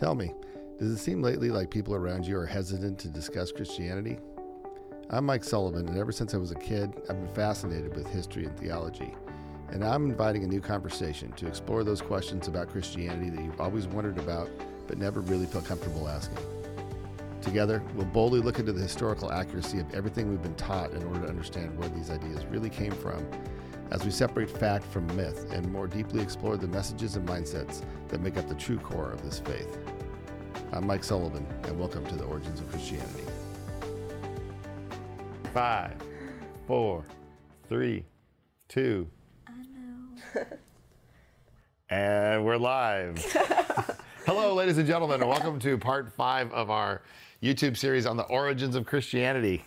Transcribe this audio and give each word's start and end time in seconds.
Tell 0.00 0.14
me, 0.14 0.32
does 0.78 0.90
it 0.92 0.96
seem 0.96 1.20
lately 1.20 1.50
like 1.50 1.70
people 1.70 1.94
around 1.94 2.26
you 2.26 2.38
are 2.38 2.46
hesitant 2.46 2.98
to 3.00 3.08
discuss 3.08 3.52
Christianity? 3.52 4.18
I'm 5.10 5.26
Mike 5.26 5.44
Sullivan, 5.44 5.86
and 5.86 5.98
ever 5.98 6.10
since 6.10 6.32
I 6.32 6.38
was 6.38 6.52
a 6.52 6.54
kid, 6.54 6.94
I've 7.10 7.20
been 7.20 7.34
fascinated 7.34 7.94
with 7.94 8.06
history 8.06 8.46
and 8.46 8.58
theology. 8.58 9.12
And 9.68 9.84
I'm 9.84 10.06
inviting 10.06 10.42
a 10.42 10.46
new 10.46 10.62
conversation 10.62 11.32
to 11.32 11.46
explore 11.46 11.84
those 11.84 12.00
questions 12.00 12.48
about 12.48 12.70
Christianity 12.70 13.28
that 13.28 13.44
you've 13.44 13.60
always 13.60 13.88
wondered 13.88 14.16
about 14.16 14.48
but 14.86 14.96
never 14.96 15.20
really 15.20 15.44
felt 15.44 15.66
comfortable 15.66 16.08
asking. 16.08 16.38
Together, 17.42 17.82
we'll 17.94 18.06
boldly 18.06 18.40
look 18.40 18.58
into 18.58 18.72
the 18.72 18.80
historical 18.80 19.30
accuracy 19.30 19.80
of 19.80 19.94
everything 19.94 20.30
we've 20.30 20.42
been 20.42 20.54
taught 20.54 20.92
in 20.92 21.02
order 21.04 21.20
to 21.20 21.28
understand 21.28 21.78
where 21.78 21.90
these 21.90 22.10
ideas 22.10 22.46
really 22.46 22.70
came 22.70 22.92
from 22.92 23.22
as 23.90 24.04
we 24.04 24.10
separate 24.10 24.48
fact 24.48 24.84
from 24.84 25.06
myth 25.16 25.52
and 25.52 25.70
more 25.72 25.86
deeply 25.86 26.22
explore 26.22 26.56
the 26.56 26.68
messages 26.68 27.16
and 27.16 27.28
mindsets 27.28 27.82
that 28.08 28.20
make 28.20 28.36
up 28.36 28.48
the 28.48 28.54
true 28.54 28.78
core 28.78 29.10
of 29.10 29.22
this 29.22 29.40
faith. 29.40 29.78
I'm 30.72 30.86
Mike 30.86 31.02
Sullivan, 31.02 31.44
and 31.64 31.78
welcome 31.78 32.06
to 32.06 32.14
the 32.14 32.24
Origins 32.24 32.60
of 32.60 32.70
Christianity. 32.70 33.24
Five, 35.52 35.96
four, 36.68 37.04
three, 37.68 38.04
two, 38.68 39.08
and 41.90 42.44
we're 42.44 42.56
live. 42.56 43.18
Hello, 44.24 44.54
ladies 44.54 44.78
and 44.78 44.86
gentlemen, 44.86 45.20
and 45.20 45.28
welcome 45.28 45.58
to 45.58 45.76
part 45.76 46.12
five 46.12 46.52
of 46.52 46.70
our 46.70 47.02
YouTube 47.42 47.76
series 47.76 48.06
on 48.06 48.16
the 48.16 48.22
origins 48.24 48.76
of 48.76 48.86
Christianity. 48.86 49.64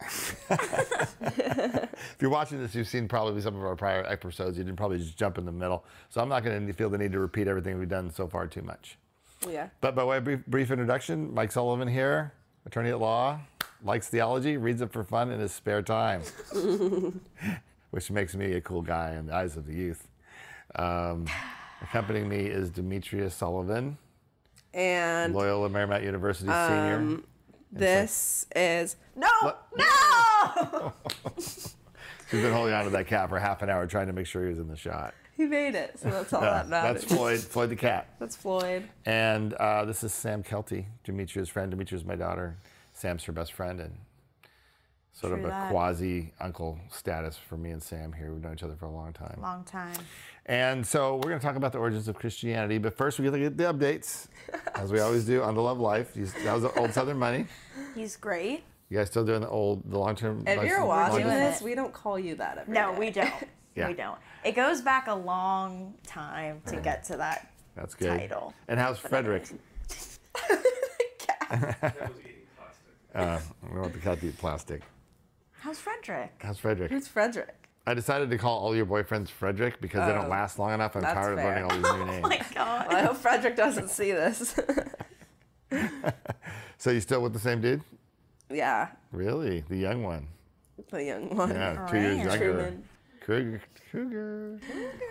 if 1.20 2.16
you're 2.20 2.30
watching 2.30 2.58
this, 2.60 2.74
you've 2.74 2.88
seen 2.88 3.08
probably 3.08 3.40
some 3.40 3.56
of 3.56 3.62
our 3.62 3.76
prior 3.76 4.04
episodes. 4.06 4.58
You 4.58 4.64
didn't 4.64 4.76
probably 4.76 4.98
just 4.98 5.16
jump 5.16 5.38
in 5.38 5.44
the 5.44 5.52
middle. 5.52 5.84
So 6.10 6.20
I'm 6.20 6.28
not 6.28 6.44
going 6.44 6.66
to 6.66 6.72
feel 6.72 6.90
the 6.90 6.98
need 6.98 7.12
to 7.12 7.18
repeat 7.18 7.48
everything 7.48 7.78
we've 7.78 7.88
done 7.88 8.10
so 8.10 8.26
far 8.26 8.46
too 8.46 8.62
much. 8.62 8.96
Yeah. 9.48 9.68
But 9.80 9.94
by 9.94 10.04
way 10.04 10.16
of 10.18 10.24
brief, 10.24 10.46
brief 10.46 10.70
introduction, 10.70 11.32
Mike 11.32 11.52
Sullivan 11.52 11.88
here, 11.88 12.32
attorney 12.66 12.90
at 12.90 12.98
law, 12.98 13.40
likes 13.84 14.08
theology, 14.08 14.56
reads 14.56 14.80
it 14.80 14.92
for 14.92 15.04
fun 15.04 15.30
in 15.30 15.40
his 15.40 15.52
spare 15.52 15.82
time, 15.82 16.22
which 17.90 18.10
makes 18.10 18.34
me 18.34 18.52
a 18.54 18.60
cool 18.60 18.82
guy 18.82 19.14
in 19.14 19.26
the 19.26 19.34
eyes 19.34 19.56
of 19.56 19.66
the 19.66 19.74
youth. 19.74 20.08
Um, 20.74 21.26
accompanying 21.82 22.28
me 22.28 22.46
is 22.46 22.70
Demetrius 22.70 23.34
Sullivan, 23.34 23.96
And 24.74 25.34
Loyola 25.34 25.70
Marymount 25.70 26.02
University 26.04 26.50
senior. 26.50 27.20
This 27.72 28.46
is 28.54 28.96
no, 29.16 29.28
What? 29.42 29.66
no. 29.76 30.92
She's 31.38 32.42
been 32.42 32.52
holding 32.52 32.74
on 32.74 32.84
to 32.84 32.90
that 32.90 33.06
cat 33.06 33.28
for 33.28 33.38
half 33.38 33.62
an 33.62 33.70
hour 33.70 33.86
trying 33.86 34.06
to 34.08 34.12
make 34.12 34.26
sure 34.26 34.42
he 34.42 34.50
was 34.50 34.58
in 34.58 34.68
the 34.68 34.76
shot. 34.76 35.14
he 35.36 35.46
made 35.46 35.74
it, 35.74 35.98
so 35.98 36.10
that's 36.10 36.32
all 36.32 36.42
Uh, 36.44 36.50
that 36.62 36.68
matters. 36.68 37.02
that's 37.02 37.12
Floyd, 37.14 37.38
Floyd 37.40 37.70
the 37.70 37.76
cat. 37.76 38.08
That's 38.18 38.36
Floyd. 38.36 38.88
And 39.06 39.54
uh, 39.54 39.84
this 39.86 40.04
is 40.04 40.12
Sam 40.12 40.42
Kelty, 40.42 40.86
Demetria's 41.04 41.48
friend. 41.48 41.70
Demetria's 41.70 42.04
my 42.04 42.16
daughter. 42.16 42.56
Sam's 42.92 43.24
her 43.24 43.32
best 43.32 43.52
friend, 43.52 43.80
and 43.80 43.94
sort 45.18 45.32
True 45.32 45.40
of 45.40 45.46
a 45.46 45.48
that. 45.48 45.70
quasi 45.70 46.32
uncle 46.40 46.78
status 46.90 47.36
for 47.36 47.56
me 47.56 47.70
and 47.70 47.82
Sam 47.82 48.12
here. 48.12 48.32
We've 48.32 48.42
known 48.42 48.52
each 48.54 48.62
other 48.62 48.76
for 48.76 48.86
a 48.86 48.90
long 48.90 49.12
time. 49.12 49.38
Long 49.42 49.64
time. 49.64 49.96
And 50.46 50.86
so 50.86 51.16
we're 51.16 51.22
going 51.30 51.40
to 51.40 51.44
talk 51.46 51.56
about 51.56 51.72
the 51.72 51.78
origins 51.78 52.08
of 52.08 52.14
Christianity, 52.14 52.78
but 52.78 52.96
first 52.96 53.18
we 53.18 53.24
got 53.24 53.32
to 53.32 53.38
get 53.38 53.56
the 53.56 53.64
updates, 53.64 54.28
as 54.74 54.92
we 54.92 55.00
always 55.00 55.24
do 55.24 55.42
on 55.42 55.54
the 55.54 55.60
Love 55.62 55.78
Life. 55.80 56.16
You- 56.16 56.26
That 56.44 56.54
was 56.54 56.62
the 56.62 56.72
old 56.78 56.92
Southern 56.92 57.18
Money. 57.18 57.46
He's 57.94 58.16
great. 58.16 58.62
You 58.90 58.96
guys 58.98 59.08
still 59.08 59.24
doing 59.24 59.40
the 59.42 59.48
old, 59.48 59.82
the 59.90 59.98
long-term? 59.98 60.40
If 60.46 60.56
license- 60.56 60.68
you're 60.68 60.86
watching 60.86 61.24
doing 61.24 61.28
this, 61.36 61.60
we 61.60 61.74
don't 61.74 61.92
call 61.92 62.18
you 62.18 62.34
that 62.36 62.58
every 62.58 62.72
No, 62.72 62.92
day. 62.92 62.98
we 62.98 63.10
don't. 63.10 63.32
Yeah. 63.74 63.86
We 63.88 63.94
don't. 63.94 64.18
It 64.44 64.56
goes 64.56 64.80
back 64.82 65.06
a 65.06 65.14
long 65.14 65.94
time 66.04 66.62
to 66.66 66.76
get 66.80 67.04
to 67.04 67.16
that. 67.18 67.52
That's 67.76 67.94
good. 67.94 68.08
title. 68.18 68.52
And 68.66 68.80
how's 68.80 68.98
Frederick? 68.98 69.46
Uh, 73.14 73.38
I 73.64 73.66
don't 73.68 73.80
want 73.80 73.92
the 73.94 73.98
cat 73.98 74.20
to 74.20 74.26
eat 74.28 74.36
plastic. 74.38 74.82
How's 75.60 75.78
Frederick? 75.78 76.32
How's 76.40 76.58
Frederick? 76.58 76.90
Who's 76.90 77.08
Frederick? 77.08 77.54
I 77.86 77.94
decided 77.94 78.28
to 78.30 78.38
call 78.38 78.58
all 78.58 78.76
your 78.76 78.86
boyfriends 78.86 79.28
Frederick 79.30 79.80
because 79.80 80.06
they 80.06 80.12
don't 80.12 80.26
Oh, 80.26 80.28
last 80.28 80.58
long 80.58 80.72
enough. 80.74 80.94
I'm 80.94 81.02
tired 81.02 81.38
of 81.38 81.44
learning 81.44 81.64
all 81.64 81.70
these 81.70 81.92
new 81.92 82.04
names. 82.04 82.24
Oh 82.24 82.28
my 82.28 82.42
God. 82.54 82.94
I 82.94 83.02
hope 83.02 83.16
Frederick 83.16 83.56
doesn't 83.56 83.88
see 83.90 84.12
this. 84.12 84.58
So 86.80 86.90
you 86.92 87.00
still 87.00 87.20
with 87.22 87.32
the 87.32 87.40
same 87.40 87.60
dude? 87.60 87.82
yeah, 88.50 88.88
Really? 89.10 89.64
The 89.68 89.76
young 89.76 90.02
one? 90.04 90.28
the 90.90 91.02
young 91.02 91.34
one. 91.36 91.50
Yeah, 91.50 91.86
two 91.90 91.96
years 91.98 92.18
younger. 92.18 92.38
Truman. 92.38 92.84
Cougar. 93.20 93.62
Cougar. 93.90 94.60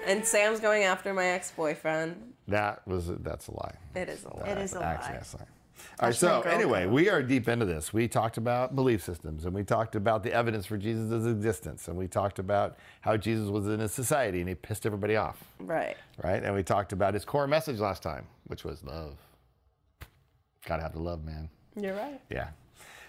And 0.06 0.26
Sam's 0.26 0.62
going 0.62 0.84
after 0.84 1.14
my 1.14 1.26
ex-boyfriend. 1.26 2.16
That 2.48 2.88
was 2.88 3.08
that's 3.20 3.50
a 3.50 3.52
lie. 3.52 3.76
It 3.96 4.08
is 4.08 4.24
a 4.24 4.34
lie. 4.34 4.48
It 4.48 4.58
is 4.60 4.74
a 4.76 4.82
Actually, 4.82 5.08
lie. 5.10 5.14
that's 5.18 5.34
a 5.34 5.38
lie. 5.38 5.46
All 6.00 6.10
right. 6.10 6.16
So 6.16 6.42
anyway, 6.42 6.86
we 6.86 7.10
are 7.10 7.22
deep 7.24 7.48
into 7.48 7.66
this. 7.66 7.92
We 7.94 8.08
talked 8.08 8.38
about 8.38 8.76
belief 8.76 9.04
systems, 9.04 9.46
and 9.46 9.54
we 9.54 9.64
talked 9.64 9.96
about 9.96 10.24
the 10.24 10.34
evidence 10.34 10.66
for 10.66 10.78
Jesus' 10.78 11.26
existence, 11.26 11.88
and 11.88 11.98
we 11.98 12.08
talked 12.08 12.40
about 12.40 12.78
how 13.02 13.18
Jesus 13.18 13.50
was 13.50 13.68
in 13.68 13.80
his 13.80 13.92
society 13.94 14.40
and 14.40 14.50
he 14.50 14.56
pissed 14.56 14.86
everybody 14.86 15.16
off, 15.16 15.44
Right. 15.60 15.96
right? 16.24 16.44
And 16.44 16.54
we 16.56 16.64
talked 16.64 16.94
about 16.94 17.14
his 17.14 17.26
core 17.26 17.48
message 17.48 17.80
last 17.80 18.04
time, 18.04 18.26
which 18.48 18.64
was 18.64 18.84
love. 18.84 19.16
Gotta 20.66 20.84
have 20.84 20.94
the 20.94 21.00
love, 21.02 21.24
man. 21.24 21.50
You're 21.80 21.96
right. 21.96 22.20
Yeah. 22.30 22.50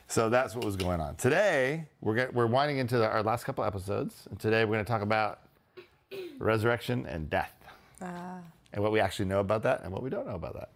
So 0.06 0.30
that's 0.30 0.54
what 0.54 0.64
was 0.64 0.76
going 0.76 1.00
on. 1.00 1.16
Today, 1.16 1.84
we're, 2.00 2.14
get, 2.14 2.32
we're 2.32 2.46
winding 2.46 2.78
into 2.78 2.96
the, 2.96 3.06
our 3.08 3.22
last 3.22 3.44
couple 3.44 3.62
episodes. 3.64 4.26
And 4.30 4.38
today, 4.38 4.64
we're 4.64 4.72
going 4.76 4.84
to 4.84 4.90
talk 4.90 5.02
about 5.02 5.40
resurrection 6.38 7.04
and 7.06 7.28
death. 7.28 7.52
And 8.00 8.82
what 8.82 8.92
we 8.92 9.00
actually 9.00 9.26
know 9.26 9.40
about 9.40 9.62
that 9.64 9.82
and 9.82 9.92
what 9.92 10.02
we 10.02 10.08
don't 10.10 10.26
know 10.26 10.34
about 10.34 10.54
that. 10.54 10.70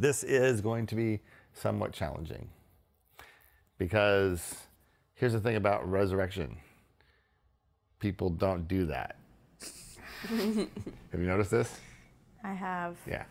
This 0.00 0.24
is 0.24 0.62
going 0.62 0.86
to 0.86 0.94
be 0.94 1.20
somewhat 1.52 1.92
challenging 1.92 2.48
because 3.76 4.54
here's 5.14 5.34
the 5.34 5.40
thing 5.40 5.56
about 5.56 5.88
resurrection 5.90 6.56
people 7.98 8.30
don't 8.30 8.66
do 8.66 8.86
that. 8.86 9.16
Have 10.28 11.20
you 11.20 11.26
noticed 11.26 11.50
this? 11.50 11.78
I 12.42 12.54
have. 12.54 12.96
Yeah. 13.06 13.24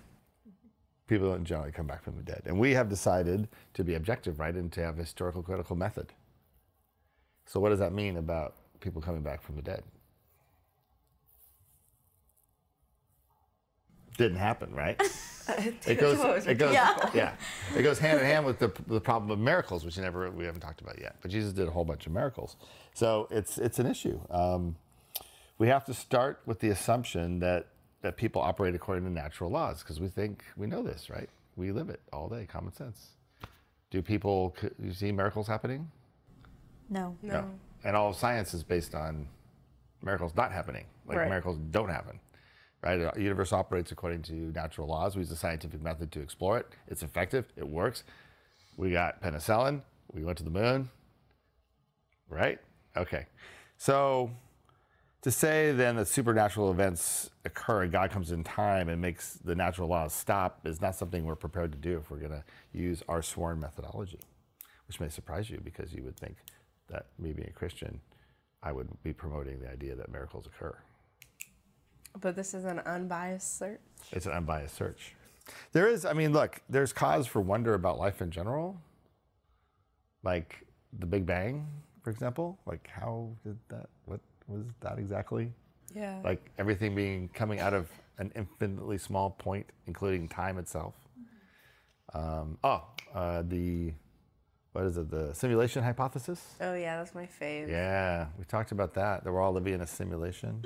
People 1.08 1.31
don't 1.31 1.44
generally 1.44 1.72
come 1.72 1.88
back 1.88 2.03
from 2.03 2.16
the 2.18 2.22
dead. 2.22 2.44
And 2.46 2.59
we 2.59 2.74
have 2.74 2.88
decided 2.88 3.47
to 3.74 3.84
be 3.84 3.96
objective, 3.96 4.40
right, 4.40 4.53
and 4.53 4.72
to 4.74 4.81
have 4.81 5.00
a 5.00 5.02
historical 5.02 5.41
critical 5.41 5.75
method. 5.75 6.13
So, 7.47 7.59
what 7.59 7.69
does 7.69 7.79
that 7.79 7.94
mean 7.94 8.18
about 8.18 8.53
people 8.79 9.02
coming 9.02 9.24
back 9.24 9.41
from 9.41 9.56
the 9.56 9.63
dead? 9.63 9.81
Didn't 14.19 14.38
happen, 14.38 14.75
right? 14.75 15.02
it 15.88 15.97
goes, 15.97 16.46
it 16.46 16.57
goes, 16.57 16.74
Yeah. 16.74 17.09
yeah. 17.13 17.34
It 17.75 17.84
goes 17.84 17.97
hand 18.00 18.19
in 18.19 18.25
hand 18.25 18.46
with 18.46 18.59
the, 18.59 18.69
the 18.88 19.00
problem 19.00 19.31
of 19.31 19.40
miracles, 19.40 19.85
which 19.85 19.96
you 19.96 20.03
never 20.03 20.30
we 20.30 20.44
haven't 20.44 20.59
talked 20.59 20.81
about 20.81 21.00
yet. 21.00 21.16
But 21.22 21.31
Jesus 21.31 21.53
did 21.53 21.69
a 21.69 21.72
whole 21.72 21.85
bunch 21.85 22.06
of 22.06 22.12
miracles, 22.12 22.58
so 22.94 23.29
it's 23.31 23.58
it's 23.58 23.79
an 23.79 23.85
issue. 23.88 24.19
Um, 24.29 24.75
we 25.58 25.69
have 25.69 25.85
to 25.85 25.94
start 25.94 26.41
with 26.46 26.59
the 26.59 26.68
assumption 26.69 27.40
that 27.40 27.68
that 28.02 28.18
people 28.18 28.41
operate 28.41 28.75
according 28.75 29.06
to 29.06 29.09
natural 29.09 29.50
laws 29.50 29.81
because 29.84 30.02
we 30.02 30.09
think 30.09 30.44
we 30.58 30.68
know 30.68 30.84
this, 30.84 31.09
right? 31.09 31.29
We 31.56 31.72
live 31.72 31.90
it 31.90 32.02
all 32.12 32.28
day, 32.28 32.46
common 32.46 32.74
sense. 32.74 33.12
Do 33.91 34.02
people 34.02 34.53
you 34.84 34.91
see 34.94 35.13
miracles 35.13 35.47
happening? 35.47 35.90
No. 36.90 37.16
No. 37.22 37.50
And 37.85 37.96
all 37.96 38.09
of 38.09 38.18
science 38.18 38.53
is 38.53 38.63
based 38.63 38.94
on 38.96 39.28
miracles 40.03 40.34
not 40.35 40.52
happening. 40.52 40.85
Like 41.08 41.18
Right. 41.19 41.29
miracles 41.29 41.58
don't 41.72 41.90
happen. 41.90 42.19
Right? 42.81 43.13
The 43.13 43.22
universe 43.22 43.51
operates 43.51 43.91
according 43.91 44.22
to 44.23 44.34
natural 44.34 44.88
laws. 44.88 45.16
We 45.16 45.22
use 45.22 45.31
a 45.31 45.35
scientific 45.35 45.81
method 45.81 46.12
to 46.13 46.22
explore 46.22 46.57
it. 46.57 46.67
It's 46.88 47.03
effective. 47.03 47.45
It 47.57 47.67
works. 47.67 48.03
We 48.78 48.91
got 48.91 49.22
penicillin. 49.22 49.81
We 50.13 50.23
went 50.23 50.38
to 50.38 50.44
the 50.44 50.50
moon. 50.50 50.90
Right? 52.29 52.59
Okay. 52.95 53.25
So 53.78 54.31
to 55.22 55.31
say 55.31 55.73
then 55.73 55.97
that 55.97 56.07
supernatural 56.07 56.72
events 56.72 57.29
occur 57.44 57.84
and 57.84 57.91
God 57.91 58.12
comes 58.12 58.31
in 58.31 58.43
time 58.43 58.87
and 58.87 59.02
makes 59.02 59.34
the 59.34 59.55
natural 59.55 59.90
laws 59.90 60.14
stop 60.14 60.66
is 60.66 60.79
not 60.79 60.96
something 60.96 61.26
we're 61.26 61.35
prepared 61.35 61.73
to 61.73 61.78
do 61.78 61.97
if 61.97 62.09
we're 62.09 62.20
going 62.20 62.31
to 62.31 62.43
use 62.72 63.03
our 63.09 63.22
sworn 63.22 63.59
methodology, 63.59 64.20
which 64.87 65.02
may 65.02 65.09
surprise 65.09 65.49
you 65.49 65.59
because 65.61 65.93
you 65.93 66.03
would 66.03 66.17
think 66.17 66.37
that 66.90 67.08
me 67.17 67.34
being 67.34 67.49
a 67.49 67.53
Christian, 67.53 67.99
I 68.64 68.72
would 68.72 68.87
be 69.03 69.11
promoting 69.11 69.59
the 69.59 69.70
idea 69.70 69.96
that 69.96 70.09
miracles 70.09 70.46
occur. 70.46 70.78
But 72.20 72.35
this 72.35 72.53
is 72.53 72.66
an 72.66 72.79
unbiased 72.79 73.58
search. 73.58 73.79
It's 74.11 74.26
an 74.26 74.34
unbiased 74.34 74.76
search. 74.76 75.16
There 75.72 75.88
is, 75.88 76.06
I 76.06 76.14
mean, 76.14 76.34
look, 76.34 76.61
there's 76.70 76.94
cause 76.94 77.28
for 77.28 77.41
wonder 77.41 77.73
about 77.73 77.97
life 77.97 78.22
in 78.22 78.32
general. 78.32 78.79
Like 80.23 80.66
the 80.97 81.06
Big 81.06 81.26
Bang, 81.26 81.67
for 82.03 82.09
example. 82.09 82.59
Like, 82.66 82.88
how 82.91 83.29
did 83.44 83.58
that, 83.70 83.88
what 84.06 84.20
was 84.47 84.66
that 84.82 85.00
exactly? 85.00 85.52
Yeah. 85.94 86.20
Like 86.23 86.52
everything 86.58 86.96
being 86.96 87.29
coming 87.29 87.59
out 87.59 87.73
of 87.73 87.88
an 88.17 88.32
infinitely 88.35 88.97
small 88.97 89.32
point, 89.32 89.66
including 89.88 90.28
time 90.28 90.58
itself. 90.58 90.94
Um, 92.14 92.58
oh, 92.64 92.84
uh, 93.14 93.44
the, 93.47 93.94
what 94.73 94.85
is 94.85 94.97
it, 94.97 95.09
the 95.09 95.34
simulation 95.34 95.84
hypothesis? 95.84 96.55
oh 96.62 96.73
yeah, 96.73 96.97
that's 96.97 97.16
my 97.16 97.28
fave. 97.40 97.70
Yeah, 97.70 98.28
we 98.38 98.46
talked 98.46 98.72
about 98.72 98.94
that. 98.96 99.23
That 99.23 99.32
we're 99.32 99.41
all 99.41 99.53
living 99.53 99.73
in 99.73 99.82
a 99.82 99.88
simulation. 99.88 100.64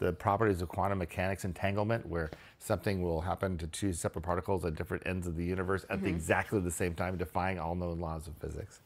The 0.00 0.12
properties 0.12 0.62
of 0.62 0.68
quantum 0.68 0.98
mechanics 0.98 1.44
entanglement, 1.44 2.06
where 2.06 2.30
something 2.58 3.02
will 3.02 3.20
happen 3.20 3.56
to 3.58 3.66
two 3.66 3.92
separate 3.92 4.22
particles 4.22 4.64
at 4.64 4.74
different 4.74 5.06
ends 5.06 5.26
of 5.26 5.36
the 5.36 5.44
universe 5.44 5.84
at 5.90 6.02
the 6.02 6.08
exactly 6.08 6.58
the 6.58 6.70
same 6.70 6.94
time, 6.94 7.16
defying 7.16 7.58
all 7.58 7.74
known 7.74 8.00
laws 8.00 8.26
of 8.26 8.34
physics. 8.38 8.80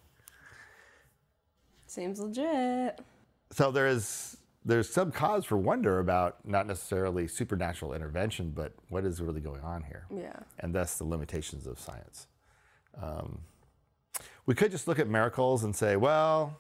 Seems 1.87 2.19
legit. 2.21 3.01
So 3.53 3.71
there 3.71 3.87
is 3.87 4.37
there's 4.65 4.89
some 4.89 5.13
cause 5.13 5.45
for 5.45 5.57
wonder 5.57 5.99
about 6.01 6.47
not 6.47 6.67
necessarily 6.67 7.29
supernatural 7.29 7.93
intervention, 7.93 8.51
but 8.51 8.73
what 8.89 9.05
is 9.05 9.21
really 9.21 9.41
going 9.41 9.61
on 9.61 9.83
here, 9.85 10.07
Yeah. 10.11 10.41
and 10.59 10.75
thus 10.75 10.97
the 10.97 11.05
limitations 11.05 11.67
of 11.67 11.79
science. 11.79 12.27
Um, 13.01 13.41
we 14.47 14.55
could 14.55 14.71
just 14.71 14.89
look 14.89 14.99
at 14.99 15.07
miracles 15.07 15.65
and 15.65 15.77
say, 15.77 15.97
well, 15.97 16.59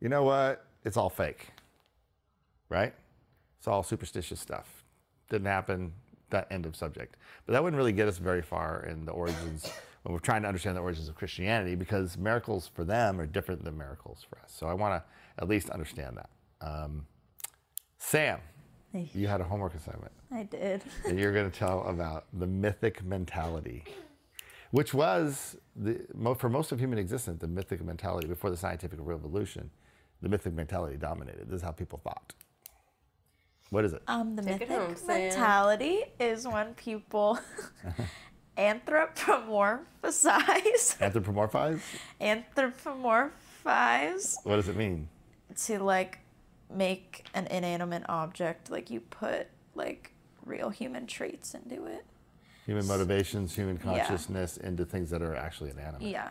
you 0.00 0.08
know 0.10 0.22
what? 0.22 0.66
It's 0.84 0.98
all 0.98 1.08
fake, 1.08 1.48
right? 2.68 2.94
It's 3.60 3.68
all 3.68 3.82
superstitious 3.82 4.40
stuff. 4.40 4.84
Didn't 5.28 5.46
happen. 5.46 5.92
That 6.30 6.46
end 6.50 6.64
of 6.64 6.74
subject. 6.74 7.16
But 7.44 7.52
that 7.52 7.62
wouldn't 7.62 7.76
really 7.76 7.92
get 7.92 8.08
us 8.08 8.16
very 8.16 8.40
far 8.40 8.86
in 8.86 9.04
the 9.04 9.12
origins 9.12 9.70
when 10.02 10.14
we're 10.14 10.18
trying 10.20 10.40
to 10.42 10.48
understand 10.48 10.78
the 10.78 10.80
origins 10.80 11.08
of 11.08 11.14
Christianity, 11.14 11.74
because 11.74 12.16
miracles 12.16 12.70
for 12.72 12.84
them 12.84 13.20
are 13.20 13.26
different 13.26 13.62
than 13.62 13.76
miracles 13.76 14.24
for 14.28 14.38
us. 14.38 14.50
So 14.56 14.66
I 14.66 14.72
want 14.72 14.94
to 14.94 15.42
at 15.42 15.46
least 15.46 15.68
understand 15.68 16.16
that. 16.16 16.30
Um, 16.66 17.06
Sam, 17.98 18.40
you 19.14 19.26
had 19.26 19.42
a 19.42 19.44
homework 19.44 19.74
assignment 19.74 20.12
I 20.32 20.44
did. 20.44 20.82
and 21.04 21.18
you're 21.18 21.34
going 21.34 21.50
to 21.50 21.56
tell 21.56 21.86
about 21.86 22.24
the 22.32 22.46
mythic 22.46 23.04
mentality, 23.04 23.84
which 24.70 24.94
was 24.94 25.56
the, 25.76 26.00
for 26.38 26.48
most 26.48 26.72
of 26.72 26.80
human 26.80 26.98
existence 26.98 27.40
the 27.40 27.48
mythic 27.48 27.84
mentality 27.84 28.26
before 28.26 28.48
the 28.48 28.56
scientific 28.56 28.98
revolution. 29.02 29.70
The 30.22 30.28
mythic 30.30 30.54
mentality 30.54 30.96
dominated. 30.96 31.48
This 31.48 31.56
is 31.56 31.62
how 31.62 31.72
people 31.72 32.00
thought. 32.02 32.34
What 33.70 33.84
is 33.84 33.92
it? 33.92 34.02
Um, 34.08 34.34
the 34.36 34.42
Take 34.42 34.60
mythic 34.68 34.76
home, 34.76 34.94
mentality 35.06 36.02
is 36.18 36.46
when 36.46 36.74
people 36.74 37.38
anthropomorphize, 38.58 40.98
Anthropomorphize? 40.98 41.80
anthropomorphize 42.20 44.36
What 44.44 44.56
does 44.56 44.68
it 44.68 44.76
mean? 44.76 45.08
to 45.66 45.78
like 45.82 46.18
make 46.72 47.26
an 47.34 47.46
inanimate 47.48 48.04
object, 48.08 48.70
like 48.70 48.90
you 48.90 49.00
put 49.00 49.48
like 49.74 50.12
real 50.44 50.70
human 50.70 51.06
traits 51.06 51.54
into 51.54 51.86
it. 51.86 52.04
Human 52.66 52.86
motivations, 52.86 53.54
human 53.54 53.76
Yeah. 53.76 53.82
consciousness 53.82 54.56
into 54.56 54.84
things 54.84 55.10
that 55.10 55.22
are 55.22 55.34
actually 55.36 55.70
inanimate. 55.70 56.02
Yeah. 56.02 56.30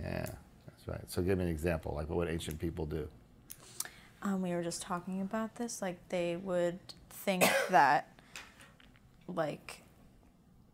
Yeah, 0.00 0.26
that's 0.66 0.88
right. 0.88 1.10
So 1.10 1.22
give 1.22 1.38
me 1.38 1.44
an 1.44 1.50
example, 1.50 1.92
like 1.94 2.08
what 2.08 2.18
would 2.18 2.28
ancient 2.28 2.58
people 2.58 2.86
do? 2.86 3.08
Um, 4.22 4.42
we 4.42 4.52
were 4.52 4.62
just 4.62 4.82
talking 4.82 5.20
about 5.20 5.56
this. 5.56 5.82
Like 5.82 6.08
they 6.08 6.36
would 6.36 6.78
think 7.10 7.44
that, 7.70 8.08
like, 9.28 9.82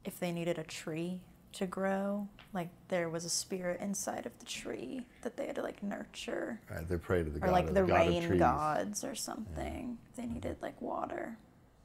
if 0.05 0.19
they 0.21 0.33
needed 0.33 0.59
a 0.59 0.65
tree 0.65 1.21
to 1.53 1.67
grow, 1.67 2.29
like 2.53 2.69
there 2.89 3.09
was 3.09 3.25
a 3.25 3.31
spirit 3.31 3.81
inside 3.81 4.27
of 4.27 4.39
the 4.39 4.45
tree 4.45 5.07
that 5.23 5.37
they 5.37 5.47
had 5.47 5.57
to 5.57 5.63
like 5.63 5.83
nurture, 5.83 6.61
Right, 6.71 6.87
they 6.87 6.97
pray 6.97 7.25
to 7.25 7.31
the 7.31 7.45
or 7.45 7.51
like 7.51 7.69
of, 7.69 7.75
the 7.75 7.83
god 7.83 8.07
rain 8.07 8.39
gods 8.39 9.05
or 9.05 9.15
something. 9.15 9.99
They 10.17 10.27
needed 10.27 10.57
like 10.63 10.81
water. 10.81 11.37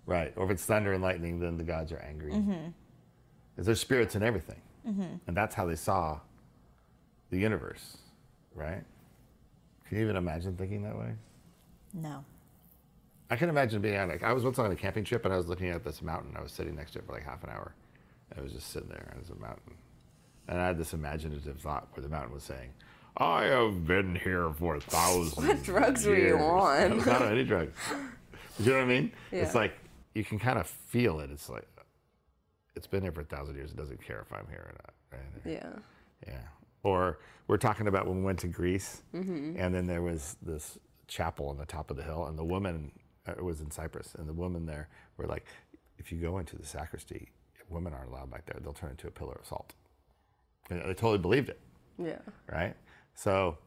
Right. 0.05 0.33
Or 0.35 0.45
if 0.45 0.51
it's 0.51 0.65
thunder 0.65 0.93
and 0.93 1.01
lightning, 1.01 1.39
then 1.39 1.57
the 1.57 1.63
gods 1.63 1.91
are 1.91 1.99
angry. 1.99 2.33
Mm-hmm. 2.33 2.67
Because 3.55 3.65
there's 3.65 3.79
spirits 3.79 4.15
in 4.15 4.23
everything. 4.23 4.61
And 4.85 5.37
that's 5.37 5.55
how 5.55 5.65
they 5.65 5.75
saw 5.75 6.19
the 7.29 7.37
universe, 7.37 7.97
right? 8.53 8.83
Can 9.87 9.97
you 9.97 10.03
even 10.03 10.17
imagine 10.17 10.57
thinking 10.57 10.83
that 10.83 10.97
way? 10.97 11.13
No. 11.93 12.25
I 13.29 13.35
can 13.35 13.49
imagine 13.49 13.81
being 13.81 13.97
on 13.97 14.09
like 14.09 14.23
I 14.23 14.33
was 14.33 14.43
once 14.43 14.59
on 14.59 14.71
a 14.71 14.75
camping 14.75 15.03
trip 15.03 15.25
and 15.25 15.33
I 15.33 15.37
was 15.37 15.47
looking 15.47 15.69
at 15.69 15.83
this 15.83 16.01
mountain. 16.01 16.35
I 16.37 16.41
was 16.41 16.51
sitting 16.51 16.75
next 16.75 16.91
to 16.91 16.99
it 16.99 17.05
for 17.05 17.13
like 17.13 17.23
half 17.23 17.43
an 17.43 17.49
hour. 17.49 17.73
I 18.37 18.41
was 18.41 18.51
just 18.51 18.69
sitting 18.69 18.89
there 18.89 19.07
and 19.11 19.17
it 19.17 19.19
was 19.19 19.29
a 19.29 19.39
mountain. 19.39 19.73
And 20.47 20.59
I 20.59 20.67
had 20.67 20.77
this 20.77 20.93
imaginative 20.93 21.59
thought 21.59 21.87
where 21.93 22.03
the 22.03 22.09
mountain 22.09 22.33
was 22.33 22.43
saying, 22.43 22.69
I 23.17 23.45
have 23.45 23.87
been 23.87 24.15
here 24.15 24.51
for 24.53 24.79
thousands. 24.79 25.47
What 25.47 25.63
drugs 25.63 26.05
were 26.05 26.15
you 26.15 26.35
on? 26.37 26.91
I 26.91 26.95
was 26.95 27.05
not 27.05 27.21
on 27.21 27.31
any 27.31 27.43
drugs. 27.43 27.77
you 28.59 28.71
know 28.71 28.77
what 28.77 28.83
I 28.83 28.87
mean? 28.87 29.11
Yeah. 29.31 29.43
It's 29.43 29.55
like 29.55 29.73
you 30.13 30.23
can 30.23 30.39
kind 30.39 30.59
of 30.59 30.67
feel 30.67 31.19
it. 31.19 31.31
It's 31.31 31.49
like 31.49 31.67
it's 32.75 32.87
been 32.87 33.03
here 33.03 33.11
for 33.11 33.21
a 33.21 33.25
thousand 33.25 33.55
years. 33.55 33.71
It 33.71 33.77
doesn't 33.77 34.03
care 34.03 34.21
if 34.21 34.33
I'm 34.33 34.47
here 34.49 34.67
or 34.67 34.73
not. 34.73 34.93
Right? 35.11 35.53
Yeah. 35.53 35.79
Yeah. 36.27 36.41
Or 36.83 37.19
we're 37.47 37.57
talking 37.57 37.87
about 37.87 38.07
when 38.07 38.17
we 38.17 38.23
went 38.23 38.39
to 38.39 38.47
Greece, 38.47 39.03
mm-hmm. 39.13 39.55
and 39.57 39.73
then 39.73 39.85
there 39.85 40.01
was 40.01 40.35
this 40.41 40.77
chapel 41.13 41.49
on 41.49 41.57
the 41.57 41.65
top 41.65 41.91
of 41.91 41.97
the 41.97 42.03
hill, 42.03 42.25
and 42.27 42.37
the 42.37 42.43
woman 42.43 42.91
uh, 43.27 43.31
it 43.33 43.43
was 43.43 43.61
in 43.61 43.69
Cyprus, 43.71 44.15
and 44.17 44.27
the 44.27 44.33
women 44.33 44.65
there 44.65 44.89
were 45.17 45.27
like, 45.27 45.45
if 45.97 46.11
you 46.11 46.17
go 46.19 46.39
into 46.39 46.55
the 46.57 46.65
sacristy, 46.65 47.31
women 47.69 47.93
aren't 47.93 48.09
allowed 48.09 48.31
back 48.31 48.45
there. 48.45 48.59
They'll 48.61 48.73
turn 48.73 48.91
into 48.91 49.07
a 49.07 49.11
pillar 49.11 49.37
of 49.39 49.45
salt. 49.45 49.73
And 50.69 50.79
they 50.81 50.93
totally 50.93 51.17
believed 51.19 51.49
it, 51.49 51.59
Yeah. 51.97 52.19
right? 52.51 52.75
So. 53.15 53.57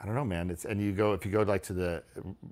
I 0.00 0.06
don't 0.06 0.16
know, 0.16 0.24
man. 0.24 0.50
It's 0.50 0.64
and 0.66 0.82
you 0.82 0.92
go 0.92 1.14
if 1.14 1.24
you 1.24 1.32
go 1.32 1.42
like 1.42 1.62
to 1.62 1.72
the 1.72 2.02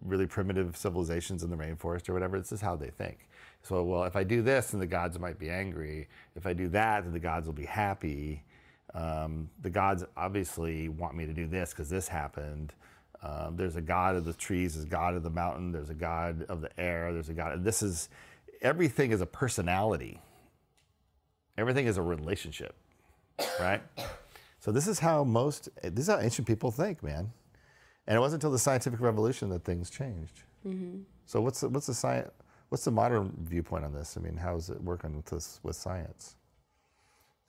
really 0.07 0.27
primitive 0.27 0.75
civilizations 0.77 1.43
in 1.43 1.51
the 1.51 1.57
rainforest 1.57 2.09
or 2.09 2.15
whatever. 2.15 2.39
This 2.39 2.53
is 2.53 2.61
how 2.63 2.77
they 2.77 2.89
think. 2.91 3.29
So, 3.63 3.83
well, 3.83 4.05
if 4.05 4.17
I 4.17 4.25
do 4.25 4.41
this, 4.43 4.71
then 4.71 4.81
the 4.81 4.87
gods 4.87 5.19
might 5.19 5.39
be 5.39 5.51
angry. 5.51 6.09
If 6.35 6.47
I 6.47 6.55
do 6.55 6.69
that, 6.69 7.05
then 7.05 7.13
the 7.13 7.19
gods 7.21 7.47
will 7.47 7.53
be 7.53 7.67
happy. 7.67 8.43
Um, 8.95 9.51
the 9.61 9.69
gods 9.71 10.05
obviously 10.17 10.89
want 10.89 11.15
me 11.15 11.27
to 11.27 11.35
do 11.35 11.47
this 11.47 11.71
because 11.71 11.91
this 11.91 12.09
happened. 12.09 12.73
Um, 13.23 13.57
there's 13.57 13.77
a 13.77 13.81
god 13.81 14.17
of 14.17 14.25
the 14.25 14.33
trees, 14.33 14.75
there's 14.75 14.85
a 14.85 14.89
god 14.89 15.15
of 15.15 15.23
the 15.23 15.31
mountain, 15.31 15.71
there's 15.71 15.91
a 15.91 15.95
god 15.95 16.45
of 16.49 16.61
the 16.61 16.81
air, 16.81 17.13
there's 17.13 17.29
a 17.29 17.35
god. 17.35 17.53
And 17.53 17.65
this 17.65 17.83
is 17.83 18.09
everything 18.61 19.13
is 19.13 19.21
a 19.21 19.27
personality. 19.27 20.21
Everything 21.57 21.87
is 21.87 21.99
a 21.99 22.03
relationship, 22.03 22.75
right? 23.61 23.83
So 24.59 24.73
this 24.73 24.89
is 24.89 24.99
how 24.99 25.23
most 25.25 25.69
this 25.83 26.09
is 26.09 26.09
how 26.09 26.19
ancient 26.19 26.49
people 26.49 26.71
think, 26.71 27.03
man. 27.03 27.33
And 28.07 28.17
it 28.17 28.21
wasn't 28.21 28.43
until 28.43 28.51
the 28.53 28.59
scientific 28.59 29.01
revolution 29.01 29.49
that 29.51 29.65
things 29.65 29.89
changed. 29.91 30.43
So 31.27 31.41
what's 31.41 31.61
the, 31.61 31.69
what's 31.69 31.87
the 31.87 31.95
science? 31.95 32.31
What's 32.69 32.85
the 32.85 32.91
modern 32.91 33.33
viewpoint 33.41 33.85
on 33.85 33.93
this? 33.93 34.17
I 34.17 34.21
mean, 34.21 34.37
how 34.37 34.57
is 34.57 34.71
it 34.71 34.83
working 34.83 35.15
with 35.15 35.27
this 35.27 35.61
with 35.63 35.77
science? 35.77 36.37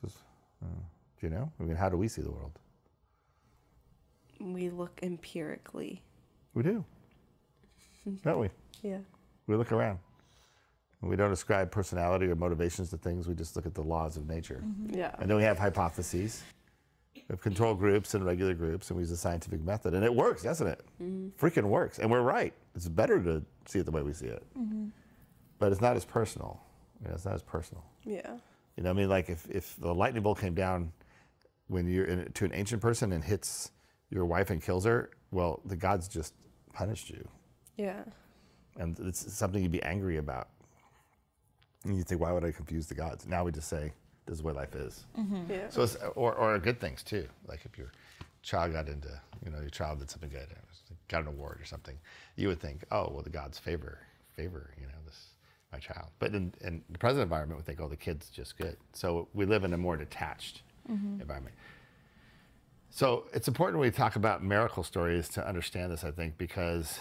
Just, 0.03 0.17
uh, 0.61 0.67
do 1.19 1.27
you 1.27 1.29
know? 1.29 1.51
I 1.59 1.63
mean, 1.63 1.75
how 1.77 1.89
do 1.89 1.97
we 1.97 2.07
see 2.07 2.21
the 2.21 2.31
world? 2.31 2.59
We 4.39 4.69
look 4.69 4.99
empirically. 5.01 6.01
We 6.53 6.63
do, 6.63 6.85
don't 8.23 8.39
we? 8.39 8.49
Yeah. 8.81 8.99
We 9.47 9.55
look 9.55 9.71
around. 9.71 9.99
We 11.01 11.17
don't 11.17 11.31
ascribe 11.31 11.69
personality 11.69 12.27
or 12.27 12.35
motivations 12.35 12.89
to 12.91 12.97
things. 12.97 13.27
We 13.27 13.35
just 13.35 13.55
look 13.55 13.65
at 13.65 13.73
the 13.73 13.81
laws 13.81 14.15
of 14.15 14.27
nature. 14.27 14.63
Mm-hmm. 14.65 14.97
Yeah. 14.97 15.13
And 15.19 15.29
then 15.29 15.35
we 15.35 15.43
have 15.43 15.59
hypotheses. 15.59 16.43
We 17.15 17.23
have 17.29 17.41
control 17.41 17.73
groups 17.73 18.13
and 18.13 18.25
regular 18.25 18.53
groups, 18.53 18.89
and 18.89 18.97
we 18.97 19.01
use 19.01 19.09
the 19.09 19.17
scientific 19.17 19.61
method. 19.61 19.93
And 19.93 20.05
it 20.05 20.13
works, 20.13 20.43
doesn't 20.43 20.65
it? 20.65 20.81
Mm-hmm. 21.01 21.45
Freaking 21.45 21.65
works. 21.65 21.99
And 21.99 22.09
we're 22.09 22.21
right. 22.21 22.53
It's 22.73 22.87
better 22.87 23.21
to 23.21 23.43
see 23.65 23.79
it 23.79 23.85
the 23.85 23.91
way 23.91 24.01
we 24.01 24.13
see 24.13 24.27
it. 24.27 24.43
Mm-hmm. 24.57 24.87
But 25.59 25.73
it's 25.73 25.81
not 25.81 25.97
as 25.97 26.05
personal. 26.05 26.61
You 27.01 27.09
know, 27.09 27.15
it's 27.15 27.25
not 27.25 27.35
as 27.35 27.43
personal. 27.43 27.83
Yeah. 28.05 28.37
You 28.77 28.83
know, 28.83 28.89
what 28.89 28.97
I 28.97 29.01
mean, 29.01 29.09
like 29.09 29.29
if, 29.29 29.45
if 29.49 29.75
the 29.79 29.93
lightning 29.93 30.23
bolt 30.23 30.39
came 30.39 30.53
down 30.53 30.93
when 31.67 31.87
you're 31.87 32.05
in, 32.05 32.31
to 32.31 32.45
an 32.45 32.53
ancient 32.53 32.81
person 32.81 33.11
and 33.11 33.23
hits 33.23 33.71
your 34.13 34.25
wife 34.25 34.49
and 34.51 34.61
kills 34.61 34.85
her, 34.85 35.09
well, 35.31 35.61
the 35.65 35.75
gods 35.75 36.07
just 36.07 36.33
punished 36.71 37.09
you. 37.09 37.27
Yeah. 37.77 38.03
And 38.77 38.97
it's 38.99 39.33
something 39.33 39.61
you'd 39.61 39.71
be 39.71 39.83
angry 39.83 40.17
about. 40.17 40.49
And 41.83 41.97
you 41.97 42.03
think, 42.03 42.21
why 42.21 42.31
would 42.31 42.45
I 42.45 42.51
confuse 42.51 42.87
the 42.87 42.95
gods? 42.95 43.25
Now 43.27 43.43
we 43.43 43.51
just 43.51 43.67
say, 43.67 43.91
this 44.25 44.35
is 44.35 44.41
the 44.41 44.47
way 44.47 44.53
life 44.53 44.75
is. 44.75 45.05
Mm-hmm. 45.17 45.51
Yeah. 45.51 45.69
So 45.69 45.81
it's, 45.81 45.97
or, 46.15 46.33
or 46.35 46.57
good 46.59 46.79
things 46.79 47.03
too. 47.03 47.27
Like 47.47 47.65
if 47.65 47.77
your 47.77 47.91
child 48.41 48.73
got 48.73 48.87
into, 48.87 49.09
you 49.43 49.51
know, 49.51 49.59
your 49.59 49.69
child 49.69 49.99
did 49.99 50.09
something 50.09 50.29
good, 50.29 50.47
got 51.09 51.23
an 51.23 51.27
award 51.27 51.59
or 51.59 51.65
something, 51.65 51.97
you 52.35 52.47
would 52.47 52.59
think, 52.61 52.85
oh, 52.91 53.09
well, 53.11 53.23
the 53.23 53.29
gods 53.29 53.57
favor, 53.57 53.99
favor, 54.35 54.69
you 54.79 54.85
know, 54.85 54.93
this, 55.05 55.29
my 55.71 55.79
child. 55.79 56.07
But 56.19 56.35
in, 56.35 56.53
in 56.61 56.83
the 56.89 56.99
present 56.99 57.23
environment, 57.23 57.59
we 57.59 57.63
think, 57.63 57.81
oh, 57.81 57.89
the 57.89 57.97
kid's 57.97 58.29
just 58.29 58.57
good. 58.57 58.77
So 58.93 59.27
we 59.33 59.45
live 59.45 59.63
in 59.63 59.73
a 59.73 59.77
more 59.77 59.97
detached 59.97 60.61
mm-hmm. 60.89 61.19
environment. 61.19 61.55
So 62.95 63.25
it's 63.33 63.47
important 63.47 63.79
when 63.79 63.87
we 63.87 63.91
talk 63.91 64.17
about 64.17 64.43
miracle 64.43 64.83
stories 64.83 65.27
to 65.29 65.47
understand 65.47 65.91
this, 65.91 66.03
I 66.03 66.11
think, 66.11 66.37
because 66.37 66.99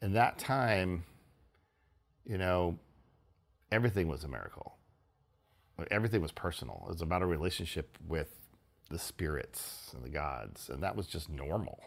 in 0.00 0.14
that 0.14 0.38
time, 0.38 1.04
you 2.24 2.38
know, 2.38 2.78
everything 3.70 4.08
was 4.08 4.24
a 4.24 4.28
miracle. 4.28 4.78
Everything 5.90 6.22
was 6.22 6.32
personal. 6.32 6.86
It 6.86 6.92
was 6.92 7.02
about 7.02 7.20
a 7.20 7.26
relationship 7.26 7.98
with 8.08 8.34
the 8.88 8.98
spirits 8.98 9.90
and 9.94 10.02
the 10.02 10.08
gods, 10.08 10.70
and 10.70 10.82
that 10.82 10.96
was 10.96 11.06
just 11.06 11.28
normal, 11.28 11.78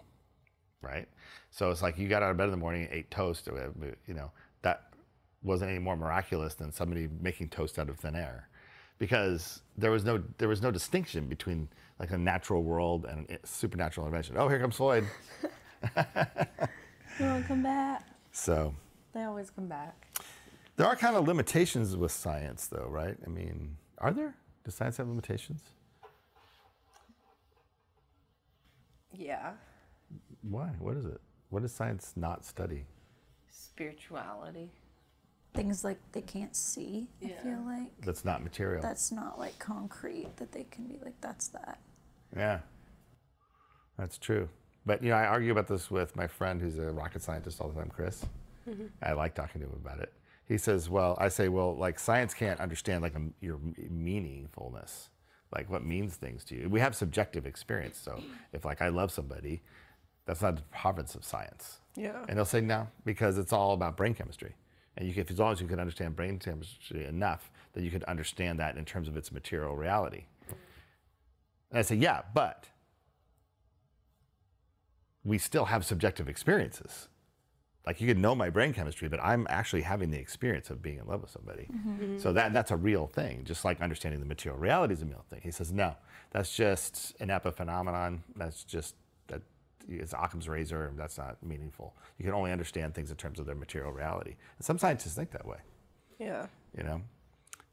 right? 0.84 1.08
So 1.50 1.72
it's 1.72 1.82
like 1.82 1.98
you 1.98 2.08
got 2.08 2.22
out 2.22 2.30
of 2.30 2.38
bed 2.38 2.46
in 2.46 2.52
the 2.52 2.58
morning, 2.58 2.84
and 2.84 2.94
ate 2.94 3.10
toast, 3.10 3.50
you 4.06 4.14
know, 4.14 4.32
that 4.62 4.94
wasn't 5.42 5.72
any 5.72 5.80
more 5.80 5.98
miraculous 5.98 6.54
than 6.54 6.72
somebody 6.72 7.10
making 7.20 7.50
toast 7.50 7.80
out 7.80 7.90
of 7.90 7.98
thin 7.98 8.16
air, 8.16 8.48
because 9.00 9.64
there 9.76 9.90
was 9.90 10.06
no 10.06 10.22
there 10.38 10.50
was 10.50 10.62
no 10.62 10.70
distinction 10.70 11.26
between 11.26 11.68
like 12.00 12.12
a 12.12 12.18
natural 12.18 12.64
world 12.64 13.06
and 13.06 13.30
a 13.30 13.46
supernatural 13.46 14.06
invention. 14.08 14.36
Oh, 14.38 14.48
here 14.48 14.60
comes 14.60 14.76
Floyd. 14.76 15.06
you 15.84 17.26
want 17.26 17.42
to 17.42 17.48
come 17.48 17.64
back. 17.64 18.04
So 18.32 18.74
They 19.14 19.24
always 19.24 19.50
come 19.50 19.68
back. 19.68 20.08
There 20.78 20.88
are 20.88 20.96
kind 20.96 21.16
of 21.18 21.28
limitations 21.28 21.98
with 21.98 22.12
science, 22.12 22.68
though, 22.68 22.88
right? 22.90 23.18
I 23.26 23.30
mean, 23.30 23.76
are 23.98 24.12
there? 24.12 24.36
Does 24.64 24.76
science 24.76 24.96
have 24.98 25.08
limitations? 25.10 25.62
Yeah. 29.14 29.52
Why? 30.42 30.70
What 30.80 30.96
is 30.96 31.06
it? 31.06 31.20
What 31.50 31.64
does 31.64 31.74
science 31.74 32.14
not 32.16 32.46
study? 32.46 32.86
Spirituality. 33.50 34.72
Things 35.54 35.84
like 35.84 35.98
they 36.12 36.22
can't 36.22 36.56
see, 36.56 37.10
I 37.26 37.30
feel 37.44 37.62
like. 37.66 37.92
That's 38.06 38.24
not 38.24 38.44
material. 38.44 38.82
That's 38.82 39.12
not 39.12 39.40
like 39.40 39.58
concrete 39.60 40.38
that 40.38 40.52
they 40.52 40.64
can 40.66 40.86
be 40.86 41.00
like, 41.04 41.20
that's 41.20 41.48
that. 41.50 41.80
Yeah, 42.36 42.60
that's 43.98 44.18
true. 44.18 44.50
But 44.86 45.04
you 45.04 45.10
know, 45.10 45.16
I 45.16 45.26
argue 45.26 45.52
about 45.52 45.68
this 45.68 45.92
with 45.92 46.16
my 46.16 46.28
friend 46.28 46.62
who's 46.62 46.78
a 46.78 46.92
rocket 46.92 47.22
scientist 47.22 47.62
all 47.62 47.70
the 47.70 47.80
time, 47.80 47.92
Chris. 47.94 48.26
Mm-hmm. 48.68 48.86
I 49.02 49.14
like 49.14 49.36
talking 49.36 49.62
to 49.62 49.68
him 49.68 49.74
about 49.74 50.00
it. 50.00 50.14
He 50.48 50.58
says, 50.58 50.90
"Well, 50.90 51.18
I 51.20 51.30
say, 51.30 51.50
well, 51.50 51.76
like 51.76 52.00
science 52.00 52.34
can't 52.34 52.60
understand 52.60 53.02
like 53.02 53.16
a, 53.16 53.22
your 53.42 53.58
meaningfulness, 53.58 55.10
like 55.56 55.70
what 55.70 55.84
means 55.84 56.16
things 56.16 56.44
to 56.46 56.56
you. 56.56 56.70
We 56.70 56.80
have 56.80 56.96
subjective 56.96 57.46
experience. 57.46 57.98
So 57.98 58.22
if 58.54 58.66
like 58.66 58.82
I 58.82 58.90
love 58.90 59.12
somebody, 59.12 59.62
that's 60.26 60.42
not 60.42 60.56
the 60.58 60.62
province 60.64 61.16
of 61.16 61.24
science. 61.24 61.80
Yeah. 61.96 62.24
And 62.28 62.38
they'll 62.38 62.46
say 62.46 62.62
no 62.62 62.88
because 63.06 63.38
it's 63.38 63.52
all 63.52 63.74
about 63.74 63.98
brain 63.98 64.14
chemistry. 64.14 64.56
And 64.98 65.08
you 65.08 65.14
can, 65.14 65.26
as 65.30 65.40
long 65.40 65.54
as 65.54 65.62
you 65.62 65.68
can 65.68 65.80
understand 65.80 66.16
brain 66.16 66.40
chemistry 66.40 67.06
enough, 67.06 67.50
that 67.74 67.84
you 67.84 67.92
could 67.92 68.04
understand 68.04 68.60
that 68.60 68.78
in 68.78 68.86
terms 68.86 69.08
of 69.08 69.18
its 69.18 69.32
material 69.32 69.76
reality. 69.76 70.26
And 71.72 71.80
I 71.80 71.82
say, 71.84 71.96
yeah, 71.96 72.22
but 72.34 72.68
we 75.24 75.38
still 75.38 75.66
have 75.66 75.86
subjective 75.86 76.28
experiences. 76.30 77.10
Like 77.86 78.02
you 78.02 78.08
can 78.14 78.22
know 78.22 78.36
my 78.36 78.50
brain 78.50 78.74
chemistry, 78.74 79.08
but 79.08 79.20
I'm 79.24 79.48
actually 79.50 79.82
having 79.82 80.12
the 80.12 80.18
experience 80.20 80.70
of 80.70 80.82
being 80.82 80.98
in 81.00 81.08
love 81.08 81.22
with 81.22 81.32
somebody. 81.32 81.68
Mm-hmm. 81.74 82.20
So 82.20 82.34
that 82.34 82.54
that's 82.54 82.72
a 82.72 82.76
real 82.76 83.08
thing, 83.08 83.44
just 83.46 83.66
like 83.66 83.82
understanding 83.82 84.20
the 84.20 84.26
material 84.28 84.60
reality 84.60 84.94
is 84.94 85.02
a 85.02 85.06
real 85.06 85.26
thing. 85.30 85.42
He 85.44 85.52
says, 85.52 85.72
no, 85.72 85.96
that's 86.32 86.56
just 86.56 87.16
an 87.20 87.30
epiphenomenon. 87.30 88.20
That's 88.36 88.64
just 88.64 88.96
that 89.28 89.42
it's 89.88 90.14
Occam's 90.14 90.48
razor. 90.48 90.92
That's 90.96 91.18
not 91.18 91.42
meaningful. 91.42 91.96
You 92.18 92.26
can 92.26 92.34
only 92.34 92.52
understand 92.52 92.94
things 92.94 93.10
in 93.12 93.18
terms 93.18 93.40
of 93.40 93.46
their 93.46 93.56
material 93.56 93.92
reality. 93.92 94.36
And 94.58 94.66
some 94.66 94.78
scientists 94.78 95.16
think 95.16 95.32
that 95.32 95.46
way 95.48 95.58
Yeah. 96.20 96.46
you 96.78 96.84
know 96.84 97.02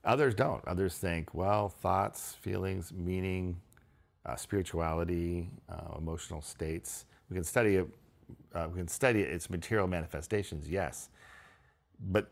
others 0.04 0.34
don't 0.34 0.66
others 0.66 0.96
think 0.96 1.34
well 1.34 1.68
thoughts 1.68 2.36
feelings 2.40 2.92
meaning 2.92 3.60
uh, 4.26 4.36
spirituality 4.36 5.50
uh, 5.70 5.96
emotional 5.98 6.42
states. 6.42 7.06
We 7.30 7.34
can 7.36 7.44
study 7.44 7.76
it 7.76 7.88
uh, 8.54 8.68
we 8.72 8.78
can 8.78 8.88
study 8.88 9.22
its 9.22 9.50
material 9.50 9.86
manifestations 9.86 10.68
yes. 10.68 11.10
But 12.00 12.30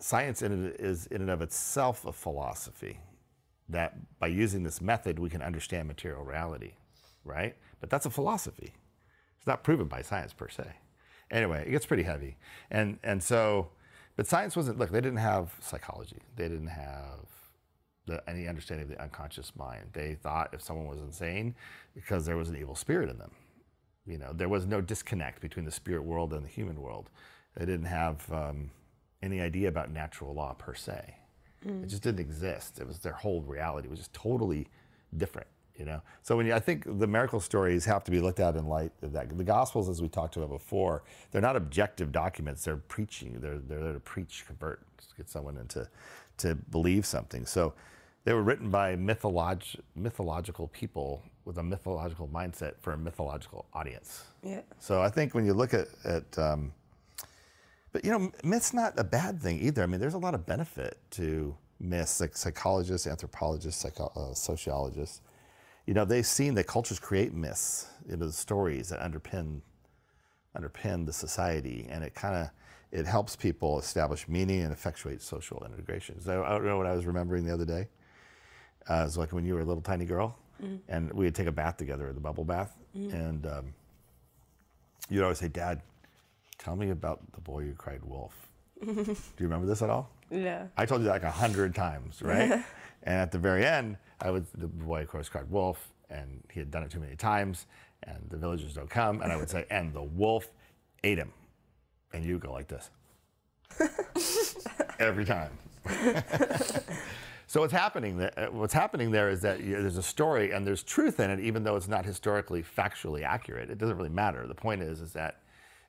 science 0.00 0.42
in 0.42 0.66
it 0.68 0.80
is 0.80 1.06
in 1.08 1.22
and 1.22 1.30
of 1.30 1.42
itself 1.42 2.06
a 2.06 2.12
philosophy 2.12 2.98
that 3.68 3.96
by 4.18 4.28
using 4.28 4.64
this 4.64 4.80
method 4.80 5.18
we 5.18 5.30
can 5.30 5.42
understand 5.42 5.88
material 5.88 6.24
reality 6.24 6.72
right? 7.24 7.56
But 7.80 7.90
that's 7.90 8.06
a 8.06 8.10
philosophy. 8.10 8.72
It's 9.38 9.46
not 9.46 9.62
proven 9.64 9.86
by 9.88 10.02
science 10.02 10.32
per 10.32 10.48
se. 10.48 10.64
Anyway 11.30 11.64
it 11.66 11.70
gets 11.70 11.86
pretty 11.86 12.02
heavy. 12.04 12.36
And 12.70 12.98
and 13.02 13.22
so 13.22 13.70
but 14.16 14.26
science 14.26 14.56
wasn't 14.56 14.78
look 14.78 14.90
they 14.90 15.00
didn't 15.00 15.18
have 15.18 15.54
psychology. 15.60 16.20
They 16.36 16.48
didn't 16.48 16.68
have 16.68 17.20
the, 18.10 18.28
any 18.28 18.48
understanding 18.48 18.84
of 18.84 18.90
the 18.90 19.02
unconscious 19.02 19.52
mind. 19.56 19.84
They 19.92 20.14
thought 20.14 20.50
if 20.52 20.60
someone 20.60 20.86
was 20.86 21.00
insane 21.00 21.54
because 21.94 22.26
there 22.26 22.36
was 22.36 22.48
an 22.48 22.56
evil 22.56 22.74
spirit 22.74 23.08
in 23.08 23.18
them. 23.18 23.30
You 24.06 24.18
know 24.18 24.32
there 24.32 24.48
was 24.48 24.66
no 24.66 24.80
disconnect 24.80 25.40
between 25.40 25.64
the 25.64 25.70
spirit 25.70 26.02
world 26.02 26.32
and 26.32 26.44
the 26.44 26.48
human 26.48 26.80
world. 26.80 27.10
They 27.56 27.66
didn't 27.66 27.86
have 27.86 28.30
um, 28.32 28.70
any 29.22 29.40
idea 29.40 29.68
about 29.68 29.90
natural 29.92 30.34
law 30.34 30.54
per 30.54 30.74
se. 30.74 31.16
It 31.62 31.88
just 31.88 32.02
didn't 32.02 32.20
exist. 32.20 32.78
It 32.80 32.86
was 32.86 33.00
their 33.00 33.12
whole 33.12 33.42
reality. 33.42 33.86
It 33.86 33.90
was 33.90 33.98
just 33.98 34.14
totally 34.14 34.66
different 35.16 35.46
you 35.80 35.86
know? 35.86 36.02
So 36.22 36.36
when 36.36 36.46
you, 36.46 36.52
i 36.52 36.60
think 36.60 36.84
the 36.98 37.06
miracle 37.06 37.40
stories 37.40 37.86
have 37.86 38.04
to 38.04 38.10
be 38.10 38.20
looked 38.20 38.38
at 38.38 38.54
in 38.54 38.66
light 38.66 38.92
of 39.02 39.12
that. 39.12 39.36
The 39.36 39.42
gospels 39.42 39.88
as 39.88 40.02
we 40.02 40.08
talked 40.08 40.36
about 40.36 40.50
before 40.50 41.02
they're 41.30 41.40
not 41.40 41.56
objective 41.56 42.12
documents. 42.12 42.64
They're 42.64 42.76
preaching. 42.76 43.40
They're, 43.40 43.58
they're 43.58 43.82
there 43.82 43.94
to 43.94 44.00
preach 44.00 44.44
convert 44.46 44.82
get 45.16 45.28
someone 45.28 45.56
into 45.56 45.88
to 46.38 46.54
believe 46.54 47.04
something. 47.06 47.46
So 47.46 47.72
they 48.24 48.32
were 48.32 48.42
written 48.42 48.70
by 48.70 48.96
mytholog- 48.96 49.80
mythological 49.94 50.68
people 50.68 51.22
with 51.44 51.58
a 51.58 51.62
mythological 51.62 52.28
mindset 52.28 52.74
for 52.80 52.92
a 52.92 52.96
mythological 52.98 53.66
audience 53.72 54.24
Yeah. 54.42 54.60
so 54.78 55.02
I 55.02 55.08
think 55.08 55.34
when 55.34 55.44
you 55.46 55.54
look 55.54 55.74
at, 55.74 55.88
at 56.04 56.38
um, 56.38 56.72
but 57.92 58.04
you 58.04 58.10
know, 58.12 58.30
myth's 58.44 58.72
not 58.72 58.96
a 58.98 59.02
bad 59.04 59.40
thing 59.42 59.58
either. 59.60 59.82
I 59.82 59.86
mean, 59.86 59.98
there's 59.98 60.14
a 60.14 60.18
lot 60.18 60.32
of 60.34 60.46
benefit 60.46 60.98
to 61.12 61.56
myths, 61.80 62.20
like 62.20 62.36
psychologists, 62.36 63.06
anthropologists, 63.06 63.80
psycho- 63.82 64.12
uh, 64.14 64.32
sociologists. 64.32 65.22
You 65.86 65.94
know, 65.94 66.04
they've 66.04 66.24
seen 66.26 66.54
that 66.54 66.68
cultures 66.68 67.00
create 67.00 67.34
myths, 67.34 67.88
you 68.08 68.16
know, 68.16 68.26
the 68.26 68.32
stories 68.32 68.90
that 68.90 69.00
underpin 69.00 69.60
underpin 70.56 71.04
the 71.06 71.12
society, 71.12 71.88
and 71.90 72.04
it 72.04 72.14
kind 72.14 72.36
of 72.36 72.50
it 72.92 73.06
helps 73.06 73.34
people 73.34 73.78
establish 73.80 74.28
meaning 74.28 74.62
and 74.62 74.72
effectuate 74.72 75.20
social 75.20 75.64
integration. 75.64 76.20
So 76.20 76.44
I 76.44 76.50
don't 76.50 76.64
know 76.64 76.76
what 76.76 76.86
I 76.86 76.94
was 76.94 77.06
remembering 77.06 77.44
the 77.44 77.52
other 77.54 77.64
day. 77.64 77.88
Uh, 78.88 78.94
it 78.94 79.04
was 79.04 79.18
like 79.18 79.32
when 79.32 79.44
you 79.44 79.54
were 79.54 79.60
a 79.60 79.64
little 79.64 79.82
tiny 79.82 80.04
girl, 80.04 80.36
and 80.88 81.12
we 81.12 81.24
would 81.24 81.34
take 81.34 81.46
a 81.46 81.52
bath 81.52 81.76
together, 81.76 82.12
the 82.12 82.20
bubble 82.20 82.44
bath, 82.44 82.76
and 82.94 83.46
um, 83.46 83.74
you'd 85.08 85.22
always 85.22 85.38
say, 85.38 85.48
"Dad, 85.48 85.80
tell 86.58 86.76
me 86.76 86.90
about 86.90 87.20
the 87.32 87.40
boy 87.40 87.64
who 87.64 87.72
cried 87.74 88.02
wolf." 88.04 88.34
Do 88.84 88.92
you 88.92 89.14
remember 89.38 89.66
this 89.66 89.82
at 89.82 89.90
all? 89.90 90.10
Yeah. 90.30 90.66
I 90.76 90.86
told 90.86 91.00
you 91.00 91.06
that 91.06 91.12
like 91.12 91.22
a 91.22 91.30
hundred 91.30 91.74
times, 91.74 92.22
right? 92.22 92.50
and 93.02 93.16
at 93.16 93.32
the 93.32 93.38
very 93.38 93.64
end, 93.64 93.96
I 94.20 94.30
would 94.30 94.46
the 94.54 94.66
boy, 94.68 95.02
of 95.02 95.08
course, 95.08 95.28
cried 95.28 95.50
wolf, 95.50 95.88
and 96.08 96.42
he 96.52 96.60
had 96.60 96.70
done 96.70 96.82
it 96.82 96.90
too 96.90 97.00
many 97.00 97.16
times, 97.16 97.66
and 98.02 98.18
the 98.28 98.36
villagers 98.36 98.74
don't 98.74 98.90
come, 98.90 99.22
and 99.22 99.32
I 99.32 99.36
would 99.36 99.50
say, 99.50 99.66
and 99.70 99.92
the 99.92 100.02
wolf 100.02 100.48
ate 101.04 101.18
him, 101.18 101.32
and 102.12 102.24
you 102.24 102.38
go 102.38 102.52
like 102.52 102.68
this 102.68 102.90
every 104.98 105.24
time. 105.24 105.50
So 107.50 107.62
what's 107.62 107.72
happening 107.72 108.16
there? 108.16 108.32
uh, 108.36 108.46
What's 108.52 108.72
happening 108.72 109.10
there 109.10 109.28
is 109.28 109.40
that 109.40 109.58
you, 109.58 109.72
there's 109.82 109.96
a 109.96 110.04
story 110.04 110.52
and 110.52 110.64
there's 110.64 110.84
truth 110.84 111.18
in 111.18 111.30
it, 111.30 111.40
even 111.40 111.64
though 111.64 111.74
it's 111.74 111.88
not 111.88 112.04
historically 112.06 112.62
factually 112.62 113.24
accurate. 113.24 113.70
It 113.70 113.78
doesn't 113.78 113.96
really 113.96 114.08
matter. 114.08 114.46
The 114.46 114.54
point 114.54 114.82
is, 114.82 115.00
is 115.00 115.12
that 115.14 115.40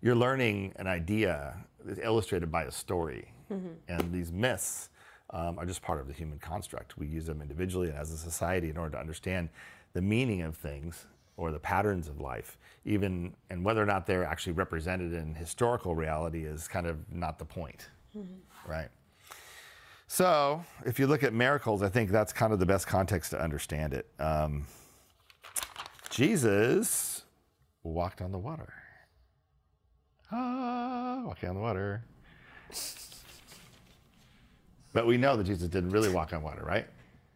you're 0.02 0.16
learning 0.16 0.74
an 0.78 0.88
idea 0.88 1.56
that's 1.86 2.00
illustrated 2.02 2.52
by 2.52 2.64
a 2.64 2.72
story, 2.72 3.32
and 3.88 4.12
these 4.12 4.32
myths 4.32 4.90
um, 5.30 5.60
are 5.60 5.68
just 5.68 5.84
part 5.84 6.00
of 6.00 6.08
the 6.08 6.14
human 6.14 6.40
construct. 6.40 6.98
We 6.98 7.06
use 7.06 7.28
them 7.28 7.44
individually 7.44 7.90
and 7.90 7.98
as 8.00 8.10
a 8.10 8.18
society 8.18 8.72
in 8.72 8.78
order 8.78 8.94
to 8.94 9.00
understand 9.00 9.50
the 9.94 10.02
meaning 10.02 10.42
of 10.42 10.58
things 10.58 11.06
or 11.38 11.52
the 11.52 11.60
patterns 11.60 12.08
of 12.08 12.20
life. 12.20 12.58
Even 12.86 13.36
and 13.52 13.64
whether 13.64 13.84
or 13.84 13.86
not 13.86 14.08
they're 14.08 14.26
actually 14.26 14.54
represented 14.54 15.14
in 15.14 15.36
historical 15.36 15.94
reality 15.94 16.44
is 16.44 16.68
kind 16.68 16.88
of 16.88 16.98
not 17.12 17.38
the 17.38 17.46
point, 17.46 17.90
right? 18.68 18.90
So, 20.14 20.62
if 20.86 21.00
you 21.00 21.08
look 21.08 21.24
at 21.24 21.34
miracles, 21.34 21.82
I 21.82 21.88
think 21.88 22.12
that's 22.12 22.34
kind 22.34 22.52
of 22.52 22.60
the 22.60 22.66
best 22.66 22.86
context 22.86 23.32
to 23.32 23.42
understand 23.42 23.94
it. 23.94 24.08
Um, 24.20 24.68
Jesus 26.10 27.24
walked 27.84 28.22
on 28.22 28.34
the 28.34 28.38
water. 28.38 28.74
Ah, 30.30 31.24
walking 31.26 31.48
on 31.48 31.56
the 31.56 31.62
water. 31.62 32.04
But 34.92 35.08
we 35.08 35.16
know 35.16 35.38
that 35.38 35.46
Jesus 35.46 35.70
didn't 35.70 35.92
really 35.92 36.10
walk 36.10 36.34
on 36.34 36.44
water, 36.44 36.62
right? 36.66 36.88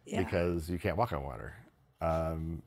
Yeah. 0.05 0.23
Because 0.23 0.69
you 0.69 0.77
can't 0.77 0.97
walk 0.97 1.13
on 1.13 1.23
water. 1.23 1.55
Um, 2.01 2.61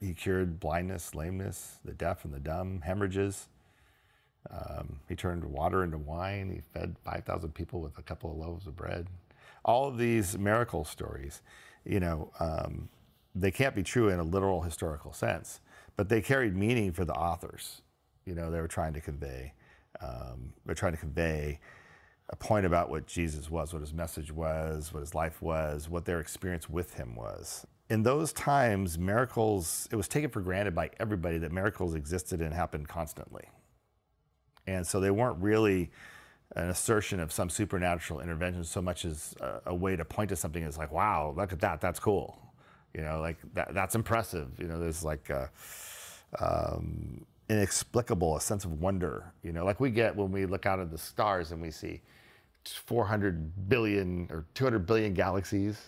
he 0.00 0.12
cured 0.12 0.58
blindness, 0.58 1.14
lameness, 1.14 1.76
the 1.84 1.92
deaf 1.92 2.24
and 2.24 2.34
the 2.34 2.40
dumb, 2.40 2.80
hemorrhages. 2.80 3.46
Um, 4.50 4.98
he 5.08 5.14
turned 5.14 5.44
water 5.44 5.84
into 5.84 5.98
wine. 5.98 6.50
He 6.50 6.60
fed 6.76 6.96
5,000 7.04 7.54
people 7.54 7.80
with 7.80 7.96
a 7.98 8.02
couple 8.02 8.32
of 8.32 8.36
loaves 8.36 8.66
of 8.66 8.74
bread. 8.74 9.06
All 9.64 9.86
of 9.88 9.98
these 9.98 10.38
miracle 10.38 10.84
stories, 10.84 11.42
you 11.84 12.00
know, 12.00 12.30
um, 12.40 12.88
they 13.34 13.50
can't 13.50 13.74
be 13.74 13.82
true 13.82 14.08
in 14.08 14.18
a 14.18 14.24
literal 14.24 14.62
historical 14.62 15.12
sense, 15.12 15.60
but 15.96 16.08
they 16.08 16.20
carried 16.20 16.56
meaning 16.56 16.92
for 16.92 17.04
the 17.04 17.14
authors. 17.14 17.82
You 18.24 18.34
know, 18.34 18.50
they 18.50 18.60
were 18.60 18.68
trying 18.68 18.92
to 18.94 19.00
convey, 19.00 19.54
um, 20.00 20.52
they're 20.64 20.74
trying 20.74 20.92
to 20.92 20.98
convey 20.98 21.60
a 22.28 22.36
point 22.36 22.66
about 22.66 22.88
what 22.88 23.06
Jesus 23.06 23.50
was, 23.50 23.72
what 23.72 23.80
his 23.80 23.92
message 23.92 24.32
was, 24.32 24.92
what 24.92 25.00
his 25.00 25.14
life 25.14 25.42
was, 25.42 25.88
what 25.88 26.04
their 26.04 26.20
experience 26.20 26.68
with 26.68 26.94
him 26.94 27.14
was. 27.14 27.66
In 27.90 28.02
those 28.02 28.32
times, 28.32 28.98
miracles, 28.98 29.86
it 29.90 29.96
was 29.96 30.08
taken 30.08 30.30
for 30.30 30.40
granted 30.40 30.74
by 30.74 30.90
everybody 30.98 31.36
that 31.38 31.52
miracles 31.52 31.94
existed 31.94 32.40
and 32.40 32.54
happened 32.54 32.88
constantly. 32.88 33.44
And 34.66 34.86
so 34.86 35.00
they 35.00 35.10
weren't 35.10 35.42
really 35.42 35.90
an 36.56 36.68
assertion 36.68 37.20
of 37.20 37.32
some 37.32 37.48
supernatural 37.48 38.20
intervention 38.20 38.64
so 38.64 38.82
much 38.82 39.04
as 39.04 39.34
a, 39.40 39.60
a 39.66 39.74
way 39.74 39.96
to 39.96 40.04
point 40.04 40.28
to 40.28 40.36
something 40.36 40.62
is 40.62 40.76
like, 40.76 40.92
wow, 40.92 41.32
look 41.36 41.52
at 41.52 41.60
that, 41.60 41.80
that's 41.80 41.98
cool. 41.98 42.38
You 42.94 43.00
know, 43.00 43.20
like 43.20 43.38
that, 43.54 43.72
that's 43.72 43.94
impressive. 43.94 44.48
You 44.58 44.66
know, 44.66 44.78
there's 44.78 45.02
like, 45.02 45.30
uh 45.30 45.46
um, 46.38 47.24
inexplicable, 47.48 48.36
a 48.36 48.40
sense 48.40 48.64
of 48.64 48.80
wonder, 48.80 49.32
you 49.42 49.52
know, 49.52 49.64
like 49.64 49.80
we 49.80 49.90
get 49.90 50.14
when 50.14 50.32
we 50.32 50.46
look 50.46 50.66
out 50.66 50.80
at 50.80 50.90
the 50.90 50.98
stars 50.98 51.52
and 51.52 51.60
we 51.60 51.70
see 51.70 52.00
400 52.64 53.68
billion 53.68 54.28
or 54.30 54.46
200 54.54 54.86
billion 54.86 55.14
galaxies, 55.14 55.78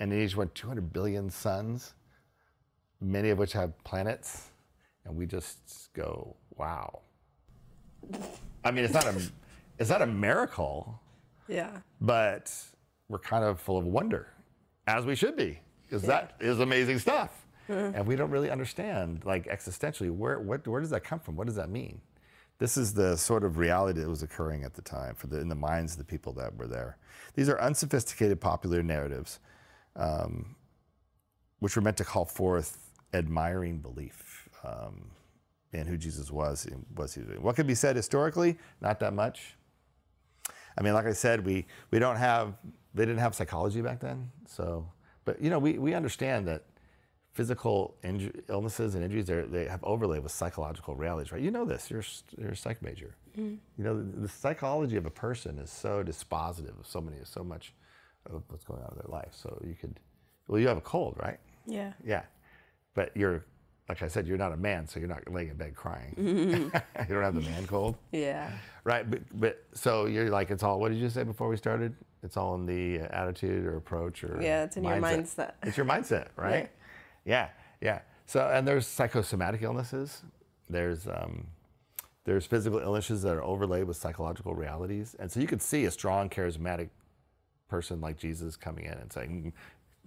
and 0.00 0.12
in 0.12 0.20
each 0.20 0.36
one 0.36 0.50
200 0.54 0.92
billion 0.92 1.30
suns, 1.30 1.94
many 3.00 3.30
of 3.30 3.38
which 3.38 3.52
have 3.52 3.72
planets, 3.84 4.48
and 5.04 5.14
we 5.14 5.26
just 5.26 5.90
go, 5.92 6.34
wow. 6.56 7.00
I 8.64 8.70
mean, 8.70 8.84
it's 8.84 8.94
not 8.94 9.06
a, 9.06 9.22
it's 9.82 9.90
that 9.90 10.02
a 10.02 10.06
miracle, 10.06 11.00
Yeah. 11.48 11.78
but 12.00 12.52
we're 13.08 13.18
kind 13.18 13.44
of 13.44 13.60
full 13.60 13.76
of 13.76 13.84
wonder, 13.84 14.28
as 14.86 15.04
we 15.04 15.14
should 15.14 15.36
be, 15.36 15.58
because 15.82 16.02
that 16.02 16.32
is 16.40 16.60
amazing 16.60 16.98
stuff. 16.98 17.30
And 17.68 18.06
we 18.06 18.16
don't 18.16 18.30
really 18.30 18.50
understand, 18.50 19.24
like 19.24 19.46
existentially, 19.46 20.10
where, 20.10 20.38
what, 20.40 20.66
where 20.68 20.80
does 20.80 20.90
that 20.90 21.04
come 21.04 21.18
from? 21.20 21.36
What 21.36 21.46
does 21.46 21.56
that 21.56 21.70
mean? 21.70 22.00
This 22.58 22.76
is 22.76 22.92
the 22.92 23.16
sort 23.16 23.44
of 23.44 23.56
reality 23.56 24.00
that 24.00 24.08
was 24.08 24.22
occurring 24.22 24.62
at 24.64 24.74
the 24.74 24.82
time 24.82 25.14
for 25.14 25.26
the, 25.26 25.40
in 25.40 25.48
the 25.48 25.54
minds 25.54 25.92
of 25.92 25.98
the 25.98 26.04
people 26.04 26.32
that 26.34 26.54
were 26.56 26.66
there. 26.66 26.98
These 27.34 27.48
are 27.48 27.58
unsophisticated 27.60 28.40
popular 28.40 28.82
narratives, 28.82 29.40
um, 29.96 30.54
which 31.60 31.74
were 31.76 31.82
meant 31.82 31.96
to 31.96 32.04
call 32.04 32.24
forth 32.26 32.76
admiring 33.14 33.78
belief 33.78 34.48
um, 34.64 35.10
in 35.72 35.86
who 35.86 35.96
Jesus 35.96 36.30
was 36.30 36.66
and 36.66 36.84
was 36.94 37.14
he 37.14 37.22
doing. 37.22 37.42
What 37.42 37.56
could 37.56 37.66
be 37.66 37.74
said 37.74 37.96
historically? 37.96 38.58
Not 38.82 39.00
that 39.00 39.14
much. 39.14 39.56
I 40.78 40.82
mean, 40.82 40.94
like 40.94 41.06
I 41.06 41.12
said, 41.12 41.44
we, 41.44 41.66
we 41.90 41.98
don't 41.98 42.16
have, 42.16 42.54
they 42.94 43.04
didn't 43.04 43.20
have 43.20 43.34
psychology 43.34 43.80
back 43.82 44.00
then. 44.00 44.30
So, 44.46 44.86
but 45.24 45.40
you 45.40 45.50
know, 45.50 45.58
we, 45.58 45.78
we 45.78 45.94
understand 45.94 46.46
that 46.48 46.64
physical 47.32 47.96
inju- 48.04 48.42
illnesses 48.48 48.94
and 48.94 49.04
injuries, 49.04 49.26
they're- 49.26 49.68
have 49.68 49.82
overlay 49.84 50.18
with 50.18 50.32
psychological 50.32 50.94
realities, 50.94 51.32
right? 51.32 51.40
You 51.42 51.50
know 51.50 51.64
this, 51.64 51.90
you're, 51.90 52.04
you're 52.38 52.50
a 52.52 52.56
psych 52.56 52.82
major. 52.82 53.14
Mm-hmm. 53.38 53.54
You 53.78 53.84
know, 53.84 53.96
the, 53.96 54.20
the 54.20 54.28
psychology 54.28 54.96
of 54.96 55.06
a 55.06 55.10
person 55.10 55.58
is 55.58 55.70
so 55.70 56.02
dispositive 56.04 56.78
of 56.78 56.86
so 56.86 57.00
many, 57.00 57.16
so 57.24 57.42
much 57.42 57.72
of 58.26 58.42
what's 58.48 58.64
going 58.64 58.82
on 58.82 58.90
in 58.92 58.98
their 58.98 59.10
life. 59.10 59.32
So 59.32 59.60
you 59.66 59.74
could, 59.74 59.98
well, 60.48 60.60
you 60.60 60.68
have 60.68 60.76
a 60.76 60.82
cold, 60.82 61.16
right? 61.22 61.38
Yeah. 61.66 61.92
Yeah. 62.04 62.22
But 62.94 63.16
you're, 63.16 63.44
like 63.88 64.02
I 64.02 64.08
said, 64.08 64.26
you're 64.26 64.38
not 64.38 64.52
a 64.52 64.56
man, 64.56 64.86
so 64.86 65.00
you're 65.00 65.08
not 65.08 65.30
laying 65.30 65.48
in 65.48 65.56
bed 65.56 65.74
crying. 65.74 66.14
you 66.18 66.70
don't 67.08 67.22
have 67.22 67.34
the 67.34 67.40
man 67.40 67.66
cold. 67.66 67.96
Yeah. 68.12 68.50
Right, 68.84 69.08
but, 69.08 69.20
but 69.38 69.64
so 69.74 70.06
you're 70.06 70.30
like 70.30 70.50
it's 70.50 70.62
all. 70.62 70.80
What 70.80 70.90
did 70.90 70.98
you 70.98 71.08
say 71.08 71.24
before 71.24 71.48
we 71.48 71.56
started? 71.56 71.94
It's 72.22 72.36
all 72.36 72.54
in 72.54 72.66
the 72.66 73.00
attitude 73.00 73.66
or 73.66 73.76
approach 73.76 74.22
or 74.22 74.38
Yeah, 74.40 74.64
it's 74.64 74.76
in 74.76 74.84
your 74.84 74.96
mindset. 74.96 75.52
It's 75.64 75.76
your 75.76 75.86
mindset, 75.86 76.28
right? 76.36 76.70
Yeah, 77.24 77.48
yeah. 77.80 78.00
So 78.26 78.48
and 78.48 78.66
there's 78.66 78.86
psychosomatic 78.86 79.62
illnesses. 79.62 80.22
There's 80.70 81.06
um, 81.08 81.48
there's 82.24 82.46
physical 82.46 82.78
illnesses 82.78 83.22
that 83.22 83.34
are 83.34 83.42
overlaid 83.42 83.84
with 83.84 83.96
psychological 83.96 84.54
realities, 84.54 85.16
and 85.18 85.30
so 85.30 85.40
you 85.40 85.46
could 85.48 85.60
see 85.60 85.84
a 85.84 85.90
strong, 85.90 86.30
charismatic 86.30 86.90
person 87.68 88.00
like 88.00 88.18
Jesus 88.18 88.56
coming 88.56 88.84
in 88.84 88.92
and 88.92 89.12
saying, 89.12 89.52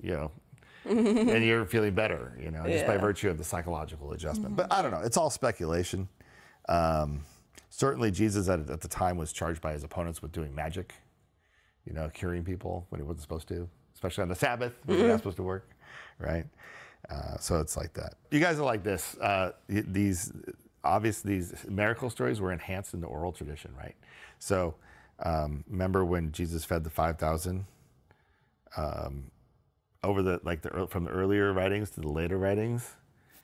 you 0.01 0.12
know, 0.12 0.32
and 0.89 1.44
you're 1.44 1.65
feeling 1.65 1.94
better, 1.94 2.38
you 2.42 2.51
know, 2.51 2.63
just 2.65 2.86
by 2.86 2.98
virtue 2.98 3.30
of 3.30 3.38
the 3.38 3.44
psychological 3.44 4.12
adjustment. 4.13 4.56
But 4.56 4.72
I 4.72 4.82
don't 4.82 4.92
know. 4.92 5.01
It's 5.01 5.18
all 5.18 5.30
speculation. 5.30 6.08
Um, 6.70 7.22
certainly, 7.70 8.12
Jesus 8.12 8.50
at, 8.50 8.70
at 8.70 8.82
the 8.82 8.88
time 8.88 9.18
was 9.18 9.34
charged 9.34 9.62
by 9.62 9.74
his 9.74 9.84
opponents 9.84 10.22
with 10.22 10.32
doing 10.32 10.54
magic, 10.54 10.94
you 11.86 11.94
know, 11.94 12.10
curing 12.13 12.44
people 12.44 12.86
when 12.89 13.01
he 13.01 13.04
wasn't 13.04 13.22
supposed 13.22 13.48
to, 13.50 13.68
especially 13.94 14.22
on 14.24 14.30
the 14.30 14.36
Sabbath 14.36 14.74
when 14.86 15.00
you're 15.00 15.08
not 15.08 15.20
supposed 15.20 15.38
to 15.38 15.44
work, 15.44 15.70
right? 16.20 16.46
Uh, 17.10 17.38
so 17.39 17.60
it's 17.60 17.77
like 17.77 17.94
that. 17.94 18.15
You 18.32 18.39
guys 18.39 18.60
are 18.60 18.65
like 18.65 18.84
this. 18.84 19.18
Uh, 19.18 19.51
these 19.68 20.32
obvious 20.84 21.22
these 21.22 21.54
miracle 21.68 22.10
stories 22.10 22.39
were 22.39 22.51
enhanced 22.51 22.94
in 22.94 23.01
the 23.01 23.08
oral 23.08 23.32
tradition, 23.32 23.72
right? 23.77 23.96
So 24.39 24.75
um, 25.24 25.63
remember 25.68 26.06
when 26.06 26.32
Jesus 26.32 26.65
fed 26.65 26.84
the 26.84 26.89
five 26.89 27.18
thousand 27.18 27.65
over 30.06 30.22
the 30.22 30.40
like 30.44 30.62
the 30.62 30.88
from 30.89 31.04
the 31.06 31.12
earlier 31.12 31.52
writings 31.52 31.89
to 31.91 32.02
the 32.02 32.08
later 32.08 32.38
writings. 32.38 32.96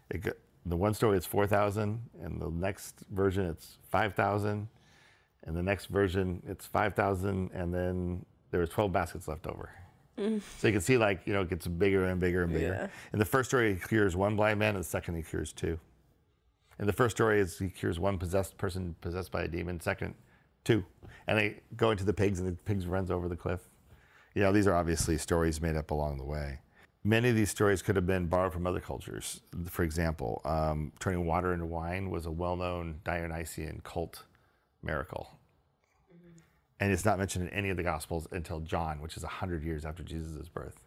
It 0.10 0.38
the 0.66 0.78
one 0.78 0.94
story 0.94 1.18
it's 1.18 1.26
four 1.26 1.48
thousand, 1.48 2.02
and 2.22 2.40
the 2.40 2.50
next 2.50 3.04
version 3.10 3.46
it's 3.46 3.78
five 3.90 4.14
thousand, 4.14 4.68
and 5.44 5.56
the 5.56 5.64
next 5.64 5.88
version 5.88 6.42
it's 6.48 6.66
five 6.66 6.94
thousand, 6.94 7.52
and 7.54 7.74
then 7.74 8.26
there 8.52 8.60
was 8.60 8.70
twelve 8.70 8.94
baskets 8.94 9.28
left 9.28 9.48
over. 9.48 9.72
Mm. 10.18 10.42
So 10.60 10.68
you 10.68 10.74
can 10.74 10.82
see 10.82 10.98
like 10.98 11.22
you 11.26 11.34
know 11.34 11.42
it 11.42 11.50
gets 11.50 11.68
bigger 11.68 12.06
and 12.06 12.20
bigger 12.20 12.44
and 12.44 12.54
bigger. 12.54 12.74
Yeah. 12.74 12.88
In 13.12 13.20
the 13.20 13.26
first 13.26 13.50
story, 13.50 13.74
he 13.74 13.80
cures 13.80 14.16
one 14.16 14.36
blind 14.36 14.60
man, 14.60 14.76
and 14.76 14.84
the 14.84 14.88
second 14.88 15.16
he 15.16 15.24
cures 15.24 15.52
two. 15.52 15.80
And 16.78 16.88
the 16.88 16.94
first 16.94 17.16
story, 17.16 17.40
is 17.40 17.60
he 17.60 17.70
cures 17.70 18.00
one 18.00 18.18
possessed 18.18 18.58
person 18.58 18.96
possessed 19.02 19.32
by 19.32 19.44
a 19.44 19.48
demon. 19.48 19.80
Second, 19.80 20.16
two, 20.64 20.84
and 21.28 21.38
they 21.38 21.62
go 21.76 21.92
into 21.92 22.04
the 22.04 22.14
pigs, 22.14 22.40
and 22.40 22.48
the 22.48 22.54
pigs 22.64 22.86
runs 22.86 23.10
over 23.12 23.28
the 23.28 23.36
cliff. 23.36 23.62
You 24.34 24.44
know, 24.44 24.52
these 24.52 24.68
are 24.68 24.74
obviously 24.76 25.18
stories 25.18 25.62
made 25.62 25.76
up 25.76 25.92
along 25.92 26.18
the 26.18 26.24
way. 26.24 26.60
Many 27.04 27.30
of 27.30 27.36
these 27.36 27.50
stories 27.50 27.82
could 27.82 27.96
have 27.96 28.06
been 28.06 28.28
borrowed 28.28 28.54
from 28.54 28.68
other 28.68 28.80
cultures. 28.80 29.42
For 29.70 29.84
example, 29.84 30.42
um, 30.46 30.94
turning 31.00 31.26
water 31.26 31.54
into 31.54 31.66
wine 31.66 32.10
was 32.12 32.26
a 32.28 32.32
well-known 32.32 33.00
Dionysian 33.04 33.82
cult 33.84 34.24
miracle, 34.84 35.40
and 36.80 36.92
it's 36.92 37.04
not 37.06 37.18
mentioned 37.18 37.48
in 37.48 37.54
any 37.54 37.70
of 37.70 37.78
the 37.78 37.84
Gospels 37.84 38.28
until 38.32 38.60
John, 38.60 39.02
which 39.02 39.18
is 39.18 39.24
hundred 39.24 39.64
years 39.64 39.84
after 39.86 40.04
Jesus' 40.04 40.48
birth. 40.48 40.80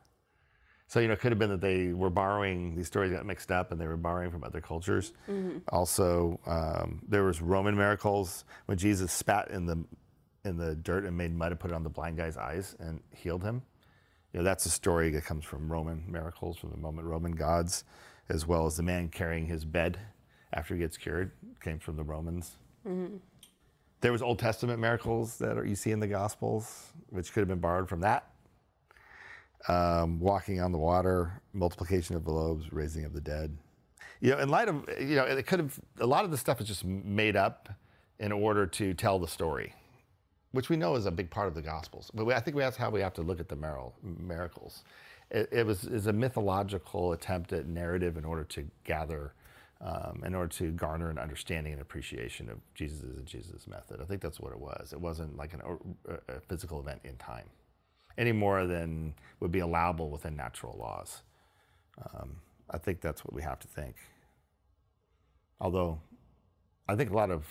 So 0.87 1.01
you 1.01 1.09
know, 1.09 1.15
it 1.15 1.21
could 1.21 1.33
have 1.33 1.39
been 1.39 1.51
that 1.51 1.61
they 1.61 1.93
were 1.93 2.11
borrowing 2.11 2.77
these 2.77 2.87
stories 2.87 3.11
got 3.13 3.27
mixed 3.27 3.51
up, 3.51 3.73
and 3.73 3.81
they 3.81 3.87
were 3.89 3.97
borrowing 3.97 4.31
from 4.31 4.45
other 4.45 4.61
cultures. 4.61 5.13
Also, 5.69 6.39
um, 6.47 7.03
there 7.09 7.25
was 7.25 7.43
Roman 7.43 7.77
miracles 7.77 8.45
when 8.67 8.79
Jesus 8.79 9.13
spat 9.13 9.51
in 9.51 9.67
the 9.67 9.85
in 10.45 10.57
the 10.57 10.75
dirt 10.75 11.05
and 11.05 11.17
made 11.17 11.35
mud 11.35 11.53
and 11.53 11.61
put 11.61 11.71
it 11.71 11.75
on 11.75 11.83
the 11.83 11.91
blind 11.91 12.17
guy's 12.17 12.37
eyes 12.37 12.77
and 12.79 13.01
healed 13.15 13.43
him. 13.43 13.63
You 14.33 14.41
know, 14.41 14.45
that's 14.45 14.67
a 14.67 14.71
story 14.71 15.11
that 15.11 15.25
comes 15.25 15.45
from 15.45 15.71
Roman 15.71 16.05
miracles, 16.09 16.57
from 16.57 16.71
the 16.71 16.77
moment 16.77 17.07
Roman 17.07 17.33
gods, 17.33 17.85
as 18.29 18.47
well 18.47 18.67
as 18.67 18.77
the 18.77 18.83
man 18.83 19.09
carrying 19.09 19.47
his 19.47 19.65
bed 19.65 19.99
after 20.53 20.75
he 20.75 20.81
gets 20.81 20.97
cured, 20.97 21.31
came 21.63 21.79
from 21.79 21.97
the 21.97 22.03
Romans. 22.05 22.57
There 24.01 24.13
was 24.13 24.23
Old 24.23 24.39
Testament 24.39 24.81
miracles 24.81 25.39
that 25.39 25.57
are, 25.57 25.65
you 25.65 25.75
see 25.75 25.91
in 25.91 26.01
the 26.01 26.07
Gospels, 26.07 26.93
which 27.11 27.33
could 27.33 27.41
have 27.41 27.49
been 27.49 27.61
borrowed 27.61 27.89
from 27.89 28.01
that. 28.01 28.31
Um, 29.67 30.21
walking 30.21 30.61
on 30.61 30.73
the 30.73 30.79
water, 30.79 31.41
multiplication 31.55 32.15
of 32.15 32.25
the 32.25 32.31
loaves, 32.31 32.71
raising 32.71 33.05
of 33.07 33.15
the 33.15 33.21
dead. 33.21 33.57
You 34.21 34.33
know, 34.33 34.39
in 34.41 34.49
light 34.51 34.69
of, 34.69 34.85
you 35.01 35.17
know, 35.17 35.25
it 35.25 35.47
could 35.47 35.59
have, 35.59 35.81
a 36.01 36.07
lot 36.07 36.25
of 36.25 36.31
the 36.31 36.37
stuff 36.37 36.61
is 36.61 36.69
just 36.69 36.85
made 36.85 37.35
up 37.35 37.71
in 38.19 38.31
order 38.31 38.67
to 38.67 38.93
tell 38.95 39.19
the 39.19 39.27
story, 39.27 39.75
which 40.55 40.69
we 40.71 40.77
know 40.77 40.95
is 40.95 41.07
a 41.07 41.11
big 41.11 41.31
part 41.31 41.49
of 41.49 41.55
the 41.55 41.63
Gospels. 41.63 42.11
But 42.15 42.27
we, 42.27 42.33
I 42.33 42.41
think 42.41 42.57
that's 42.57 42.77
how 42.77 42.89
we 42.89 43.01
have 43.01 43.13
to 43.15 43.23
look 43.23 43.41
at 43.41 43.49
the 43.49 43.57
miracles. 44.03 44.85
It, 45.31 45.49
it 45.51 45.67
was 45.67 45.85
is 45.85 46.07
a 46.07 46.13
mythological 46.13 47.13
attempt 47.13 47.53
at 47.53 47.67
narrative 47.67 48.17
in 48.17 48.25
order 48.25 48.45
to 48.45 48.65
gather, 48.85 49.35
um, 49.81 50.23
in 50.25 50.35
order 50.35 50.49
to 50.59 50.71
garner 50.71 51.11
an 51.11 51.19
understanding 51.19 51.73
and 51.73 51.83
appreciation 51.83 52.49
of 52.49 52.59
Jesus 52.75 53.03
and 53.03 53.27
Jesus' 53.27 53.67
method. 53.67 54.01
I 54.01 54.05
think 54.05 54.23
that's 54.23 54.39
what 54.39 54.53
it 54.53 54.61
was. 54.61 54.93
It 54.93 55.01
wasn't 55.01 55.37
like 55.37 55.55
an, 55.55 55.63
a 56.29 56.41
physical 56.49 56.79
event 56.81 57.01
in 57.05 57.17
time, 57.17 57.47
any 58.17 58.33
more 58.33 58.67
than 58.67 59.15
would 59.41 59.51
be 59.53 59.61
allowable 59.61 60.09
within 60.11 60.37
natural 60.37 60.77
laws. 60.79 61.23
Um, 62.01 62.37
I 62.71 62.79
think 62.79 63.01
that's 63.01 63.25
what 63.25 63.35
we 63.35 63.43
have 63.43 63.59
to 63.61 63.69
think. 63.69 63.97
Although, 65.61 66.01
I 66.89 66.95
think 66.95 67.11
a 67.11 67.15
lot 67.15 67.31
of 67.31 67.45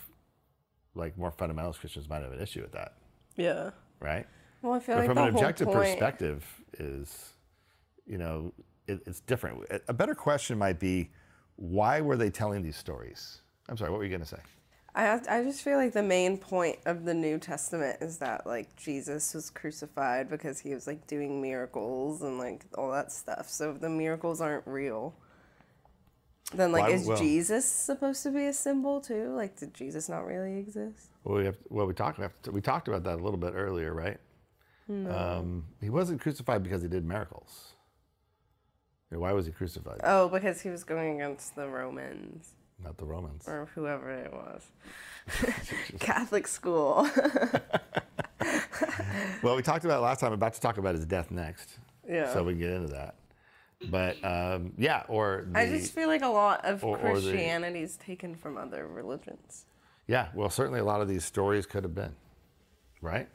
like 0.95 1.17
more 1.17 1.31
fundamentalist 1.31 1.79
Christians 1.79 2.07
might 2.09 2.21
have 2.23 2.31
an 2.31 2.41
issue 2.41 2.61
with 2.61 2.71
that, 2.73 2.93
Yeah. 3.35 3.71
right? 3.99 4.25
Well, 4.61 4.73
I 4.73 4.79
feel 4.79 4.95
But 4.95 5.01
like 5.01 5.09
from 5.09 5.17
an 5.17 5.29
objective 5.29 5.67
point, 5.67 5.77
perspective, 5.79 6.45
is 6.79 7.33
you 8.05 8.17
know 8.17 8.53
it, 8.87 9.01
it's 9.05 9.19
different. 9.21 9.65
A- 9.87 9.93
better 9.93 10.15
question 10.15 10.57
might 10.57 10.79
be, 10.79 11.09
why 11.55 12.01
were 12.01 12.17
they 12.17 12.29
telling 12.29 12.61
these 12.61 12.75
stories? 12.77 13.41
I'm 13.69 13.77
sorry, 13.77 13.91
what 13.91 13.97
were 13.97 14.03
you 14.03 14.09
going 14.09 14.21
to 14.21 14.27
say? 14.27 14.39
I 14.95 15.19
I 15.29 15.43
just 15.43 15.61
feel 15.63 15.77
like 15.77 15.93
the 15.93 16.03
main 16.03 16.37
point 16.37 16.77
of 16.85 17.03
the 17.05 17.13
New 17.13 17.39
Testament 17.39 17.97
is 18.01 18.19
that 18.19 18.45
like 18.45 18.75
Jesus 18.75 19.33
was 19.33 19.49
crucified 19.49 20.29
because 20.29 20.59
he 20.59 20.73
was 20.73 20.85
like 20.85 21.07
doing 21.07 21.41
miracles 21.41 22.21
and 22.21 22.37
like 22.37 22.65
all 22.77 22.91
that 22.91 23.11
stuff. 23.11 23.49
So 23.49 23.71
if 23.71 23.81
the 23.81 23.89
miracles 23.89 24.39
aren't 24.39 24.67
real, 24.67 25.15
then 26.53 26.71
like 26.71 26.83
Why- 26.83 26.89
is 26.91 27.05
well- 27.07 27.17
Jesus 27.17 27.65
supposed 27.65 28.23
to 28.23 28.31
be 28.31 28.45
a 28.45 28.53
symbol 28.53 29.01
too? 29.01 29.33
Like 29.35 29.55
did 29.57 29.73
Jesus 29.73 30.09
not 30.09 30.25
really 30.25 30.57
exist? 30.57 31.09
Well, 31.23 31.37
we 31.37 31.45
have 31.45 31.57
well 31.69 31.85
we 31.85 31.93
talked 31.93 32.19
we, 32.19 32.25
to, 32.43 32.51
we 32.51 32.61
talked 32.61 32.87
about 32.87 33.03
that 33.03 33.15
a 33.15 33.23
little 33.23 33.37
bit 33.39 33.53
earlier, 33.55 33.93
right? 33.93 34.17
Um, 34.89 35.65
he 35.81 35.89
wasn't 35.89 36.19
crucified 36.19 36.61
because 36.61 36.81
he 36.81 36.89
did 36.89 37.05
miracles. 37.05 37.69
Why 39.09 39.31
was 39.31 39.45
he 39.45 39.51
crucified? 39.51 40.01
Oh, 40.03 40.27
because 40.27 40.59
he 40.61 40.69
was 40.69 40.83
going 40.83 41.21
against 41.21 41.55
the 41.55 41.67
Romans 41.69 42.49
Not 42.83 42.97
the 42.97 43.05
Romans. 43.05 43.47
or 43.47 43.69
whoever 43.75 44.09
it 44.11 44.33
was. 44.33 44.63
Catholic 45.99 46.47
school. 46.47 47.07
Well, 49.41 49.57
we 49.57 49.61
talked 49.61 49.83
about 49.83 50.01
last 50.01 50.21
time. 50.21 50.27
I'm 50.27 50.33
about 50.35 50.53
to 50.53 50.61
talk 50.61 50.77
about 50.77 50.95
his 50.95 51.05
death 51.05 51.29
next. 51.29 51.77
Yeah. 52.07 52.33
So 52.33 52.43
we 52.43 52.53
can 52.53 52.61
get 52.61 52.69
into 52.71 52.87
that. 52.93 53.15
But 53.89 54.23
um, 54.23 54.73
yeah, 54.77 55.03
or 55.07 55.45
the, 55.51 55.59
I 55.59 55.67
just 55.67 55.93
feel 55.93 56.07
like 56.07 56.21
a 56.21 56.27
lot 56.27 56.63
of 56.65 56.83
or- 56.83 56.97
or 56.97 57.19
the- 57.19 57.31
Christianity 57.31 57.81
is 57.81 57.97
taken 57.97 58.35
from 58.35 58.57
other 58.57 58.87
religions. 58.87 59.65
yeah. 60.07 60.29
Well, 60.33 60.49
certainly 60.49 60.79
a 60.79 60.85
lot 60.85 61.01
of 61.01 61.07
these 61.07 61.25
stories 61.25 61.65
could 61.65 61.83
have 61.83 61.95
been, 61.95 62.15
right? 63.01 63.27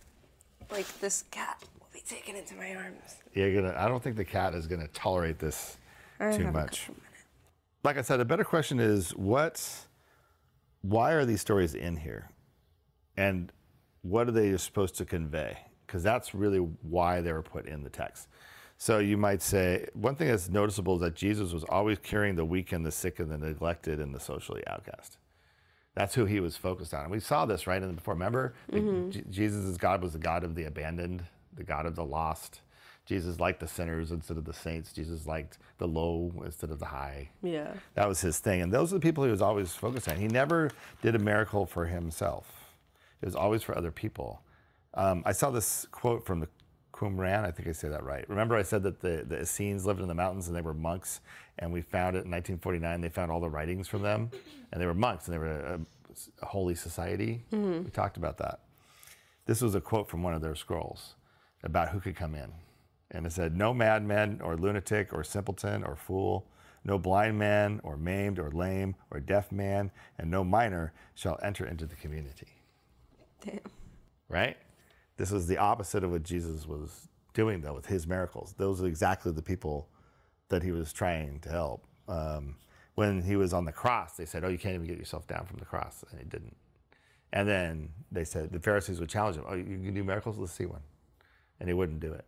Like 0.71 0.87
this 1.01 1.25
cat 1.31 1.63
will 1.81 1.89
be 1.93 2.01
taken 2.01 2.37
into 2.37 2.55
my 2.55 2.75
arms. 2.75 3.17
You're 3.35 3.55
gonna. 3.55 3.75
I 3.79 3.89
don't 3.89 4.03
think 4.03 4.17
the 4.17 4.25
cat 4.25 4.55
is 4.55 4.67
gonna 4.67 4.89
tolerate 4.89 5.39
this 5.39 5.77
I 6.21 6.37
too 6.37 6.51
much. 6.51 6.89
Like 7.85 7.97
I 7.97 8.03
said, 8.03 8.21
a 8.21 8.25
better 8.25 8.45
question 8.45 8.81
is 8.81 9.11
what? 9.17 9.63
Why 10.83 11.13
are 11.13 11.25
these 11.25 11.41
stories 11.41 11.75
in 11.75 11.97
here, 11.97 12.31
and 13.17 13.53
what 14.03 14.29
are 14.29 14.33
they 14.33 14.57
supposed 14.57 14.97
to 14.97 15.05
convey? 15.05 15.59
Because 15.87 16.03
that's 16.03 16.35
really 16.35 16.59
why 16.59 17.21
they 17.21 17.33
were 17.33 17.43
put 17.43 17.67
in 17.67 17.83
the 17.83 17.91
text. 17.91 18.29
So 18.81 19.01
you 19.01 19.17
might 19.17 19.43
say 19.43 19.89
one 19.93 20.15
thing 20.15 20.29
that's 20.29 20.49
noticeable 20.49 20.95
is 20.95 21.01
that 21.01 21.17
Jesus 21.17 21.53
was 21.53 21.65
always 21.65 21.99
carrying 21.99 22.37
the 22.37 22.45
weak 22.45 22.71
and 22.71 22.87
the 22.87 22.93
sick 22.93 23.19
and 23.19 23.29
the 23.29 23.37
neglected 23.37 23.99
and 23.99 24.15
the 24.15 24.21
socially 24.21 24.63
outcast. 24.69 25.19
That's 25.95 26.15
who 26.15 26.27
he 26.27 26.39
was 26.39 26.57
focused 26.57 26.95
on. 26.95 27.03
And 27.03 27.11
we 27.11 27.19
saw 27.19 27.45
this 27.45 27.67
right 27.67 27.83
in 27.83 27.89
the 27.89 27.95
before. 27.95 28.15
Remember, 28.15 28.55
Je- 28.71 29.25
Jesus' 29.29 29.77
God 29.77 30.01
was 30.01 30.13
the 30.13 30.21
God 30.21 30.45
of 30.45 30.55
the 30.55 30.65
abandoned, 30.65 31.25
the 31.57 31.65
God 31.65 31.87
of 31.87 31.97
the 31.97 32.05
lost. 32.05 32.61
Jesus 33.05 33.41
liked 33.41 33.59
the 33.59 33.67
sinners 33.67 34.13
instead 34.13 34.37
of 34.37 34.45
the 34.45 34.53
saints. 34.53 34.93
Jesus 34.93 35.27
liked 35.27 35.59
the 35.79 35.89
low 35.89 36.31
instead 36.45 36.71
of 36.71 36.79
the 36.79 36.87
high. 36.87 37.31
Yeah. 37.43 37.73
That 37.95 38.07
was 38.07 38.21
his 38.21 38.39
thing. 38.39 38.61
And 38.63 38.73
those 38.73 38.93
are 38.93 38.97
the 38.97 39.01
people 39.01 39.25
he 39.25 39.31
was 39.31 39.43
always 39.43 39.73
focused 39.73 40.09
on. 40.09 40.19
He 40.19 40.29
never 40.29 40.71
did 41.03 41.17
a 41.17 41.19
miracle 41.19 41.67
for 41.67 41.87
himself, 41.87 42.47
it 43.21 43.27
was 43.27 43.35
always 43.35 43.65
for 43.65 43.77
other 43.77 43.91
people. 43.91 44.43
Um, 44.95 45.23
I 45.27 45.33
saw 45.33 45.51
this 45.51 45.87
quote 45.91 46.25
from 46.25 46.41
the 46.41 46.49
Qumran. 46.99 47.45
I 47.45 47.51
think 47.51 47.69
I 47.69 47.73
say 47.73 47.89
that 47.89 48.03
right. 48.03 48.29
Remember, 48.29 48.57
I 48.57 48.63
said 48.63 48.83
that 48.83 49.01
the, 49.01 49.25
the 49.27 49.43
Essenes 49.43 49.87
lived 49.87 50.01
in 50.01 50.09
the 50.09 50.15
mountains 50.15 50.49
and 50.49 50.57
they 50.57 50.63
were 50.63 50.75
monks, 50.75 51.21
and 51.59 51.73
we 51.73 51.81
found 51.81 52.17
it 52.17 52.25
in 52.25 52.31
1949. 52.31 53.01
They 53.01 53.09
found 53.09 53.31
all 53.31 53.41
the 53.41 53.51
writings 53.51 53.87
from 53.87 54.03
them, 54.03 54.31
and 54.73 54.81
they 54.81 54.87
were 54.87 54.95
monks 54.95 55.27
and 55.27 55.35
they 55.35 55.39
were 55.39 55.51
a, 55.51 55.81
a 56.43 56.47
holy 56.47 56.75
society. 56.75 57.45
Mm-hmm. 57.53 57.85
We 57.85 57.91
talked 57.91 58.17
about 58.17 58.39
that. 58.39 58.61
This 59.47 59.63
was 59.63 59.75
a 59.75 59.81
quote 59.81 60.09
from 60.09 60.23
one 60.23 60.35
of 60.35 60.43
their 60.43 60.55
scrolls 60.55 61.15
about 61.63 61.91
who 61.91 62.01
could 62.01 62.17
come 62.17 62.35
in. 62.35 62.53
And 63.11 63.25
it 63.25 63.33
said, 63.33 63.57
No 63.57 63.73
madman 63.73 64.41
or 64.43 64.57
lunatic 64.57 65.13
or 65.13 65.25
simpleton 65.25 65.85
or 65.85 65.97
fool, 65.97 66.47
no 66.85 66.99
blind 66.99 67.39
man 67.39 67.81
or 67.83 67.97
maimed 67.97 68.39
or 68.39 68.51
lame 68.51 68.95
or 69.11 69.21
deaf 69.21 69.51
man, 69.51 69.91
and 70.19 70.31
no 70.31 70.45
minor 70.45 70.93
shall 71.15 71.39
enter 71.43 71.67
into 71.67 71.87
the 71.87 71.97
community. 71.97 72.49
Damn. 73.45 73.61
Right? 74.29 74.57
This 75.19 75.31
was 75.31 75.47
the 75.47 75.59
opposite 75.59 76.05
of 76.05 76.13
what 76.13 76.23
Jesus 76.23 76.67
was 76.67 77.09
doing, 77.35 77.61
though, 77.61 77.75
with 77.75 77.87
his 77.87 78.07
miracles. 78.07 78.55
Those 78.57 78.81
are 78.81 78.87
exactly 78.87 79.33
the 79.33 79.43
people 79.43 79.89
that 80.49 80.63
he 80.63 80.73
was 80.73 80.93
trying 80.93 81.41
to 81.41 81.51
help. 81.51 81.85
Um, 82.09 82.57
when 82.95 83.21
he 83.23 83.37
was 83.37 83.53
on 83.53 83.65
the 83.65 83.73
cross, 83.73 84.17
they 84.17 84.25
said, 84.25 84.45
Oh, 84.45 84.49
you 84.49 84.59
can't 84.59 84.75
even 84.75 84.87
get 84.87 84.97
yourself 84.97 85.27
down 85.27 85.45
from 85.45 85.59
the 85.59 85.65
cross. 85.65 86.05
And 86.11 86.19
he 86.21 86.25
didn't. 86.25 86.57
And 87.33 87.47
then 87.47 87.91
they 88.11 88.25
said, 88.25 88.51
the 88.51 88.59
Pharisees 88.59 89.01
would 89.01 89.11
challenge 89.11 89.37
him, 89.37 89.45
Oh, 89.47 89.55
you 89.55 89.65
can 89.65 89.93
do 89.93 90.03
miracles? 90.03 90.39
Let's 90.39 90.53
see 90.53 90.67
one. 90.67 90.81
And 91.61 91.69
he 91.69 91.75
wouldn't 91.75 92.01
do 92.01 92.13
it. 92.13 92.25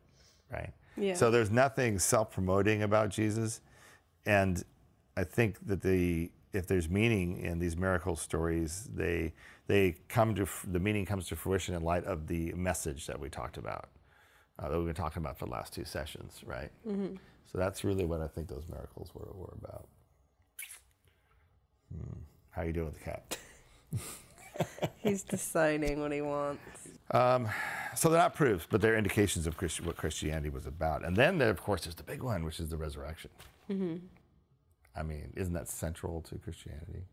Right? 0.53 0.73
Yeah. 0.97 1.15
So 1.15 1.31
there's 1.31 1.51
nothing 1.51 1.99
self 1.99 2.33
promoting 2.33 2.83
about 2.83 3.09
Jesus. 3.09 3.61
And 4.27 4.63
I 5.17 5.25
think 5.25 5.65
that 5.67 5.81
the 5.81 6.31
if 6.53 6.67
there's 6.67 6.89
meaning 6.89 7.39
in 7.39 7.59
these 7.59 7.77
miracle 7.77 8.17
stories, 8.17 8.89
they 8.95 9.33
they 9.67 9.95
come 10.09 10.35
to 10.35 10.47
the 10.67 10.81
meaning 10.81 11.07
comes 11.07 11.29
to 11.29 11.37
fruition 11.37 11.75
in 11.75 11.83
light 11.83 12.05
of 12.05 12.27
the 12.27 12.53
message 12.55 13.07
that 13.07 13.21
we 13.21 13.29
talked 13.29 13.57
about, 13.57 13.89
uh, 14.59 14.69
that 14.69 14.77
we've 14.77 14.87
been 14.87 14.95
talking 14.95 15.23
about 15.23 15.39
for 15.39 15.47
the 15.47 15.53
last 15.53 15.73
two 15.73 15.85
sessions, 15.85 16.43
right? 16.45 16.71
So 17.47 17.59
that's 17.59 17.85
really 17.85 18.05
what 18.05 18.21
I 18.21 18.29
think 18.29 18.49
those 18.49 18.65
miracles 18.69 19.11
were, 19.15 19.29
were 19.35 19.55
about. 19.61 19.87
Hmm. 21.93 22.19
How 22.51 22.63
you 22.63 22.73
doing 22.73 22.87
with 22.87 22.99
the 22.99 23.05
cat? 23.05 23.37
He's 25.03 25.23
deciding 25.23 26.01
what 26.01 26.13
he 26.13 26.21
wants. 26.21 26.61
So 27.95 28.09
they're 28.09 28.21
not 28.21 28.35
proofs, 28.35 28.67
but 28.71 28.81
they're 28.81 28.97
indications 28.97 29.47
of 29.47 29.57
Christi- 29.57 29.83
what 29.85 29.97
Christianity 29.97 30.49
was 30.51 30.67
about. 30.67 31.05
And 31.05 31.17
then, 31.17 31.39
there, 31.39 31.51
of 31.51 31.61
course, 31.61 31.85
there's 31.85 31.95
the 31.97 32.03
big 32.05 32.23
one, 32.23 32.45
which 32.45 32.61
is 32.61 32.69
the 32.69 32.77
resurrection. 32.77 33.31
I 34.97 35.03
mean, 35.03 35.33
isn't 35.37 35.53
that 35.55 35.69
central 35.69 36.21
to 36.23 36.37
Christianity? 36.39 37.05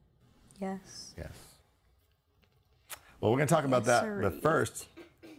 Yes. 0.59 1.13
Yes. 1.17 1.31
Well, 3.21 3.31
we're 3.31 3.37
going 3.37 3.47
to 3.47 3.53
talk 3.53 3.65
about 3.65 3.85
Yes, 3.85 4.01
that, 4.03 4.21
but 4.21 4.41
first, 4.41 4.87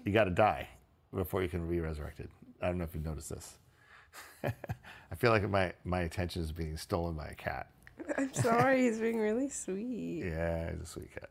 you 0.05 0.12
got 0.12 0.24
to 0.24 0.31
die 0.31 0.68
before 1.14 1.42
you 1.42 1.48
can 1.48 1.68
be 1.68 1.81
resurrected. 1.81 2.29
I 2.62 2.66
don't 2.66 2.79
know 2.79 2.85
if 2.85 2.94
you've 2.94 3.05
noticed 3.05 3.31
this. 3.31 3.55
I 4.44 5.14
feel 5.16 5.31
like 5.31 5.48
my, 5.48 5.72
my 5.85 6.01
attention 6.03 6.42
is 6.42 6.53
being 6.53 6.77
stolen 6.77 7.14
by 7.14 7.27
a 7.29 7.35
cat. 7.35 7.68
I'm 8.16 8.33
sorry, 8.35 8.83
he's 8.83 8.98
being 8.98 9.18
really 9.18 9.48
sweet. 9.48 10.22
Yeah, 10.24 10.70
he's 10.72 10.81
a 10.81 10.87
sweet 10.87 11.12
cat. 11.12 11.31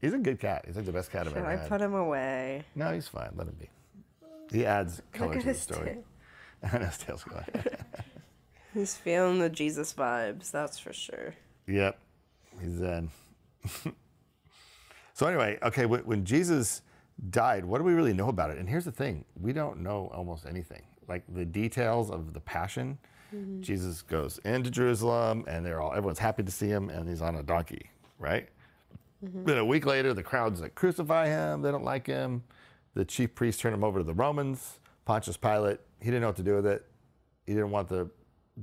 He's 0.00 0.14
a 0.14 0.18
good 0.18 0.38
cat. 0.40 0.64
He's 0.66 0.76
like 0.76 0.84
the 0.86 0.92
best 0.92 1.10
cat 1.10 1.22
I've 1.26 1.32
Should 1.32 1.38
ever 1.38 1.46
I 1.46 1.56
had. 1.56 1.68
put 1.68 1.80
him 1.80 1.94
away? 1.94 2.64
no, 2.74 2.92
he's 2.92 3.08
fine. 3.08 3.30
Let 3.36 3.48
him 3.48 3.56
be. 3.58 3.68
He 4.50 4.64
adds 4.64 5.02
color 5.12 5.38
to 5.38 5.46
the 5.46 5.54
story. 5.54 5.86
tail. 5.94 6.04
and 6.72 6.84
his 6.84 6.98
tail's 6.98 7.24
going. 7.24 7.44
He's 8.78 8.96
feeling 8.96 9.40
the 9.40 9.50
Jesus 9.50 9.92
vibes, 9.92 10.52
that's 10.52 10.78
for 10.78 10.92
sure. 10.92 11.34
Yep, 11.66 11.98
he's 12.60 12.74
Zen. 12.74 13.10
so 15.14 15.26
anyway, 15.26 15.58
okay, 15.64 15.84
when, 15.84 16.00
when 16.02 16.24
Jesus 16.24 16.82
died, 17.30 17.64
what 17.64 17.78
do 17.78 17.84
we 17.84 17.92
really 17.92 18.12
know 18.12 18.28
about 18.28 18.50
it? 18.50 18.58
And 18.58 18.68
here's 18.68 18.84
the 18.84 18.92
thing: 18.92 19.24
we 19.34 19.52
don't 19.52 19.80
know 19.80 20.12
almost 20.14 20.46
anything. 20.46 20.82
Like 21.08 21.24
the 21.28 21.44
details 21.44 22.08
of 22.08 22.34
the 22.34 22.40
Passion, 22.40 22.98
mm-hmm. 23.34 23.62
Jesus 23.62 24.02
goes 24.02 24.38
into 24.44 24.70
Jerusalem, 24.70 25.44
and 25.48 25.66
they're 25.66 25.80
all 25.80 25.90
everyone's 25.90 26.20
happy 26.20 26.44
to 26.44 26.52
see 26.52 26.68
him, 26.68 26.88
and 26.88 27.08
he's 27.08 27.20
on 27.20 27.34
a 27.34 27.42
donkey, 27.42 27.90
right? 28.20 28.48
Mm-hmm. 29.24 29.44
Then 29.44 29.58
a 29.58 29.64
week 29.64 29.86
later, 29.86 30.14
the 30.14 30.22
crowds 30.22 30.60
that 30.60 30.76
crucify 30.76 31.26
him, 31.26 31.62
they 31.62 31.72
don't 31.72 31.84
like 31.84 32.06
him. 32.06 32.44
The 32.94 33.04
chief 33.04 33.34
priests 33.34 33.60
turn 33.60 33.74
him 33.74 33.82
over 33.82 33.98
to 33.98 34.04
the 34.04 34.14
Romans. 34.14 34.78
Pontius 35.04 35.36
Pilate, 35.36 35.80
he 35.98 36.06
didn't 36.06 36.20
know 36.20 36.28
what 36.28 36.36
to 36.36 36.44
do 36.44 36.54
with 36.54 36.66
it. 36.66 36.86
He 37.44 37.54
didn't 37.54 37.70
want 37.70 37.88
the 37.88 38.08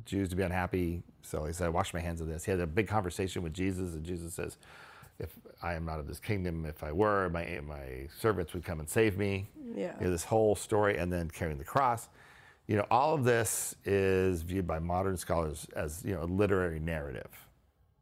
Jews 0.06 0.30
to 0.30 0.36
be 0.36 0.44
unhappy, 0.44 1.04
so 1.22 1.46
he 1.46 1.54
said, 1.54 1.68
I 1.68 1.70
"Wash 1.70 1.94
my 1.94 2.00
hands 2.00 2.22
of 2.22 2.28
this." 2.28 2.44
He 2.44 2.52
had 2.52 2.60
a 2.60 2.68
big 2.68 2.88
conversation 2.88 3.42
with 3.44 3.54
Jesus, 3.54 3.94
and 3.94 4.04
Jesus 4.04 4.34
says, 4.34 4.58
"If 5.20 5.30
I 5.62 5.74
am 5.74 5.86
not 5.86 6.00
of 6.00 6.08
this 6.08 6.20
kingdom, 6.20 6.66
if 6.66 6.84
I 6.84 6.92
were, 6.92 7.30
my 7.30 7.60
my 7.66 8.08
servants 8.18 8.54
would 8.54 8.64
come 8.64 8.80
and 8.80 8.90
save 8.90 9.18
me." 9.18 9.48
Yeah. 9.76 9.96
You 10.00 10.06
know, 10.06 10.12
this 10.12 10.26
whole 10.26 10.56
story, 10.56 10.98
and 10.98 11.12
then 11.12 11.30
carrying 11.30 11.58
the 11.58 11.64
cross. 11.64 12.10
You 12.68 12.78
know, 12.78 12.86
all 12.90 13.14
of 13.14 13.24
this 13.24 13.76
is 13.86 14.42
viewed 14.42 14.66
by 14.66 14.80
modern 14.80 15.18
scholars 15.18 15.68
as 15.76 16.04
you 16.04 16.14
know 16.14 16.24
a 16.24 16.26
literary 16.26 16.80
narrative, 16.80 17.30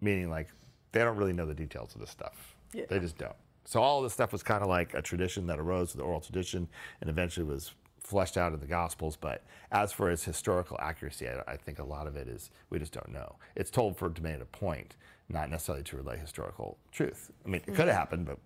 meaning 0.02 0.30
like 0.30 0.50
they 0.94 1.02
don't 1.02 1.18
really 1.18 1.34
know 1.34 1.46
the 1.46 1.54
details 1.54 1.94
of 1.96 2.02
this 2.02 2.10
stuff. 2.10 2.56
Yeah. 2.74 2.86
They 2.90 3.00
just 3.00 3.18
don't. 3.18 3.36
So 3.66 3.82
all 3.82 4.02
this 4.02 4.14
stuff 4.14 4.32
was 4.32 4.44
kind 4.44 4.62
of 4.62 4.70
like 4.70 4.94
a 4.94 5.02
tradition 5.02 5.48
that 5.48 5.60
arose 5.60 5.94
with 5.94 5.98
the 5.98 6.04
oral 6.04 6.22
tradition, 6.22 6.68
and 7.02 7.10
eventually 7.10 7.46
was 7.46 7.74
fleshed 8.04 8.38
out 8.38 8.54
in 8.54 8.60
the 8.60 8.68
Gospels. 8.68 9.16
But 9.16 9.44
as 9.72 9.92
for 9.92 10.12
its 10.12 10.24
historical 10.24 10.78
accuracy, 10.80 11.28
I, 11.28 11.54
I 11.54 11.58
think 11.58 11.80
a 11.80 11.84
lot 11.84 12.08
of 12.08 12.16
it 12.16 12.28
is 12.28 12.50
we 12.70 12.80
just 12.80 12.94
don't 12.94 13.10
know. 13.12 13.36
It's 13.56 13.72
told 13.72 13.98
for 13.98 14.10
to 14.10 14.22
make 14.24 14.40
a 14.42 14.46
point, 14.46 14.96
not 15.30 15.50
necessarily 15.50 15.84
to 15.86 15.98
relay 15.98 16.18
historical 16.18 16.78
truth. 16.92 17.32
I 17.46 17.50
mean, 17.50 17.62
it 17.68 17.74
could 17.76 17.88
have 17.88 17.96
happened, 17.98 18.26
but 18.26 18.38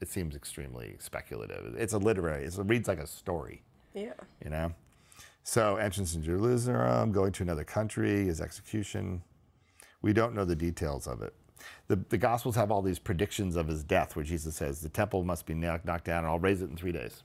it 0.00 0.08
seems 0.08 0.34
extremely 0.34 0.96
speculative. 0.98 1.74
It's 1.78 1.92
a 1.92 1.98
literary. 1.98 2.44
It's, 2.44 2.58
it 2.58 2.62
reads 2.66 2.88
like 2.88 2.98
a 2.98 3.06
story 3.06 3.62
Yeah. 3.94 4.12
you 4.42 4.50
know. 4.50 4.72
So 5.42 5.76
entrance 5.76 6.14
in 6.14 6.22
Jerusalem, 6.22 7.12
going 7.12 7.32
to 7.32 7.42
another 7.42 7.64
country, 7.64 8.24
his 8.24 8.40
execution. 8.40 9.22
We 10.00 10.12
don't 10.14 10.34
know 10.34 10.44
the 10.46 10.56
details 10.56 11.06
of 11.06 11.22
it. 11.22 11.34
The, 11.88 11.96
the 12.08 12.18
Gospels 12.18 12.56
have 12.56 12.70
all 12.70 12.82
these 12.82 12.98
predictions 12.98 13.56
of 13.56 13.68
his 13.68 13.82
death, 13.84 14.16
where 14.16 14.24
Jesus 14.24 14.56
says 14.56 14.80
the 14.80 14.88
temple 14.88 15.22
must 15.22 15.46
be 15.46 15.54
knocked, 15.54 15.84
knocked 15.84 16.04
down, 16.06 16.18
and 16.24 16.26
I'll 16.26 16.38
raise 16.38 16.60
it 16.62 16.70
in 16.70 16.76
three 16.76 16.92
days. 16.92 17.22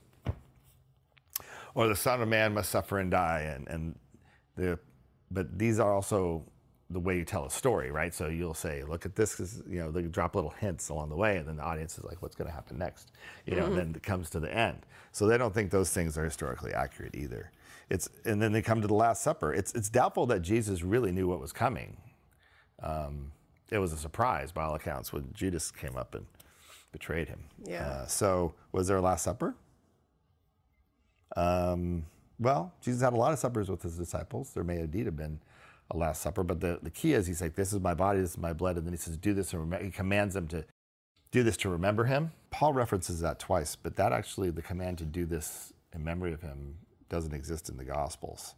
Or 1.80 1.88
the 1.88 1.96
Son 1.96 2.20
of 2.20 2.28
Man 2.28 2.52
must 2.52 2.70
suffer 2.70 2.98
and 2.98 3.10
die, 3.10 3.40
and 3.56 3.66
and 3.68 3.98
the, 4.54 4.78
but 5.30 5.58
these 5.58 5.80
are 5.80 5.94
also 5.94 6.44
the 6.90 7.00
way 7.00 7.16
you 7.16 7.24
tell 7.24 7.46
a 7.46 7.50
story, 7.50 7.90
right? 7.90 8.12
So 8.12 8.28
you'll 8.28 8.52
say, 8.52 8.82
look 8.84 9.06
at 9.06 9.16
this, 9.16 9.62
you 9.66 9.78
know, 9.78 9.90
they 9.90 10.02
drop 10.02 10.34
little 10.34 10.50
hints 10.50 10.90
along 10.90 11.08
the 11.08 11.16
way, 11.16 11.38
and 11.38 11.48
then 11.48 11.56
the 11.56 11.62
audience 11.62 11.96
is 11.96 12.04
like, 12.04 12.20
what's 12.20 12.34
going 12.34 12.48
to 12.48 12.54
happen 12.54 12.76
next? 12.76 13.12
You 13.46 13.54
know, 13.56 13.64
and 13.64 13.78
then 13.78 13.92
it 13.96 14.02
comes 14.02 14.28
to 14.30 14.40
the 14.40 14.54
end. 14.54 14.84
So 15.12 15.26
they 15.26 15.38
don't 15.38 15.54
think 15.54 15.70
those 15.70 15.90
things 15.90 16.18
are 16.18 16.24
historically 16.24 16.74
accurate 16.74 17.14
either. 17.14 17.50
It's 17.88 18.10
and 18.26 18.42
then 18.42 18.52
they 18.52 18.60
come 18.60 18.82
to 18.82 18.86
the 18.86 18.94
Last 18.94 19.22
Supper. 19.22 19.54
It's 19.54 19.72
it's 19.72 19.88
doubtful 19.88 20.26
that 20.26 20.42
Jesus 20.42 20.82
really 20.82 21.12
knew 21.12 21.28
what 21.28 21.40
was 21.40 21.52
coming. 21.52 21.96
Um, 22.82 23.32
it 23.70 23.78
was 23.78 23.94
a 23.94 23.96
surprise 23.96 24.52
by 24.52 24.64
all 24.64 24.74
accounts 24.74 25.14
when 25.14 25.30
Judas 25.32 25.70
came 25.70 25.96
up 25.96 26.14
and 26.14 26.26
betrayed 26.92 27.28
him. 27.28 27.44
Yeah. 27.64 27.86
Uh, 27.86 28.06
so 28.06 28.52
was 28.70 28.86
there 28.86 28.98
a 28.98 29.00
Last 29.00 29.24
Supper? 29.24 29.54
Um, 31.36 32.04
well, 32.38 32.72
Jesus 32.82 33.02
had 33.02 33.12
a 33.12 33.16
lot 33.16 33.32
of 33.32 33.38
suppers 33.38 33.70
with 33.70 33.82
his 33.82 33.96
disciples. 33.96 34.52
There 34.52 34.64
may 34.64 34.80
indeed 34.80 35.06
have 35.06 35.16
been 35.16 35.40
a 35.90 35.96
Last 35.96 36.22
Supper, 36.22 36.42
but 36.42 36.60
the, 36.60 36.78
the 36.82 36.90
key 36.90 37.12
is 37.12 37.26
he's 37.26 37.40
like, 37.42 37.54
This 37.54 37.72
is 37.72 37.80
my 37.80 37.94
body, 37.94 38.20
this 38.20 38.30
is 38.30 38.38
my 38.38 38.52
blood. 38.52 38.76
And 38.76 38.86
then 38.86 38.92
he 38.92 38.98
says, 38.98 39.16
Do 39.16 39.34
this 39.34 39.52
and. 39.52 39.74
He 39.82 39.90
commands 39.90 40.34
them 40.34 40.46
to 40.48 40.64
do 41.30 41.42
this 41.42 41.56
to 41.58 41.68
remember 41.68 42.04
him. 42.04 42.32
Paul 42.50 42.72
references 42.72 43.20
that 43.20 43.38
twice, 43.38 43.76
but 43.76 43.96
that 43.96 44.12
actually, 44.12 44.50
the 44.50 44.62
command 44.62 44.98
to 44.98 45.04
do 45.04 45.26
this 45.26 45.72
in 45.92 46.02
memory 46.02 46.32
of 46.32 46.42
him, 46.42 46.76
doesn't 47.08 47.34
exist 47.34 47.68
in 47.68 47.76
the 47.76 47.84
Gospels. 47.84 48.54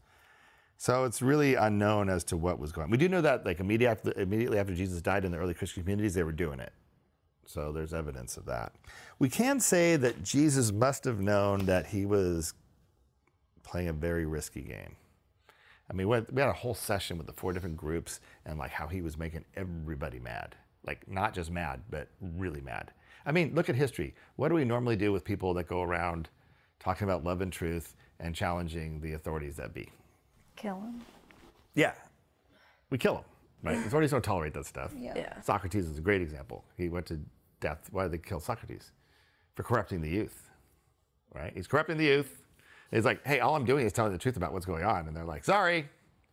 So 0.77 1.05
it's 1.05 1.23
really 1.23 1.55
unknown 1.55 2.09
as 2.09 2.25
to 2.25 2.37
what 2.37 2.59
was 2.59 2.73
going. 2.73 2.87
on. 2.87 2.91
We 2.91 2.99
do 2.99 3.09
know 3.09 3.21
that 3.21 3.47
like 3.47 3.61
immediately 3.61 3.87
after, 3.87 4.21
immediately 4.21 4.59
after 4.59 4.75
Jesus 4.75 5.01
died 5.01 5.25
in 5.25 5.33
the 5.33 5.39
early 5.39 5.55
Christian 5.55 5.83
communities, 5.83 6.15
they 6.15 6.25
were 6.25 6.33
doing 6.33 6.61
it. 6.61 6.73
So 7.47 7.73
there's 7.73 7.95
evidence 7.95 8.37
of 8.37 8.47
that. 8.47 8.73
We 9.19 9.29
can 9.29 9.61
say 9.61 9.97
that 9.97 10.23
Jesus 10.25 10.73
must 10.73 11.05
have 11.05 11.21
known 11.21 11.67
that 11.67 11.87
he 11.87 12.07
was 12.07 12.55
playing 13.63 13.89
a 13.89 13.93
very 13.93 14.27
risky 14.27 14.63
game. 14.63 14.97
I 15.91 15.95
mean, 15.95 16.09
we 16.09 16.17
had, 16.17 16.31
we 16.31 16.41
had 16.41 16.49
a 16.49 16.55
whole 16.55 16.75
session 16.75 17.19
with 17.19 17.27
the 17.27 17.33
four 17.33 17.53
different 17.53 17.77
groups 17.77 18.21
and 18.47 18.59
like 18.59 18.71
how 18.71 18.87
he 18.87 19.03
was 19.03 19.19
making 19.19 19.45
everybody 19.57 20.19
mad. 20.19 20.55
Like 20.87 21.09
not 21.09 21.35
just 21.35 21.51
mad, 21.51 21.83
but 21.91 22.09
really 22.21 22.61
mad. 22.61 22.93
I 23.25 23.33
mean, 23.33 23.55
look 23.55 23.69
at 23.69 23.77
history. 23.77 24.15
What 24.37 24.49
do 24.49 24.55
we 24.55 24.65
normally 24.65 24.97
do 24.97 25.13
with 25.13 25.25
people 25.25 25.55
that 25.55 25.69
go 25.69 25.83
around 25.83 26.29
talking 26.81 27.05
about 27.05 27.25
love 27.25 27.41
and 27.41 27.53
truth 27.53 27.95
and 28.19 28.35
challenging 28.35 29.01
the 29.01 29.13
authorities 29.13 29.57
that 29.57 29.75
be? 29.75 29.89
Kill 30.57 30.77
them. 30.77 31.03
Yeah, 31.75 31.93
we 32.91 32.99
kill 32.99 33.15
them, 33.15 33.25
right? 33.63 33.79
The 33.81 33.87
authorities 33.87 34.11
don't 34.11 34.25
tolerate 34.25 34.55
that 34.55 34.67
stuff. 34.67 34.93
Yeah. 34.97 35.13
Yeah. 35.17 35.41
Socrates 35.41 35.87
is 35.87 35.99
a 35.99 36.01
great 36.01 36.21
example. 36.21 36.65
He 36.77 36.89
went 36.89 37.07
to 37.07 37.21
death. 37.61 37.89
Why 37.91 38.05
did 38.05 38.13
they 38.13 38.19
kill 38.19 38.41
Socrates? 38.41 38.93
For 39.55 39.63
corrupting 39.63 40.01
the 40.01 40.09
youth, 40.11 40.51
right? 41.35 41.53
He's 41.55 41.67
corrupting 41.67 41.97
the 41.97 42.05
youth. 42.05 42.42
He's 42.93 43.05
like, 43.05 43.27
hey, 43.27 43.41
all 43.41 43.57
I'm 43.57 43.65
doing 43.65 43.87
is 43.87 43.93
telling 43.93 44.13
the 44.13 44.19
truth 44.19 44.37
about 44.37 44.53
what's 44.53 44.67
going 44.67 44.85
on. 44.85 45.09
And 45.09 45.17
they're 45.17 45.25
like, 45.25 45.45
sorry. 45.45 45.89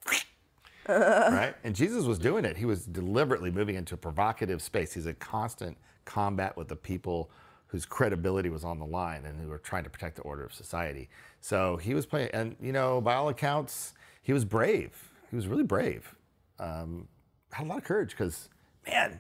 right? 0.88 1.56
And 1.64 1.76
Jesus 1.76 2.06
was 2.06 2.20
doing 2.20 2.46
it. 2.46 2.58
He 2.58 2.66
was 2.66 2.86
deliberately 2.86 3.52
moving 3.52 3.76
into 3.76 3.94
a 3.94 3.98
provocative 3.98 4.62
space. 4.62 4.94
He's 4.94 5.06
in 5.06 5.16
constant 5.16 5.78
combat 6.06 6.58
with 6.58 6.68
the 6.68 6.76
people 6.76 7.30
whose 7.68 7.86
credibility 7.86 8.50
was 8.50 8.64
on 8.64 8.80
the 8.80 8.86
line 8.86 9.26
and 9.26 9.40
who 9.40 9.48
were 9.48 9.60
trying 9.60 9.84
to 9.84 9.90
protect 9.90 10.16
the 10.16 10.24
order 10.24 10.44
of 10.44 10.52
society. 10.52 11.08
So 11.40 11.78
he 11.78 11.94
was 11.94 12.06
playing, 12.06 12.30
and 12.34 12.56
you 12.60 12.72
know, 12.72 13.00
by 13.00 13.14
all 13.14 13.30
accounts, 13.30 13.94
he 14.24 14.34
was 14.34 14.44
brave. 14.44 15.12
He 15.30 15.36
was 15.36 15.48
really 15.48 15.64
brave. 15.64 16.16
Um, 16.60 17.08
had 17.52 17.68
a 17.68 17.70
lot 17.70 17.78
of 17.78 17.84
courage 17.84 18.10
because, 18.10 18.50
man, 18.88 19.20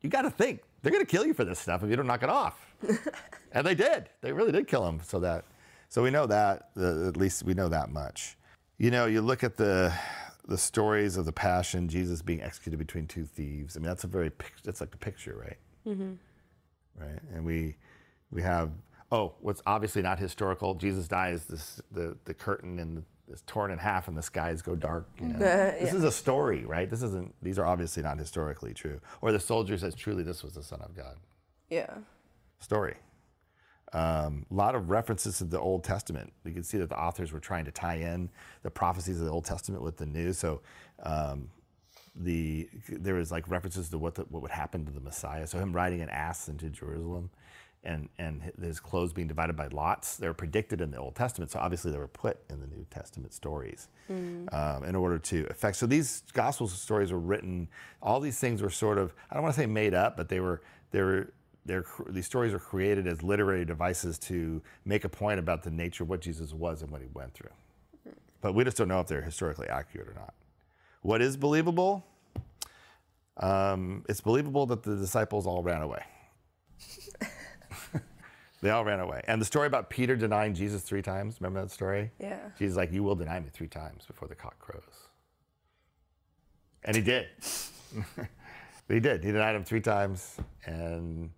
you 0.00 0.08
got 0.08 0.22
to 0.22 0.30
think 0.30 0.62
they're 0.82 0.92
going 0.92 1.04
to 1.04 1.10
kill 1.10 1.26
you 1.26 1.34
for 1.34 1.44
this 1.44 1.58
stuff 1.58 1.82
if 1.82 1.90
you 1.90 1.96
don't 1.96 2.06
knock 2.06 2.22
it 2.22 2.30
off. 2.30 2.64
and 3.52 3.66
they 3.66 3.74
did. 3.74 4.08
They 4.20 4.32
really 4.32 4.52
did 4.52 4.68
kill 4.68 4.86
him. 4.86 5.00
So 5.02 5.18
that, 5.20 5.44
so 5.90 6.02
we 6.02 6.10
know 6.10 6.26
that. 6.26 6.70
Uh, 6.76 7.08
at 7.08 7.16
least 7.16 7.42
we 7.42 7.52
know 7.52 7.68
that 7.68 7.90
much. 7.90 8.38
You 8.78 8.90
know, 8.90 9.04
you 9.06 9.20
look 9.20 9.44
at 9.44 9.56
the 9.58 9.92
the 10.46 10.56
stories 10.56 11.16
of 11.16 11.26
the 11.26 11.32
Passion, 11.32 11.88
Jesus 11.88 12.22
being 12.22 12.42
executed 12.42 12.78
between 12.78 13.06
two 13.06 13.24
thieves. 13.26 13.76
I 13.76 13.80
mean, 13.80 13.88
that's 13.88 14.04
a 14.04 14.08
very 14.08 14.30
pic- 14.30 14.62
that's 14.64 14.80
like 14.80 14.90
the 14.90 14.96
picture, 14.96 15.36
right? 15.36 15.58
Right. 16.98 17.18
And 17.34 17.44
we 17.44 17.76
we 18.30 18.40
have 18.42 18.70
oh, 19.12 19.34
what's 19.40 19.62
obviously 19.66 20.00
not 20.02 20.18
historical. 20.18 20.74
Jesus 20.74 21.08
dies. 21.08 21.44
This 21.44 21.80
the 21.90 22.16
the 22.24 22.34
curtain 22.34 22.78
and 22.78 23.04
is 23.28 23.42
torn 23.46 23.70
in 23.70 23.78
half, 23.78 24.08
and 24.08 24.16
the 24.16 24.22
skies 24.22 24.60
go 24.62 24.74
dark. 24.74 25.08
You 25.20 25.28
know? 25.28 25.38
This 25.38 25.92
is 25.92 26.02
a 26.04 26.10
story, 26.10 26.64
right? 26.64 26.88
This 26.88 27.02
isn't. 27.02 27.34
These 27.42 27.58
are 27.58 27.66
obviously 27.66 28.02
not 28.02 28.18
historically 28.18 28.74
true. 28.74 29.00
Or 29.20 29.32
the 29.32 29.40
soldier 29.40 29.76
says, 29.78 29.94
"Truly, 29.94 30.22
this 30.22 30.42
was 30.42 30.54
the 30.54 30.62
Son 30.62 30.80
of 30.82 30.96
God." 30.96 31.16
Yeah. 31.68 31.98
story. 32.58 32.96
Um, 33.92 34.46
a 34.50 34.54
lot 34.54 34.74
of 34.74 34.90
references 34.90 35.38
to 35.38 35.44
the 35.44 35.58
Old 35.58 35.82
Testament. 35.82 36.32
You 36.44 36.52
can 36.52 36.62
see 36.62 36.78
that 36.78 36.88
the 36.88 36.98
authors 36.98 37.32
were 37.32 37.40
trying 37.40 37.64
to 37.64 37.72
tie 37.72 37.96
in 37.96 38.30
the 38.62 38.70
prophecies 38.70 39.18
of 39.18 39.26
the 39.26 39.32
Old 39.32 39.44
Testament 39.44 39.82
with 39.82 39.96
the 39.96 40.06
New. 40.06 40.32
So 40.32 40.60
um, 41.02 41.50
the 42.14 42.68
there 42.88 43.14
was 43.14 43.30
like 43.32 43.48
references 43.48 43.88
to 43.90 43.98
what 43.98 44.14
the, 44.14 44.22
what 44.22 44.42
would 44.42 44.50
happen 44.50 44.84
to 44.86 44.92
the 44.92 45.00
Messiah. 45.00 45.46
So 45.46 45.58
him 45.58 45.72
riding 45.72 46.00
an 46.02 46.08
ass 46.10 46.48
into 46.48 46.70
Jerusalem, 46.70 47.30
and 47.84 48.08
and 48.18 48.52
his 48.60 48.78
clothes 48.80 49.12
being 49.12 49.28
divided 49.28 49.56
by 49.56 49.68
lots. 49.68 50.16
They 50.16 50.28
were 50.28 50.34
predicted 50.34 50.80
in 50.80 50.90
the 50.90 50.98
Old 50.98 51.14
Testament. 51.14 51.50
So 51.50 51.58
obviously 51.60 51.90
they 51.90 51.98
were 51.98 52.08
put 52.08 52.38
in 52.50 52.60
the 52.60 52.66
New 52.66 52.86
Testament 52.90 53.32
stories 53.32 53.88
um, 54.52 54.84
in 54.84 54.94
order 54.94 55.18
to 55.18 55.46
affect. 55.50 55.76
So 55.76 55.86
these 55.86 56.22
gospel 56.32 56.68
stories 56.68 57.12
were 57.12 57.18
written. 57.18 57.68
All 58.02 58.20
these 58.20 58.38
things 58.38 58.62
were 58.62 58.70
sort 58.70 58.98
of 58.98 59.14
I 59.30 59.34
don't 59.34 59.42
want 59.42 59.54
to 59.54 59.60
say 59.60 59.66
made 59.66 59.94
up, 59.94 60.16
but 60.16 60.28
they 60.28 60.40
were 60.40 60.60
they 60.90 61.00
were 61.02 61.32
they're, 61.66 61.84
these 62.08 62.26
stories 62.26 62.52
are 62.54 62.58
created 62.58 63.06
as 63.06 63.22
literary 63.22 63.64
devices 63.64 64.18
to 64.20 64.62
make 64.84 65.04
a 65.04 65.08
point 65.08 65.38
about 65.38 65.62
the 65.62 65.70
nature 65.70 66.04
of 66.04 66.08
what 66.08 66.20
Jesus 66.20 66.52
was 66.52 66.82
and 66.82 66.90
what 66.90 67.00
he 67.00 67.08
went 67.12 67.34
through. 67.34 67.50
But 68.40 68.54
we 68.54 68.64
just 68.64 68.76
don't 68.76 68.88
know 68.88 69.00
if 69.00 69.06
they're 69.06 69.22
historically 69.22 69.68
accurate 69.68 70.08
or 70.08 70.14
not. 70.14 70.34
What 71.02 71.20
is 71.20 71.36
believable? 71.36 72.04
Um, 73.36 74.04
it's 74.08 74.20
believable 74.20 74.66
that 74.66 74.82
the 74.82 74.96
disciples 74.96 75.46
all 75.46 75.62
ran 75.62 75.82
away. 75.82 76.02
they 78.62 78.70
all 78.70 78.84
ran 78.84 79.00
away. 79.00 79.22
And 79.26 79.40
the 79.40 79.46
story 79.46 79.66
about 79.66 79.90
Peter 79.90 80.16
denying 80.16 80.54
Jesus 80.54 80.82
three 80.82 81.02
times, 81.02 81.36
remember 81.40 81.60
that 81.62 81.70
story? 81.70 82.10
Yeah. 82.18 82.38
Jesus 82.58 82.72
is 82.72 82.76
like, 82.76 82.92
You 82.92 83.02
will 83.02 83.14
deny 83.14 83.40
me 83.40 83.48
three 83.52 83.68
times 83.68 84.04
before 84.06 84.28
the 84.28 84.34
cock 84.34 84.58
crows. 84.58 85.08
And 86.84 86.96
he 86.96 87.02
did. 87.02 87.28
he 88.88 89.00
did. 89.00 89.22
He 89.24 89.32
denied 89.32 89.54
him 89.54 89.64
three 89.64 89.80
times. 89.80 90.36
And 90.64 91.30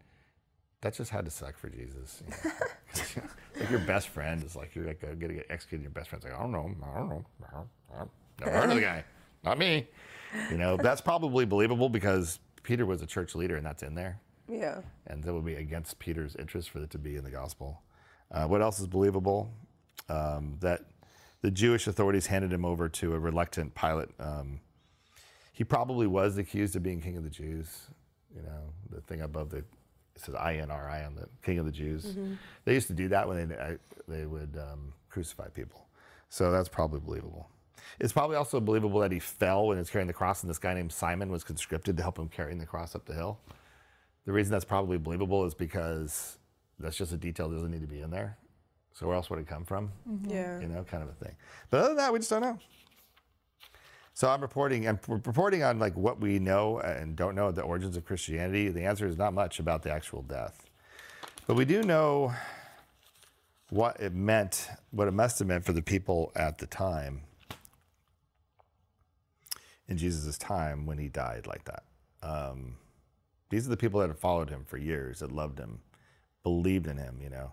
that 0.83 0.95
just 0.95 1.11
had 1.11 1.25
to 1.25 1.31
suck 1.31 1.57
for 1.57 1.69
Jesus. 1.71 2.23
you 2.27 3.23
know. 3.23 3.29
like 3.61 3.71
your 3.71 3.81
best 3.81 4.09
friend 4.09 4.43
is 4.45 4.55
like, 4.55 4.75
you're 4.75 4.87
like 4.87 5.01
going 5.01 5.19
to 5.19 5.29
get 5.35 5.47
executed. 5.49 5.83
Your 5.83 5.91
best 5.93 6.09
friend's 6.11 6.25
like, 6.25 6.35
I 6.35 6.41
don't 6.41 6.53
know. 6.53 6.71
I 6.85 6.99
don't 6.99 7.09
know. 7.09 7.25
I 7.49 7.51
don't- 7.55 7.69
I 7.95 7.99
don't- 7.99 8.11
Never 8.41 8.53
heard 8.53 8.71
of 8.71 8.75
the 8.77 8.81
guy. 8.83 9.05
Not 9.45 9.59
me. 9.59 9.87
You 10.51 10.57
know, 10.59 10.77
that's 10.77 11.01
probably 11.01 11.45
believable 11.45 11.89
because 11.89 12.39
Peter 12.63 12.85
was 12.87 13.03
a 13.03 13.07
church 13.07 13.35
leader 13.35 13.57
and 13.57 13.65
that's 13.67 13.83
in 13.83 13.95
there 13.95 14.19
Yeah. 14.49 14.81
and 15.07 15.23
that 15.25 15.33
would 15.35 15.45
be 15.45 15.55
against 15.55 15.99
Peter's 15.99 16.35
interest 16.37 16.71
for 16.71 16.79
it 16.83 16.91
to 16.91 16.99
be 16.99 17.17
in 17.17 17.25
the 17.25 17.31
gospel. 17.31 17.83
Uh, 18.31 18.47
what 18.47 18.63
else 18.63 18.81
is 18.81 18.87
believable? 18.87 19.53
Um, 20.09 20.57
that 20.61 20.81
the 21.43 21.51
Jewish 21.51 21.87
authorities 21.87 22.27
handed 22.27 22.53
him 22.53 22.65
over 22.65 22.89
to 22.89 23.15
a 23.15 23.19
reluctant 23.19 23.75
Pilate. 23.75 24.09
Um, 24.19 24.61
he 25.53 25.65
probably 25.65 26.07
was 26.07 26.39
accused 26.39 26.75
of 26.77 26.83
being 26.83 27.01
king 27.01 27.17
of 27.17 27.25
the 27.25 27.31
Jews. 27.31 27.83
You 28.35 28.43
know, 28.43 28.73
the 28.91 29.01
thing 29.03 29.21
above 29.21 29.51
the 29.51 29.65
it 30.15 30.23
says 30.23 30.35
INRI 30.35 31.07
on 31.07 31.15
the 31.15 31.29
king 31.43 31.59
of 31.59 31.67
the 31.67 31.73
Jews. 31.73 32.17
They 32.65 32.75
used 32.75 32.87
to 32.89 32.93
do 32.95 33.09
that 33.09 33.29
when 33.29 33.49
they 33.49 33.57
uh, 33.57 33.77
they 34.09 34.27
would 34.27 34.59
um, 34.61 34.93
crucify 35.09 35.49
people. 35.49 35.87
So 36.29 36.51
that's 36.51 36.69
probably 36.69 37.01
believable. 37.01 37.49
It's 38.01 38.13
probably 38.13 38.37
also 38.37 38.61
believable 38.61 39.01
that 39.01 39.13
he 39.13 39.19
fell 39.19 39.67
when 39.67 39.77
he 39.77 39.81
was 39.81 39.91
carrying 39.91 40.07
the 40.07 40.13
cross, 40.15 40.43
and 40.43 40.51
this 40.51 40.59
guy 40.59 40.75
named 40.75 40.93
Simon 40.93 41.31
was 41.31 41.45
conscripted 41.45 41.97
to 41.97 42.03
help 42.03 42.19
him 42.19 42.29
carrying 42.29 42.59
the 42.59 42.67
cross 42.67 42.95
up 42.95 43.05
the 43.05 43.15
hill. 43.15 43.39
The 44.25 44.33
reason 44.33 44.53
that's 44.53 44.65
probably 44.65 44.99
believable 44.99 45.45
is 45.45 45.55
because 45.55 46.39
that's 46.79 46.97
just 46.97 47.13
a 47.13 47.17
detail 47.17 47.49
that 47.49 47.57
doesn't 47.57 47.71
need 47.71 47.81
to 47.83 47.87
be 47.87 48.01
in 48.01 48.11
there. 48.11 48.39
So 48.93 49.07
where 49.07 49.17
else 49.17 49.31
would 49.31 49.39
it 49.39 49.47
come 49.47 49.65
from? 49.65 49.91
Yeah. 50.27 50.61
You 50.61 50.69
know, 50.69 50.85
kind 50.85 51.03
of 51.03 51.09
a 51.09 51.13
thing. 51.25 51.35
But 51.71 51.79
other 51.79 51.89
than 51.89 51.97
that, 51.99 52.13
we 52.13 52.19
just 52.19 52.31
don't 52.31 52.43
know. 52.43 52.59
So 54.15 54.29
I'm 54.29 54.41
reporting 54.41 54.87
and 54.87 54.99
reporting 55.09 55.63
on 55.63 55.79
like 55.79 55.97
what 55.97 56.21
we 56.21 56.39
know 56.39 56.79
and 56.79 57.17
don't 57.17 57.35
know 57.35 57.51
the 57.51 57.63
origins 57.63 57.97
of 57.97 58.05
Christianity. 58.05 58.69
The 58.69 58.85
answer 58.85 59.07
is 59.07 59.17
not 59.17 59.33
much 59.33 59.59
about 59.59 59.83
the 59.83 59.91
actual 59.91 60.23
death, 60.23 60.69
but 61.47 61.57
we 61.57 61.65
do 61.65 61.83
know 61.83 62.33
what 63.71 63.99
it 64.01 64.13
meant, 64.13 64.69
what 64.91 65.09
it 65.09 65.13
must 65.13 65.39
have 65.39 65.49
meant 65.49 65.65
for 65.65 65.73
the 65.73 65.83
people 65.83 66.31
at 66.37 66.59
the 66.59 66.67
time 66.67 67.23
in 69.89 69.97
Jesus' 69.97 70.37
time 70.37 70.85
when 70.87 70.99
he 70.99 71.09
died 71.09 71.47
like 71.47 71.65
that. 71.65 71.85
Um, 72.23 72.77
these 73.51 73.67
are 73.67 73.71
the 73.71 73.77
people 73.77 74.01
that 74.01 74.09
had 74.09 74.19
followed 74.19 74.51
him 74.51 74.65
for 74.65 74.77
years, 74.77 75.21
that 75.21 75.33
loved 75.33 75.59
him, 75.59 75.81
believed 76.43 76.87
in 76.87 76.99
him, 76.99 77.19
you 77.23 77.31
know, 77.31 77.53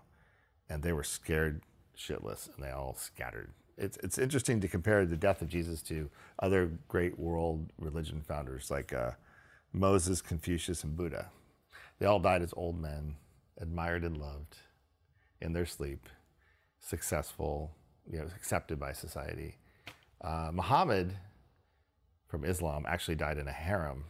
and 0.68 0.82
they 0.82 0.92
were 0.92 1.04
scared 1.04 1.62
shitless 1.96 2.54
and 2.54 2.64
they 2.64 2.70
all 2.70 2.94
scattered. 2.98 3.52
It's, 3.76 3.96
it's 3.98 4.18
interesting 4.18 4.60
to 4.60 4.68
compare 4.68 5.06
the 5.06 5.16
death 5.16 5.42
of 5.42 5.48
Jesus 5.48 5.82
to 5.82 6.10
other 6.38 6.70
great 6.88 7.18
world 7.18 7.70
religion 7.78 8.22
founders 8.26 8.70
like 8.70 8.92
uh, 8.92 9.12
Moses, 9.72 10.20
Confucius, 10.20 10.84
and 10.84 10.96
Buddha. 10.96 11.30
They 11.98 12.06
all 12.06 12.20
died 12.20 12.42
as 12.42 12.52
old 12.56 12.80
men, 12.80 13.16
admired 13.58 14.04
and 14.04 14.16
loved 14.16 14.56
in 15.40 15.52
their 15.52 15.66
sleep, 15.66 16.08
successful, 16.80 17.70
you 18.10 18.18
know, 18.18 18.26
accepted 18.36 18.78
by 18.78 18.92
society. 18.92 19.56
Uh, 20.22 20.50
Muhammad 20.52 21.16
from 22.28 22.44
Islam 22.44 22.84
actually 22.86 23.16
died 23.16 23.38
in 23.38 23.48
a 23.48 23.52
harem 23.52 24.04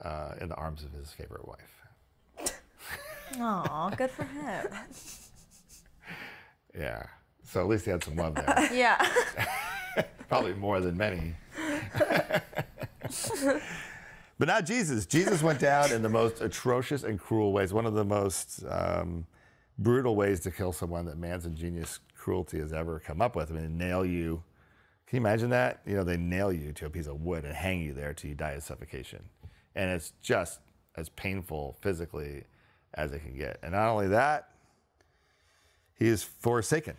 uh, 0.00 0.32
in 0.40 0.48
the 0.48 0.54
arms 0.56 0.84
of 0.84 0.92
his 0.92 1.12
favorite 1.12 1.46
wife. 1.46 2.50
Aw, 3.38 3.90
good 3.90 4.10
for 4.10 4.24
him. 4.24 4.66
Yeah. 6.78 7.06
So 7.46 7.60
at 7.60 7.68
least 7.68 7.84
he 7.84 7.90
had 7.90 8.02
some 8.02 8.16
love 8.16 8.34
there. 8.34 8.68
yeah. 8.72 9.08
Probably 10.28 10.54
more 10.54 10.80
than 10.80 10.96
many. 10.96 11.34
but 14.38 14.48
not 14.48 14.66
Jesus. 14.66 15.06
Jesus 15.06 15.42
went 15.42 15.60
down 15.60 15.92
in 15.92 16.02
the 16.02 16.08
most 16.08 16.40
atrocious 16.40 17.04
and 17.04 17.18
cruel 17.18 17.52
ways. 17.52 17.72
One 17.72 17.86
of 17.86 17.94
the 17.94 18.04
most 18.04 18.64
um, 18.68 19.26
brutal 19.78 20.16
ways 20.16 20.40
to 20.40 20.50
kill 20.50 20.72
someone 20.72 21.06
that 21.06 21.18
man's 21.18 21.46
ingenious 21.46 22.00
cruelty 22.16 22.58
has 22.58 22.72
ever 22.72 22.98
come 22.98 23.22
up 23.22 23.36
with. 23.36 23.52
I 23.52 23.54
mean, 23.54 23.78
nail 23.78 24.04
you. 24.04 24.42
Can 25.06 25.18
you 25.18 25.22
imagine 25.22 25.50
that? 25.50 25.82
You 25.86 25.94
know, 25.94 26.02
they 26.02 26.16
nail 26.16 26.52
you 26.52 26.72
to 26.72 26.86
a 26.86 26.90
piece 26.90 27.06
of 27.06 27.20
wood 27.20 27.44
and 27.44 27.54
hang 27.54 27.80
you 27.80 27.92
there 27.92 28.12
till 28.12 28.30
you 28.30 28.34
die 28.34 28.52
of 28.52 28.64
suffocation. 28.64 29.22
And 29.76 29.92
it's 29.92 30.12
just 30.20 30.58
as 30.96 31.08
painful 31.10 31.76
physically 31.80 32.42
as 32.94 33.12
it 33.12 33.20
can 33.20 33.36
get. 33.36 33.60
And 33.62 33.72
not 33.72 33.88
only 33.88 34.08
that, 34.08 34.48
he 35.94 36.08
is 36.08 36.24
forsaken 36.24 36.96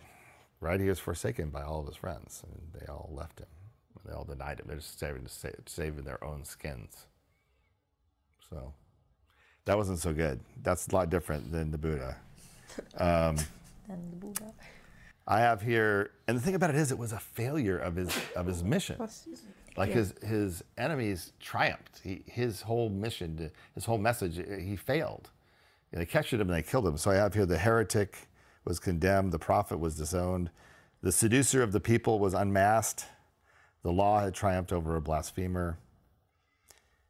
right? 0.60 0.80
He 0.80 0.88
was 0.88 0.98
forsaken 0.98 1.50
by 1.50 1.62
all 1.62 1.80
of 1.80 1.86
his 1.86 1.96
friends, 1.96 2.42
and 2.46 2.80
they 2.80 2.86
all 2.86 3.10
left 3.12 3.40
him. 3.40 3.46
They 4.04 4.12
all 4.14 4.24
denied 4.24 4.60
him. 4.60 4.66
They're 4.68 4.76
just 4.76 4.98
saving, 4.98 5.26
saving 5.66 6.04
their 6.04 6.22
own 6.24 6.44
skins. 6.44 7.06
So 8.48 8.72
that 9.66 9.76
wasn't 9.76 9.98
so 9.98 10.14
good. 10.14 10.40
That's 10.62 10.88
a 10.88 10.94
lot 10.94 11.10
different 11.10 11.52
than 11.52 11.70
the 11.70 11.78
Buddha. 11.78 12.16
Um, 12.96 13.36
and 13.88 14.12
the 14.12 14.16
Buddha. 14.16 14.52
I 15.26 15.40
have 15.40 15.60
here, 15.62 16.12
and 16.28 16.36
the 16.36 16.40
thing 16.40 16.54
about 16.54 16.70
it 16.70 16.76
is, 16.76 16.92
it 16.92 16.98
was 16.98 17.12
a 17.12 17.18
failure 17.18 17.76
of 17.76 17.96
his 17.96 18.16
of 18.36 18.46
his 18.46 18.62
mission. 18.62 18.96
Like 19.76 19.90
his 19.90 20.14
his 20.22 20.62
enemies 20.76 21.32
triumphed. 21.40 22.00
He, 22.04 22.22
his 22.26 22.62
whole 22.62 22.88
mission, 22.88 23.50
his 23.74 23.84
whole 23.84 23.98
message, 23.98 24.36
he 24.36 24.76
failed. 24.76 25.30
And 25.92 26.00
they 26.00 26.06
captured 26.06 26.40
him 26.40 26.50
and 26.50 26.58
they 26.58 26.62
killed 26.62 26.86
him. 26.86 26.96
So 26.96 27.10
I 27.10 27.14
have 27.14 27.34
here 27.34 27.46
the 27.46 27.58
heretic 27.58 28.28
was 28.68 28.78
condemned, 28.78 29.32
the 29.32 29.38
prophet 29.38 29.78
was 29.78 29.96
disowned, 29.96 30.50
the 31.00 31.10
seducer 31.10 31.62
of 31.62 31.72
the 31.72 31.80
people 31.80 32.18
was 32.18 32.34
unmasked, 32.34 33.06
the 33.82 33.90
law 33.90 34.20
had 34.20 34.34
triumphed 34.34 34.72
over 34.72 34.94
a 34.94 35.00
blasphemer. 35.00 35.78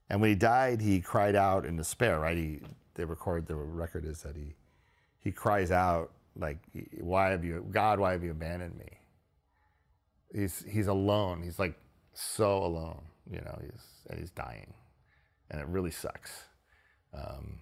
And 0.09 0.21
when 0.21 0.31
he 0.31 0.37
died, 0.37 0.81
he 0.81 1.01
cried 1.01 1.35
out 1.35 1.67
in 1.67 1.77
despair. 1.77 2.21
Right? 2.21 2.37
He 2.37 2.61
they 2.95 3.05
record 3.05 3.47
the 3.47 3.57
record 3.57 4.05
is 4.05 4.23
that 4.23 4.37
he 4.37 4.55
he 5.19 5.33
cries 5.33 5.71
out 5.71 6.13
like, 6.37 6.59
"Why 7.01 7.31
have 7.31 7.45
you, 7.45 7.67
God? 7.71 7.99
Why 7.99 8.13
have 8.13 8.23
you 8.23 8.31
abandoned 8.31 8.79
me?" 8.79 8.99
He's 10.33 10.65
he's 10.69 10.87
alone. 10.87 11.43
He's 11.43 11.59
like 11.59 11.75
so 12.15 12.65
alone. 12.65 13.03
You 13.31 13.41
know, 13.41 13.59
he's 13.61 13.85
and 14.09 14.19
he's 14.19 14.31
dying, 14.31 14.73
and 15.51 15.61
it 15.61 15.67
really 15.67 15.91
sucks. 15.91 16.45
Um, 17.13 17.61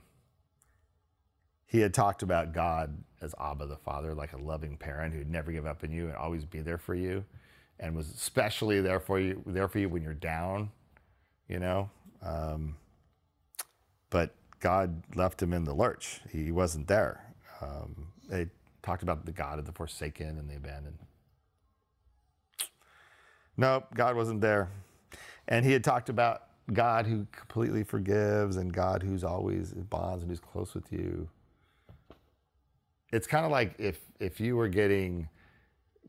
he 1.67 1.81
had 1.81 1.93
talked 1.93 2.23
about 2.23 2.53
God 2.53 2.97
as 3.21 3.35
Abba 3.41 3.67
the 3.67 3.77
Father, 3.77 4.15
like 4.15 4.33
a 4.33 4.39
loving 4.39 4.77
parent 4.77 5.15
who'd 5.15 5.31
never 5.31 5.53
give 5.53 5.67
up 5.67 5.83
on 5.85 5.93
you 5.93 6.07
and 6.07 6.17
always 6.17 6.45
be 6.45 6.61
there 6.61 6.79
for 6.79 6.95
you, 6.95 7.25
and 7.81 7.97
was 7.97 8.09
especially 8.11 8.81
there 8.81 9.01
for 9.01 9.19
you, 9.21 9.43
there 9.47 9.69
for 9.69 9.79
you 9.79 9.89
when 9.89 10.03
you're 10.03 10.15
down. 10.15 10.71
You 11.49 11.61
know, 11.61 11.91
um, 12.23 12.77
but 14.11 14.35
God 14.61 15.03
left 15.15 15.41
him 15.43 15.53
in 15.53 15.65
the 15.65 15.75
lurch. 15.75 16.21
He 16.31 16.51
wasn't 16.53 16.89
there. 16.89 17.23
Um, 17.61 18.09
they 18.29 18.49
talked 18.83 19.03
about 19.03 19.27
the 19.27 19.33
God 19.33 19.59
of 19.59 19.67
the 19.67 19.73
forsaken 19.73 20.39
and 20.39 20.49
the 20.49 20.57
abandoned. 20.57 20.99
Nope, 23.57 23.87
God 23.95 24.17
wasn't 24.17 24.41
there. 24.41 24.69
And 25.49 25.65
he 25.65 25.73
had 25.73 25.85
talked 25.85 26.09
about 26.09 26.43
God 26.73 27.07
who 27.07 27.27
completely 27.33 27.85
forgives 27.85 28.57
and 28.57 28.73
God 28.73 29.03
who's 29.03 29.25
always 29.25 29.73
bonds 29.73 30.23
and 30.23 30.31
who's 30.31 30.41
close 30.41 30.75
with 30.75 30.93
you. 30.93 31.29
It's 33.17 33.27
kind 33.27 33.47
of 33.47 33.51
like 33.51 33.75
if 33.79 33.99
if 34.21 34.41
you 34.41 34.57
were 34.57 34.69
getting 34.69 35.29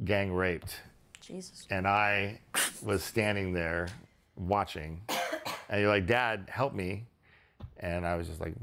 gang 0.04 0.34
raped 0.34 0.76
Jesus. 1.22 1.66
and 1.70 1.88
I 1.88 2.42
was 2.84 3.02
standing 3.02 3.54
there 3.54 3.88
watching, 4.36 5.02
and 5.70 5.80
you're 5.80 5.90
like, 5.90 6.06
"Dad, 6.06 6.50
help 6.52 6.74
me," 6.74 7.06
and 7.80 8.06
I 8.06 8.18
was 8.18 8.28
just 8.28 8.42
like, 8.42 8.56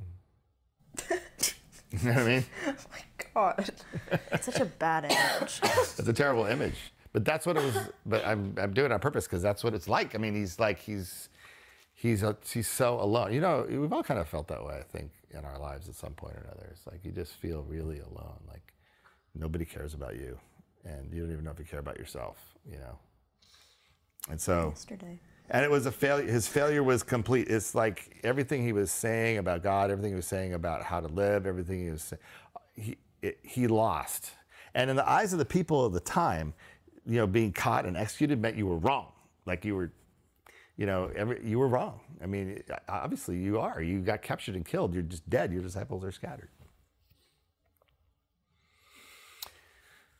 you 1.90 1.98
know 2.02 2.12
what 2.12 2.18
I 2.18 2.26
mean? 2.26 2.44
Oh 2.66 2.74
my 2.92 3.02
god. 3.34 3.70
It's 4.30 4.44
such 4.44 4.60
a 4.60 4.66
bad 4.66 5.04
image. 5.06 5.60
It's 5.98 6.06
a 6.06 6.12
terrible 6.12 6.44
image, 6.44 6.76
but 7.14 7.24
that's 7.24 7.46
what 7.46 7.56
it 7.56 7.62
was. 7.62 7.76
But 8.04 8.26
I'm 8.26 8.54
I'm 8.58 8.74
doing 8.74 8.90
it 8.90 8.92
on 8.92 9.00
purpose 9.00 9.24
because 9.24 9.42
that's 9.42 9.64
what 9.64 9.72
it's 9.72 9.88
like. 9.88 10.14
I 10.14 10.18
mean, 10.18 10.34
he's 10.34 10.60
like 10.60 10.78
he's 10.78 11.30
he's 11.94 12.22
a, 12.22 12.36
he's 12.52 12.68
so 12.68 13.00
alone. 13.00 13.32
You 13.32 13.40
know, 13.40 13.66
we've 13.68 13.92
all 13.92 14.02
kind 14.02 14.20
of 14.20 14.28
felt 14.28 14.48
that 14.48 14.62
way. 14.64 14.76
I 14.78 14.82
think 14.82 15.12
in 15.34 15.44
our 15.44 15.58
lives 15.58 15.88
at 15.88 15.94
some 15.94 16.12
point 16.12 16.34
or 16.34 16.40
another. 16.40 16.68
It's 16.70 16.86
like 16.86 17.04
you 17.04 17.12
just 17.12 17.34
feel 17.34 17.62
really 17.62 18.00
alone. 18.00 18.40
Like 18.48 18.72
nobody 19.34 19.64
cares 19.64 19.94
about 19.94 20.16
you, 20.16 20.38
and 20.84 21.12
you 21.12 21.22
don't 21.22 21.32
even 21.32 21.44
know 21.44 21.50
if 21.50 21.58
you 21.58 21.64
care 21.64 21.80
about 21.80 21.98
yourself. 21.98 22.38
You 22.70 22.78
know, 22.78 22.98
and 24.30 24.40
so. 24.40 24.70
Yesterday. 24.70 25.20
And 25.50 25.62
it 25.62 25.70
was 25.70 25.84
a 25.84 25.92
failure. 25.92 26.26
His 26.26 26.48
failure 26.48 26.82
was 26.82 27.02
complete. 27.02 27.48
It's 27.48 27.74
like 27.74 28.18
everything 28.24 28.64
he 28.64 28.72
was 28.72 28.90
saying 28.90 29.36
about 29.36 29.62
God, 29.62 29.90
everything 29.90 30.12
he 30.12 30.16
was 30.16 30.26
saying 30.26 30.54
about 30.54 30.82
how 30.82 31.00
to 31.00 31.08
live, 31.08 31.46
everything 31.46 31.84
he 31.84 31.90
was 31.90 32.02
saying, 32.02 32.22
he, 32.74 32.96
it, 33.20 33.38
he 33.42 33.66
lost. 33.66 34.30
And 34.74 34.88
in 34.88 34.96
the 34.96 35.08
eyes 35.08 35.34
of 35.34 35.38
the 35.38 35.44
people 35.44 35.84
of 35.84 35.92
the 35.92 36.00
time, 36.00 36.54
you 37.06 37.16
know, 37.16 37.26
being 37.26 37.52
caught 37.52 37.84
and 37.84 37.96
executed 37.96 38.40
meant 38.40 38.56
you 38.56 38.66
were 38.66 38.78
wrong. 38.78 39.12
Like 39.44 39.66
you 39.66 39.76
were, 39.76 39.92
you 40.76 40.86
know, 40.86 41.10
every, 41.14 41.44
you 41.44 41.58
were 41.58 41.68
wrong. 41.68 42.00
I 42.22 42.26
mean, 42.26 42.62
obviously 42.88 43.36
you 43.38 43.60
are. 43.60 43.80
You 43.80 44.00
got 44.00 44.22
captured 44.22 44.56
and 44.56 44.64
killed. 44.64 44.94
You're 44.94 45.02
just 45.02 45.28
dead. 45.28 45.52
Your 45.52 45.62
disciples 45.62 46.04
are 46.04 46.12
scattered. 46.12 46.48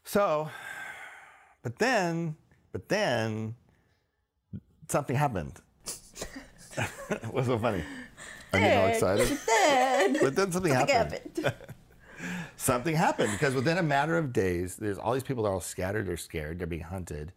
So, 0.04 0.50
but 1.62 1.78
then, 1.78 2.36
but 2.72 2.88
then, 2.88 3.54
something 4.88 5.16
happened. 5.16 5.60
What's 7.30 7.48
so 7.48 7.58
funny? 7.58 7.82
I'm 8.52 8.60
getting 8.60 8.78
all 8.78 8.88
excited. 8.88 9.38
But 10.20 10.36
then 10.36 10.52
something 10.52 10.72
happened. 10.72 11.52
Something 12.56 12.94
happened 12.94 13.32
because 13.32 13.54
within 13.54 13.76
a 13.76 13.82
matter 13.82 14.16
of 14.16 14.32
days, 14.32 14.76
there's 14.76 14.96
all 14.96 15.12
these 15.12 15.24
people 15.24 15.42
that 15.42 15.50
are 15.50 15.54
all 15.54 15.60
scattered, 15.60 16.06
they're 16.06 16.16
scared, 16.16 16.58
they're 16.58 16.66
being 16.66 16.82
hunted, 16.82 17.32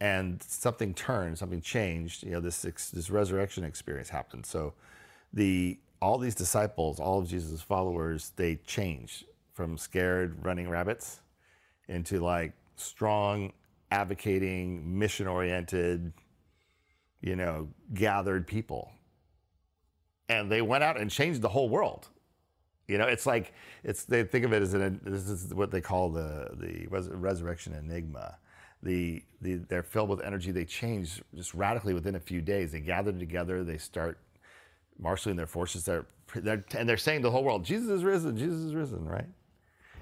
and 0.00 0.42
something 0.42 0.94
turned, 0.94 1.38
something 1.38 1.60
changed. 1.60 2.22
You 2.22 2.32
know, 2.32 2.40
this 2.40 2.62
this 2.62 3.10
resurrection 3.10 3.64
experience 3.64 4.08
happened. 4.08 4.46
So, 4.46 4.74
the 5.32 5.78
all 6.00 6.18
these 6.18 6.34
disciples, 6.34 6.98
all 6.98 7.18
of 7.18 7.28
Jesus' 7.28 7.60
followers, 7.60 8.32
they 8.36 8.56
changed 8.56 9.26
from 9.52 9.76
scared 9.76 10.42
running 10.44 10.68
rabbits 10.68 11.20
into 11.88 12.20
like 12.20 12.52
strong, 12.76 13.52
advocating, 13.90 14.98
mission 14.98 15.26
oriented, 15.26 16.12
you 17.20 17.36
know, 17.36 17.68
gathered 17.92 18.46
people. 18.46 18.92
And 20.28 20.50
they 20.50 20.62
went 20.62 20.84
out 20.84 20.98
and 20.98 21.10
changed 21.10 21.42
the 21.42 21.48
whole 21.48 21.68
world. 21.68 22.08
You 22.86 22.98
know, 22.98 23.06
it's 23.06 23.26
like 23.26 23.52
it's 23.84 24.04
they 24.04 24.24
think 24.24 24.44
of 24.44 24.52
it 24.52 24.62
as 24.62 24.74
an 24.74 25.00
this 25.04 25.28
is 25.28 25.54
what 25.54 25.70
they 25.70 25.80
call 25.80 26.10
the 26.10 26.50
the 26.54 26.86
res, 26.88 27.08
resurrection 27.08 27.74
enigma. 27.74 28.38
The, 28.82 29.22
the 29.42 29.56
they're 29.56 29.82
filled 29.82 30.08
with 30.08 30.22
energy. 30.22 30.52
They 30.52 30.64
change 30.64 31.22
just 31.34 31.54
radically 31.54 31.94
within 31.94 32.14
a 32.14 32.20
few 32.20 32.40
days. 32.40 32.72
They 32.72 32.80
gather 32.80 33.12
together. 33.12 33.62
They 33.62 33.78
start 33.78 34.18
marshaling 34.98 35.36
their 35.36 35.46
forces. 35.46 35.84
They're, 35.84 36.06
they're 36.34 36.64
and 36.76 36.88
they're 36.88 36.96
saying 36.96 37.20
to 37.20 37.28
the 37.28 37.30
whole 37.30 37.44
world, 37.44 37.64
Jesus 37.64 37.90
is 37.90 38.04
risen. 38.04 38.36
Jesus 38.36 38.60
is 38.60 38.74
risen. 38.74 39.04
Right? 39.04 39.26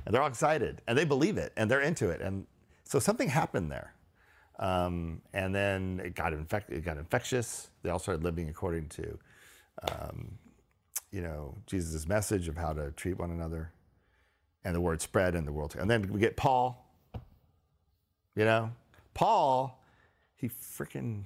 And 0.06 0.14
they're 0.14 0.22
all 0.22 0.28
excited 0.28 0.80
and 0.86 0.96
they 0.96 1.04
believe 1.04 1.36
it 1.36 1.52
and 1.56 1.70
they're 1.70 1.82
into 1.82 2.08
it. 2.08 2.20
And 2.20 2.46
so 2.84 2.98
something 2.98 3.28
happened 3.28 3.70
there. 3.70 3.92
Um, 4.58 5.22
and 5.32 5.54
then 5.54 6.00
it 6.04 6.14
got 6.14 6.32
infect, 6.32 6.70
it 6.70 6.84
got 6.84 6.96
infectious. 6.96 7.68
They 7.82 7.90
all 7.90 7.98
started 7.98 8.24
living 8.24 8.48
according 8.48 8.88
to, 8.88 9.18
um, 9.88 10.38
you 11.12 11.20
know, 11.20 11.54
Jesus' 11.66 12.08
message 12.08 12.48
of 12.48 12.56
how 12.56 12.72
to 12.72 12.90
treat 12.92 13.18
one 13.18 13.30
another, 13.30 13.72
and 14.64 14.74
the 14.74 14.80
word 14.80 15.00
spread 15.00 15.34
in 15.34 15.44
the 15.44 15.52
world. 15.52 15.76
And 15.78 15.88
then 15.88 16.12
we 16.12 16.18
get 16.18 16.36
Paul. 16.36 16.87
You 18.38 18.44
know, 18.44 18.70
Paul, 19.14 19.82
he 20.36 20.48
freaking 20.48 21.24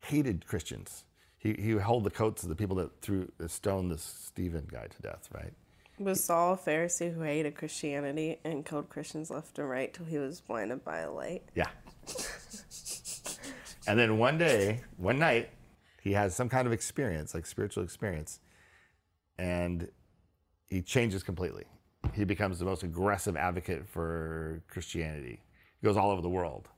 hated 0.00 0.48
Christians. 0.48 1.04
He 1.38 1.52
he 1.52 1.70
held 1.76 2.02
the 2.02 2.10
coats 2.10 2.42
of 2.42 2.48
the 2.48 2.56
people 2.56 2.74
that 2.76 3.00
threw 3.00 3.30
that 3.38 3.52
stoned 3.52 3.92
this 3.92 4.02
Stephen 4.02 4.66
guy 4.68 4.88
to 4.88 5.00
death. 5.00 5.28
Right. 5.32 5.52
Was 6.00 6.24
Saul 6.24 6.54
a 6.54 6.56
Pharisee 6.56 7.14
who 7.14 7.20
hated 7.20 7.54
Christianity 7.54 8.40
and 8.42 8.66
killed 8.66 8.88
Christians 8.88 9.30
left 9.30 9.60
and 9.60 9.70
right 9.70 9.94
till 9.94 10.06
he 10.06 10.18
was 10.18 10.40
blinded 10.40 10.84
by 10.84 10.98
a 10.98 11.12
light? 11.12 11.44
Yeah. 11.54 11.68
and 13.86 13.96
then 13.96 14.18
one 14.18 14.36
day, 14.36 14.80
one 14.96 15.20
night, 15.20 15.50
he 16.02 16.14
has 16.14 16.34
some 16.34 16.48
kind 16.48 16.66
of 16.66 16.72
experience, 16.72 17.32
like 17.32 17.46
spiritual 17.46 17.84
experience, 17.84 18.40
and 19.38 19.88
he 20.68 20.82
changes 20.82 21.22
completely. 21.22 21.66
He 22.12 22.24
becomes 22.24 22.58
the 22.58 22.64
most 22.64 22.82
aggressive 22.82 23.36
advocate 23.36 23.86
for 23.86 24.64
Christianity. 24.68 25.38
Goes 25.82 25.96
all 25.96 26.10
over 26.10 26.22
the 26.22 26.28
world 26.28 26.68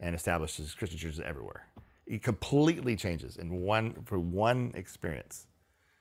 and 0.00 0.14
establishes 0.14 0.74
Christian 0.74 0.98
churches 0.98 1.20
everywhere. 1.20 1.66
He 2.06 2.18
completely 2.18 2.96
changes 2.96 3.36
in 3.36 3.62
one 3.62 3.94
for 4.04 4.18
one 4.18 4.72
experience. 4.74 5.46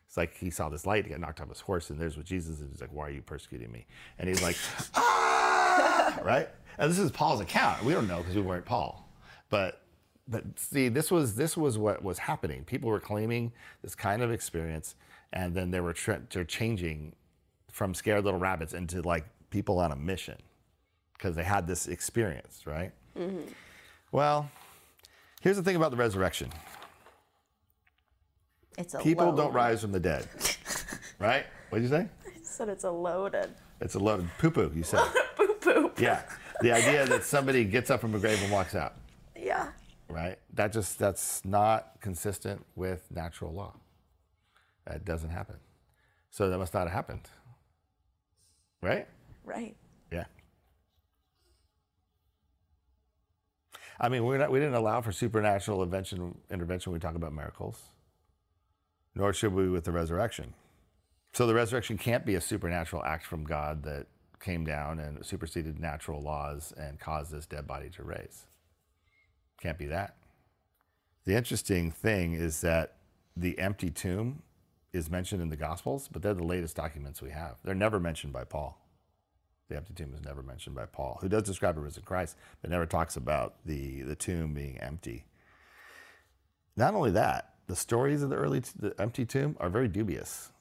It's 0.07 0.17
like 0.17 0.37
he 0.37 0.51
saw 0.51 0.69
this 0.69 0.85
light, 0.85 1.05
he 1.05 1.11
got 1.11 1.19
knocked 1.19 1.41
off 1.41 1.49
his 1.49 1.61
horse, 1.61 1.89
and 1.89 1.99
there's 1.99 2.17
what 2.17 2.25
Jesus 2.25 2.59
is. 2.59 2.69
He's 2.71 2.81
like, 2.81 2.93
Why 2.93 3.07
are 3.07 3.11
you 3.11 3.21
persecuting 3.21 3.71
me? 3.71 3.87
And 4.19 4.29
he's 4.29 4.43
like, 4.43 4.57
ah! 4.95 6.19
right? 6.23 6.49
And 6.77 6.91
this 6.91 6.99
is 6.99 7.11
Paul's 7.11 7.41
account. 7.41 7.83
We 7.83 7.93
don't 7.93 8.07
know 8.07 8.17
because 8.17 8.35
we 8.35 8.41
weren't 8.41 8.65
Paul. 8.65 9.09
But 9.49 9.81
but 10.27 10.43
see, 10.57 10.89
this 10.89 11.11
was 11.11 11.35
this 11.35 11.57
was 11.57 11.77
what 11.77 12.03
was 12.03 12.19
happening. 12.19 12.63
People 12.63 12.89
were 12.89 12.99
claiming 12.99 13.51
this 13.81 13.95
kind 13.95 14.21
of 14.21 14.31
experience, 14.31 14.95
and 15.31 15.55
then 15.55 15.71
they 15.71 15.79
were 15.79 15.95
they're 16.29 16.43
changing 16.43 17.15
from 17.71 17.93
scared 17.93 18.23
little 18.23 18.39
rabbits 18.39 18.73
into 18.73 19.01
like 19.01 19.25
people 19.49 19.79
on 19.79 19.91
a 19.91 19.95
mission 19.95 20.37
because 21.13 21.35
they 21.35 21.43
had 21.43 21.67
this 21.67 21.87
experience, 21.87 22.61
right? 22.65 22.91
Mm-hmm. 23.17 23.47
Well, 24.11 24.49
here's 25.41 25.57
the 25.57 25.63
thing 25.63 25.75
about 25.75 25.91
the 25.91 25.97
resurrection: 25.97 26.49
It's 28.77 28.93
a 28.93 28.99
people 28.99 29.27
load. 29.27 29.37
don't 29.37 29.53
rise 29.53 29.81
from 29.81 29.91
the 29.91 29.99
dead, 29.99 30.27
right? 31.19 31.45
What 31.69 31.79
did 31.79 31.83
you 31.83 31.89
say? 31.89 32.07
I 32.25 32.29
said 32.43 32.69
it's 32.69 32.83
a 32.83 32.91
loaded. 32.91 33.49
It's 33.81 33.95
a 33.95 33.99
loaded 33.99 34.29
poo 34.39 34.51
poo. 34.51 34.71
You 34.75 34.83
said. 34.83 34.99
Boop 35.37 35.59
boop. 35.61 35.99
Yeah. 35.99 36.21
the 36.61 36.71
idea 36.71 37.05
that 37.07 37.23
somebody 37.23 37.63
gets 37.65 37.89
up 37.89 37.99
from 37.99 38.13
a 38.15 38.19
grave 38.19 38.41
and 38.43 38.51
walks 38.51 38.75
out, 38.75 38.93
Yeah. 39.35 39.69
right? 40.07 40.37
That 40.53 40.71
just 40.71 40.99
that's 40.99 41.43
not 41.43 41.93
consistent 42.01 42.63
with 42.75 43.09
natural 43.11 43.51
law. 43.53 43.73
That 44.85 45.03
doesn't 45.05 45.29
happen. 45.31 45.55
So 46.29 46.49
that 46.49 46.57
must 46.59 46.73
not 46.73 46.83
have 46.83 46.91
happened. 46.91 47.21
Right? 48.81 49.07
Right. 49.43 49.75
Yeah. 50.11 50.25
I 53.99 54.09
mean, 54.09 54.25
we're 54.25 54.37
not, 54.37 54.51
we 54.51 54.59
didn't 54.59 54.75
allow 54.75 55.01
for 55.01 55.11
supernatural 55.11 55.81
intervention, 55.81 56.35
intervention 56.49 56.91
when 56.91 56.99
we 56.99 57.01
talk 57.01 57.15
about 57.15 57.33
miracles, 57.33 57.81
nor 59.15 59.33
should 59.33 59.53
we 59.53 59.69
with 59.69 59.83
the 59.83 59.91
resurrection. 59.91 60.53
So 61.33 61.47
the 61.47 61.53
resurrection 61.53 61.97
can't 61.97 62.25
be 62.25 62.35
a 62.35 62.41
supernatural 62.41 63.03
act 63.03 63.25
from 63.25 63.43
God 63.43 63.83
that 63.83 64.07
came 64.39 64.65
down 64.65 64.99
and 64.99 65.25
superseded 65.25 65.79
natural 65.79 66.21
laws 66.21 66.73
and 66.77 66.99
caused 66.99 67.31
this 67.31 67.45
dead 67.45 67.65
body 67.65 67.89
to 67.91 68.03
raise. 68.03 68.45
Can't 69.59 69.77
be 69.77 69.85
that. 69.87 70.17
The 71.25 71.35
interesting 71.35 71.89
thing 71.89 72.33
is 72.33 72.61
that 72.61 72.97
the 73.37 73.57
empty 73.57 73.89
tomb 73.89 74.43
is 74.91 75.09
mentioned 75.09 75.41
in 75.41 75.49
the 75.49 75.55
Gospels, 75.55 76.09
but 76.11 76.21
they're 76.21 76.33
the 76.33 76.43
latest 76.43 76.75
documents 76.75 77.21
we 77.21 77.31
have. 77.31 77.55
They're 77.63 77.73
never 77.73 77.99
mentioned 77.99 78.33
by 78.33 78.43
Paul. 78.43 78.82
The 79.69 79.77
empty 79.77 79.93
tomb 79.93 80.13
is 80.13 80.23
never 80.23 80.43
mentioned 80.43 80.75
by 80.75 80.85
Paul, 80.85 81.17
who 81.21 81.29
does 81.29 81.43
describe 81.43 81.77
a 81.77 81.81
risen 81.81 82.03
Christ, 82.03 82.37
but 82.61 82.69
never 82.69 82.85
talks 82.85 83.15
about 83.15 83.55
the, 83.65 84.01
the 84.01 84.15
tomb 84.15 84.53
being 84.53 84.77
empty. 84.79 85.25
Not 86.75 86.93
only 86.95 87.11
that, 87.11 87.53
the 87.67 87.75
stories 87.75 88.21
of 88.21 88.29
the 88.29 88.35
early 88.35 88.61
t- 88.61 88.71
the 88.77 88.93
empty 88.99 89.25
tomb 89.25 89.55
are 89.59 89.69
very 89.69 89.87
dubious. 89.87 90.51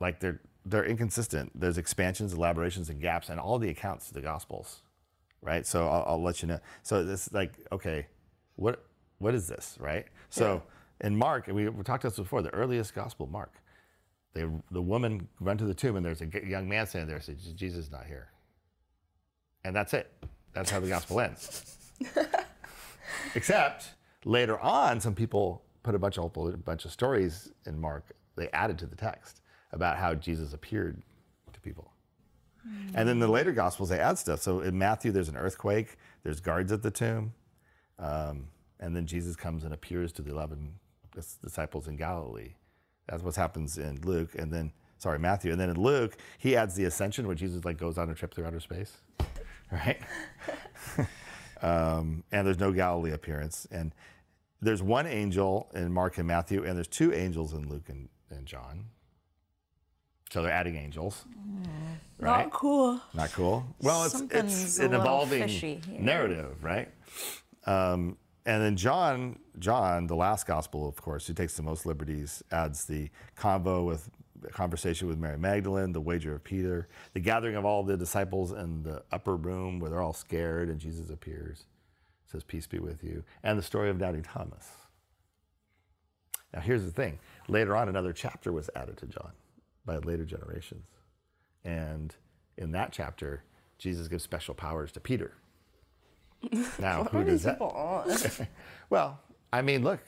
Like 0.00 0.20
they're 0.20 0.40
they're 0.64 0.84
inconsistent. 0.84 1.52
There's 1.54 1.78
expansions, 1.78 2.32
elaborations, 2.32 2.90
and 2.90 3.00
gaps 3.00 3.28
in 3.28 3.38
all 3.38 3.58
the 3.58 3.68
accounts 3.68 4.08
of 4.08 4.14
the 4.14 4.20
Gospels, 4.20 4.82
right? 5.40 5.64
So 5.64 5.86
I'll, 5.86 6.04
I'll 6.08 6.22
let 6.22 6.42
you 6.42 6.48
know. 6.48 6.58
So 6.82 7.04
this 7.04 7.32
like 7.32 7.52
okay, 7.70 8.06
what 8.56 8.84
what 9.18 9.34
is 9.34 9.46
this, 9.46 9.76
right? 9.80 10.06
So 10.28 10.62
in 11.00 11.16
Mark, 11.16 11.46
and 11.46 11.56
we, 11.56 11.68
we 11.68 11.82
talked 11.84 12.04
about 12.04 12.16
this 12.16 12.18
before, 12.18 12.42
the 12.42 12.52
earliest 12.54 12.94
Gospel, 12.94 13.26
Mark, 13.26 13.52
they, 14.36 14.44
the 14.70 14.82
woman 14.82 15.28
went 15.40 15.58
to 15.60 15.64
the 15.64 15.74
tomb 15.74 15.96
and 15.96 16.04
there's 16.04 16.20
a 16.20 16.26
young 16.46 16.68
man 16.68 16.86
standing 16.86 17.08
there. 17.08 17.16
And 17.16 17.24
said, 17.24 17.56
Jesus 17.56 17.86
is 17.86 17.90
not 17.90 18.04
here, 18.06 18.28
and 19.64 19.74
that's 19.74 19.94
it. 19.94 20.12
That's 20.52 20.70
how 20.70 20.78
the 20.80 20.88
Gospel 20.88 21.20
ends. 21.20 21.78
Except 23.34 23.94
later 24.24 24.58
on, 24.60 25.00
some 25.00 25.14
people 25.14 25.62
put 25.82 25.94
a 25.94 25.98
bunch 25.98 26.18
of 26.18 26.36
a 26.36 26.56
bunch 26.58 26.84
of 26.84 26.92
stories 26.92 27.50
in 27.64 27.80
Mark. 27.80 28.12
They 28.36 28.48
added 28.50 28.78
to 28.80 28.86
the 28.86 28.96
text 28.96 29.40
about 29.72 29.96
how 29.96 30.14
Jesus 30.14 30.52
appeared 30.52 31.02
to 31.52 31.60
people. 31.60 31.92
And 32.94 33.08
then 33.08 33.20
the 33.20 33.28
later 33.28 33.52
Gospels, 33.52 33.88
they 33.88 34.00
add 34.00 34.18
stuff. 34.18 34.42
So 34.42 34.60
in 34.60 34.76
Matthew, 34.76 35.12
there's 35.12 35.28
an 35.28 35.36
earthquake. 35.36 35.96
There's 36.24 36.40
guards 36.40 36.72
at 36.72 36.82
the 36.82 36.90
tomb. 36.90 37.32
Um, 37.98 38.48
and 38.80 38.94
then 38.94 39.06
Jesus 39.06 39.36
comes 39.36 39.64
and 39.64 39.72
appears 39.72 40.12
to 40.12 40.22
the 40.22 40.32
11 40.32 40.74
disciples 41.42 41.86
in 41.86 41.96
Galilee. 41.96 42.54
That's 43.08 43.22
what 43.22 43.36
happens 43.36 43.78
in 43.78 44.00
Luke. 44.02 44.34
And 44.36 44.52
then, 44.52 44.72
sorry, 44.98 45.18
Matthew. 45.18 45.52
And 45.52 45.60
then 45.60 45.70
in 45.70 45.80
Luke, 45.80 46.16
he 46.38 46.56
adds 46.56 46.74
the 46.74 46.84
ascension 46.84 47.26
where 47.26 47.36
Jesus 47.36 47.64
like 47.64 47.78
goes 47.78 47.98
on 47.98 48.10
a 48.10 48.14
trip 48.14 48.34
through 48.34 48.46
outer 48.46 48.60
space, 48.60 48.96
right? 49.72 50.00
um, 51.62 52.24
and 52.32 52.46
there's 52.46 52.58
no 52.58 52.72
Galilee 52.72 53.12
appearance. 53.12 53.66
And 53.70 53.94
there's 54.60 54.82
one 54.82 55.06
angel 55.06 55.70
in 55.74 55.92
Mark 55.92 56.18
and 56.18 56.26
Matthew, 56.26 56.64
and 56.64 56.76
there's 56.76 56.88
two 56.88 57.12
angels 57.12 57.52
in 57.52 57.68
Luke 57.68 57.88
and, 57.88 58.08
and 58.30 58.46
John. 58.46 58.86
So 60.30 60.42
they're 60.42 60.50
adding 60.50 60.74
angels, 60.76 61.24
right? 62.18 62.42
Not 62.42 62.52
cool. 62.52 63.00
Not 63.14 63.32
cool. 63.32 63.64
Well, 63.80 64.04
it's 64.04 64.14
it's 64.14 64.20
Something's 64.20 64.78
an 64.80 64.92
evolving 64.92 65.42
fishy 65.42 65.80
narrative, 65.88 66.64
right? 66.64 66.88
Um, 67.64 68.16
and 68.46 68.62
then 68.62 68.76
John, 68.76 69.38
John, 69.58 70.06
the 70.06 70.16
last 70.16 70.46
gospel, 70.46 70.88
of 70.88 70.96
course, 70.96 71.26
who 71.26 71.34
takes 71.34 71.56
the 71.56 71.62
most 71.62 71.84
liberties, 71.84 72.42
adds 72.50 72.86
the 72.86 73.10
convo 73.36 73.84
with 73.84 74.08
conversation 74.52 75.08
with 75.08 75.18
Mary 75.18 75.38
Magdalene, 75.38 75.92
the 75.92 76.00
wager 76.00 76.34
of 76.34 76.44
Peter, 76.44 76.88
the 77.14 77.20
gathering 77.20 77.56
of 77.56 77.64
all 77.64 77.82
the 77.82 77.96
disciples 77.96 78.52
in 78.52 78.82
the 78.82 79.02
upper 79.10 79.36
room 79.36 79.80
where 79.80 79.90
they're 79.90 80.00
all 80.00 80.12
scared 80.12 80.68
and 80.68 80.78
Jesus 80.78 81.10
appears, 81.10 81.66
says, 82.26 82.44
"Peace 82.44 82.66
be 82.66 82.78
with 82.78 83.02
you," 83.02 83.24
and 83.42 83.58
the 83.58 83.62
story 83.62 83.90
of 83.90 83.98
doubting 83.98 84.22
Thomas. 84.22 84.70
Now, 86.54 86.60
here's 86.60 86.84
the 86.84 86.92
thing: 86.92 87.18
later 87.48 87.74
on, 87.74 87.88
another 87.88 88.12
chapter 88.12 88.52
was 88.52 88.70
added 88.76 88.96
to 88.98 89.06
John 89.06 89.32
by 89.84 89.98
later 89.98 90.24
generations. 90.24 90.86
And 91.64 92.14
in 92.56 92.70
that 92.72 92.92
chapter, 92.92 93.42
Jesus 93.78 94.06
gives 94.06 94.22
special 94.22 94.54
powers 94.54 94.92
to 94.92 95.00
Peter. 95.00 95.34
Now, 96.78 97.04
who 97.04 97.24
does 97.24 97.42
that? 97.44 97.58
Well, 98.90 99.18
I 99.52 99.62
mean, 99.62 99.82
look, 99.82 100.00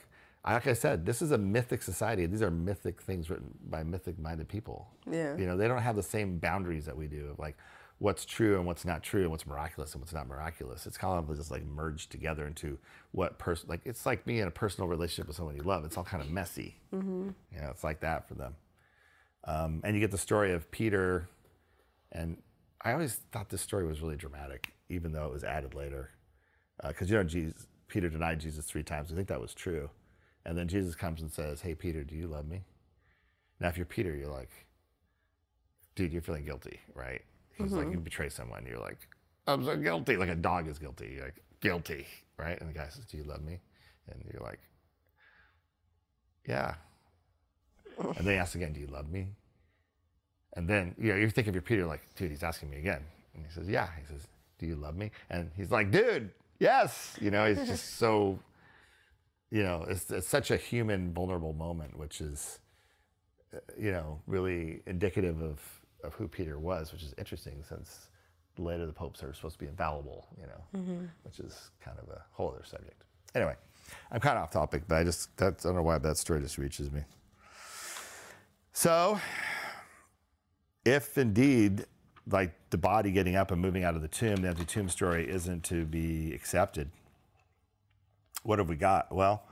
like 0.45 0.67
I 0.67 0.73
said, 0.73 1.05
this 1.05 1.21
is 1.21 1.31
a 1.31 1.37
mythic 1.37 1.81
society. 1.81 2.25
These 2.25 2.41
are 2.41 2.51
mythic 2.51 3.01
things 3.01 3.29
written 3.29 3.53
by 3.69 3.83
mythic 3.83 4.17
minded 4.17 4.47
people. 4.47 4.87
Yeah. 5.09 5.35
You 5.35 5.45
know, 5.45 5.57
they 5.57 5.67
don't 5.67 5.81
have 5.81 5.95
the 5.97 6.03
same 6.03 6.37
boundaries 6.37 6.85
that 6.85 6.95
we 6.95 7.07
do 7.07 7.27
of 7.31 7.39
like 7.39 7.57
what's 7.97 8.23
true 8.23 8.55
and 8.55 8.65
what's 8.65 8.85
not 8.85 9.03
true 9.03 9.23
and 9.23 9.31
what's 9.31 9.45
miraculous 9.45 9.93
and 9.93 10.01
what's 10.01 10.13
not 10.13 10.27
miraculous. 10.27 10.87
It's 10.87 10.97
kind 10.97 11.19
of 11.19 11.35
just 11.35 11.51
like 11.51 11.65
merged 11.65 12.11
together 12.11 12.47
into 12.47 12.79
what 13.11 13.37
person, 13.37 13.67
like 13.67 13.81
it's 13.83 14.05
like 14.05 14.23
being 14.25 14.39
in 14.39 14.47
a 14.47 14.51
personal 14.51 14.87
relationship 14.87 15.27
with 15.27 15.35
someone 15.35 15.55
you 15.55 15.63
love. 15.63 15.83
It's 15.83 15.97
all 15.97 16.05
kind 16.05 16.23
of 16.23 16.29
messy. 16.31 16.77
You 17.53 17.61
know, 17.61 17.69
it's 17.69 17.83
like 17.83 17.99
that 17.99 18.27
for 18.29 18.35
them. 18.35 18.55
Um, 19.43 19.81
and 19.83 19.93
you 19.93 19.99
get 19.99 20.11
the 20.11 20.17
story 20.17 20.53
of 20.53 20.69
Peter, 20.71 21.27
and 22.11 22.37
I 22.81 22.93
always 22.93 23.15
thought 23.31 23.49
this 23.49 23.61
story 23.61 23.85
was 23.85 24.01
really 24.01 24.15
dramatic, 24.15 24.71
even 24.87 25.11
though 25.11 25.25
it 25.25 25.33
was 25.33 25.43
added 25.43 25.75
later. 25.75 26.11
Uh, 26.83 26.89
because 26.89 27.09
you 27.09 27.17
know, 27.17 27.23
Jesus, 27.23 27.67
Peter 27.87 28.09
denied 28.09 28.39
Jesus 28.39 28.65
three 28.65 28.83
times. 28.83 29.11
I 29.11 29.15
think 29.15 29.27
that 29.27 29.41
was 29.41 29.53
true. 29.53 29.89
And 30.45 30.57
then 30.57 30.67
Jesus 30.67 30.95
comes 30.95 31.21
and 31.21 31.31
says, 31.31 31.61
Hey, 31.61 31.75
Peter, 31.75 32.03
do 32.03 32.15
you 32.15 32.27
love 32.27 32.47
me? 32.47 32.63
Now, 33.59 33.67
if 33.67 33.77
you're 33.77 33.85
Peter, 33.85 34.15
you're 34.15 34.31
like, 34.31 34.51
Dude, 35.95 36.13
you're 36.13 36.21
feeling 36.21 36.45
guilty, 36.45 36.79
right? 36.95 37.21
He's 37.57 37.73
like, 37.73 37.85
mm-hmm. 37.85 37.95
You 37.95 37.99
betray 37.99 38.29
someone. 38.29 38.65
You're 38.65 38.79
like, 38.79 38.97
I'm 39.45 39.65
so 39.65 39.75
guilty. 39.75 40.15
Like 40.15 40.29
a 40.29 40.35
dog 40.35 40.67
is 40.67 40.79
guilty. 40.79 41.11
You're 41.15 41.25
like, 41.25 41.41
Guilty, 41.59 42.05
right? 42.37 42.59
And 42.59 42.69
the 42.69 42.73
guy 42.73 42.87
says, 42.87 43.05
Do 43.05 43.17
you 43.17 43.23
love 43.23 43.43
me? 43.43 43.59
And 44.09 44.23
you're 44.31 44.43
like, 44.43 44.59
Yeah. 46.47 46.75
And 47.97 48.25
they 48.25 48.37
ask 48.37 48.55
again, 48.55 48.71
Do 48.71 48.79
you 48.79 48.87
love 48.87 49.11
me? 49.11 49.27
And 50.53 50.67
then 50.67 50.95
you 50.97 51.11
know, 51.11 51.17
you 51.17 51.29
think 51.29 51.47
of 51.47 51.53
your 51.53 51.61
Peter 51.61 51.85
like, 51.85 52.01
dude, 52.15 52.31
he's 52.31 52.43
asking 52.43 52.69
me 52.69 52.77
again. 52.77 53.03
And 53.35 53.45
he 53.45 53.51
says, 53.51 53.67
Yeah. 53.67 53.89
He 53.99 54.05
says, 54.05 54.25
Do 54.57 54.65
you 54.65 54.75
love 54.75 54.95
me? 54.95 55.11
And 55.29 55.51
he's 55.57 55.71
like, 55.71 55.91
dude, 55.91 56.31
yes. 56.59 57.17
You 57.19 57.31
know, 57.31 57.45
it's 57.45 57.67
just 57.67 57.97
so, 57.97 58.39
you 59.51 59.63
know, 59.63 59.85
it's, 59.87 60.09
it's 60.11 60.27
such 60.27 60.51
a 60.51 60.57
human, 60.57 61.13
vulnerable 61.13 61.53
moment, 61.53 61.97
which 61.97 62.21
is, 62.21 62.59
uh, 63.53 63.59
you 63.77 63.91
know, 63.91 64.21
really 64.27 64.81
indicative 64.85 65.41
of, 65.41 65.59
of 66.03 66.13
who 66.13 66.27
Peter 66.27 66.59
was, 66.59 66.91
which 66.91 67.03
is 67.03 67.13
interesting 67.17 67.63
since 67.67 68.09
later 68.57 68.85
the 68.85 68.93
popes 68.93 69.23
are 69.23 69.33
supposed 69.33 69.55
to 69.55 69.59
be 69.59 69.69
infallible, 69.69 70.27
you 70.37 70.45
know, 70.45 70.63
which 71.23 71.39
is 71.39 71.71
kind 71.83 71.97
of 71.97 72.09
a 72.09 72.21
whole 72.31 72.51
other 72.51 72.63
subject. 72.65 73.03
Anyway, 73.35 73.55
I'm 74.11 74.19
kind 74.19 74.37
of 74.37 74.43
off 74.43 74.51
topic, 74.51 74.83
but 74.87 74.95
I 74.95 75.03
just, 75.03 75.35
that's, 75.37 75.65
I 75.65 75.69
don't 75.69 75.77
know 75.77 75.83
why 75.83 75.97
that 75.97 76.17
story 76.17 76.41
just 76.41 76.57
reaches 76.57 76.91
me. 76.91 77.01
So, 78.73 79.19
if 80.85 81.17
indeed, 81.17 81.85
like 82.29 82.53
the 82.69 82.77
body 82.77 83.11
getting 83.11 83.35
up 83.35 83.51
and 83.51 83.61
moving 83.61 83.83
out 83.83 83.95
of 83.95 84.01
the 84.01 84.07
tomb, 84.07 84.37
the 84.37 84.47
empty 84.47 84.65
tomb 84.65 84.89
story 84.89 85.29
isn't 85.29 85.63
to 85.65 85.85
be 85.85 86.33
accepted, 86.33 86.89
what 88.43 88.59
have 88.59 88.69
we 88.69 88.75
got? 88.75 89.11
Well, 89.11 89.43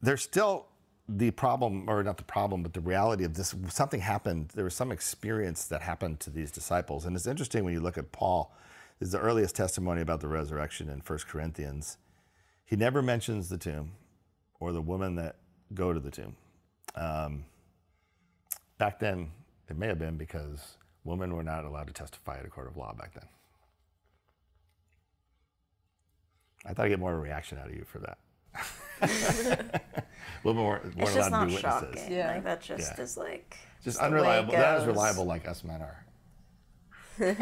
there's 0.00 0.22
still 0.22 0.66
the 1.08 1.30
problem, 1.30 1.88
or 1.88 2.02
not 2.02 2.18
the 2.18 2.22
problem, 2.22 2.62
but 2.62 2.74
the 2.74 2.80
reality 2.80 3.24
of 3.24 3.34
this 3.34 3.54
something 3.68 4.00
happened. 4.00 4.50
There 4.54 4.64
was 4.64 4.74
some 4.74 4.92
experience 4.92 5.64
that 5.66 5.82
happened 5.82 6.20
to 6.20 6.30
these 6.30 6.52
disciples. 6.52 7.06
And 7.06 7.16
it's 7.16 7.26
interesting 7.26 7.64
when 7.64 7.72
you 7.72 7.80
look 7.80 7.98
at 7.98 8.12
Paul, 8.12 8.54
is 9.00 9.12
the 9.12 9.18
earliest 9.20 9.54
testimony 9.54 10.00
about 10.00 10.20
the 10.20 10.28
resurrection 10.28 10.88
in 10.88 11.00
1 11.00 11.18
Corinthians. 11.28 11.98
He 12.64 12.76
never 12.76 13.00
mentions 13.00 13.48
the 13.48 13.58
tomb 13.58 13.92
or 14.60 14.72
the 14.72 14.82
woman 14.82 15.14
that 15.16 15.36
go 15.72 15.92
to 15.92 16.00
the 16.00 16.10
tomb. 16.10 16.36
Um, 16.94 17.44
back 18.76 18.98
then, 18.98 19.30
it 19.68 19.76
may 19.76 19.86
have 19.86 19.98
been 19.98 20.16
because 20.16 20.77
women 21.08 21.34
were 21.34 21.42
not 21.42 21.64
allowed 21.64 21.86
to 21.86 21.92
testify 21.92 22.38
at 22.38 22.44
a 22.44 22.48
court 22.50 22.68
of 22.68 22.76
law 22.76 22.92
back 22.92 23.14
then. 23.14 23.24
I 26.66 26.74
thought 26.74 26.84
I'd 26.86 26.90
get 26.90 27.00
more 27.00 27.12
of 27.12 27.18
a 27.18 27.22
reaction 27.22 27.58
out 27.58 27.68
of 27.68 27.74
you 27.74 27.84
for 27.90 27.98
that. 28.00 28.18
a 29.00 29.80
little 30.44 30.60
more, 30.62 30.80
weren't 30.84 30.98
It's 30.98 31.14
just 31.14 31.28
allowed 31.28 31.28
to 31.28 31.30
not 31.30 31.48
be 31.48 31.54
witnesses. 31.54 31.94
shocking. 32.00 32.12
Yeah. 32.12 32.34
Like 32.34 32.44
that 32.44 32.60
just 32.60 32.92
Yeah. 32.98 33.02
is 33.02 33.16
like 33.16 33.56
Just 33.82 33.98
the 33.98 34.04
unreliable. 34.04 34.52
Not 34.52 34.62
as 34.80 34.86
reliable 34.86 35.24
like 35.24 35.48
us 35.48 35.64
men 35.64 35.80
are. 35.80 36.04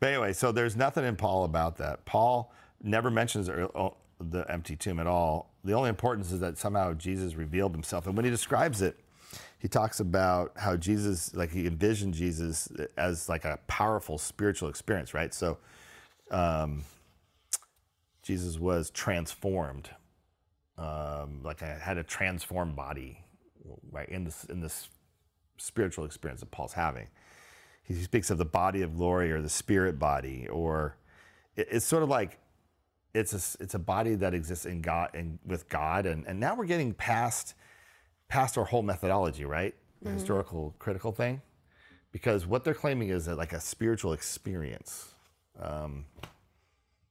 but 0.00 0.06
anyway, 0.08 0.32
so 0.32 0.52
there's 0.52 0.76
nothing 0.76 1.04
in 1.04 1.16
Paul 1.16 1.44
about 1.44 1.78
that. 1.78 2.04
Paul 2.04 2.52
never 2.82 3.10
mentions 3.10 3.48
uh, 3.48 3.90
the 4.20 4.50
empty 4.50 4.76
tomb 4.76 5.00
at 5.00 5.06
all. 5.06 5.50
The 5.64 5.72
only 5.72 5.88
importance 5.90 6.30
is 6.32 6.40
that 6.40 6.58
somehow 6.58 6.94
Jesus 6.94 7.34
revealed 7.34 7.72
himself. 7.72 8.06
And 8.06 8.16
when 8.16 8.24
he 8.24 8.30
describes 8.30 8.80
it, 8.82 8.98
he 9.60 9.68
talks 9.68 10.00
about 10.00 10.52
how 10.56 10.76
Jesus, 10.76 11.34
like 11.36 11.52
he 11.52 11.66
envisioned 11.66 12.14
Jesus 12.14 12.68
as 12.98 13.28
like 13.28 13.46
a 13.46 13.60
powerful 13.68 14.18
spiritual 14.18 14.70
experience, 14.70 15.14
right? 15.14 15.34
So 15.34 15.58
um, 16.30 16.84
Jesus 18.22 18.58
was 18.58 18.90
transformed, 18.90 19.90
um, 20.78 21.42
like 21.44 21.62
I 21.62 21.78
had 21.80 21.98
a 21.98 22.04
transformed 22.04 22.76
body, 22.76 23.24
right? 23.92 24.08
In 24.08 24.24
this 24.24 24.44
in 24.44 24.60
this 24.60 24.88
spiritual 25.58 26.04
experience 26.06 26.40
that 26.40 26.50
Paul's 26.50 26.74
having. 26.74 27.08
He 27.84 27.94
speaks 28.02 28.30
of 28.30 28.38
the 28.38 28.46
body 28.46 28.82
of 28.82 28.96
glory 28.96 29.32
or 29.32 29.42
the 29.42 29.50
spirit 29.50 29.98
body, 29.98 30.48
or 30.48 30.96
it- 31.56 31.68
it's 31.70 31.86
sort 31.86 32.02
of 32.04 32.08
like 32.10 32.38
it's 33.14 33.32
a, 33.34 33.62
it's 33.62 33.74
a 33.74 33.78
body 33.80 34.14
that 34.16 34.34
exists 34.34 34.66
in 34.66 34.82
God 34.82 35.10
and 35.14 35.38
with 35.46 35.68
God. 35.68 36.06
And, 36.06 36.26
and 36.26 36.40
now 36.40 36.54
we're 36.56 36.66
getting 36.66 36.94
past 36.94 37.54
past 38.30 38.56
our 38.56 38.64
whole 38.64 38.82
methodology, 38.82 39.44
right? 39.44 39.74
The 40.02 40.10
historical 40.14 40.74
critical 40.78 41.12
thing. 41.12 41.42
Because 42.12 42.46
what 42.46 42.64
they're 42.64 42.74
claiming 42.74 43.10
is 43.10 43.26
that 43.26 43.36
like 43.36 43.52
a 43.52 43.60
spiritual 43.60 44.12
experience, 44.14 45.14
um, 45.60 46.06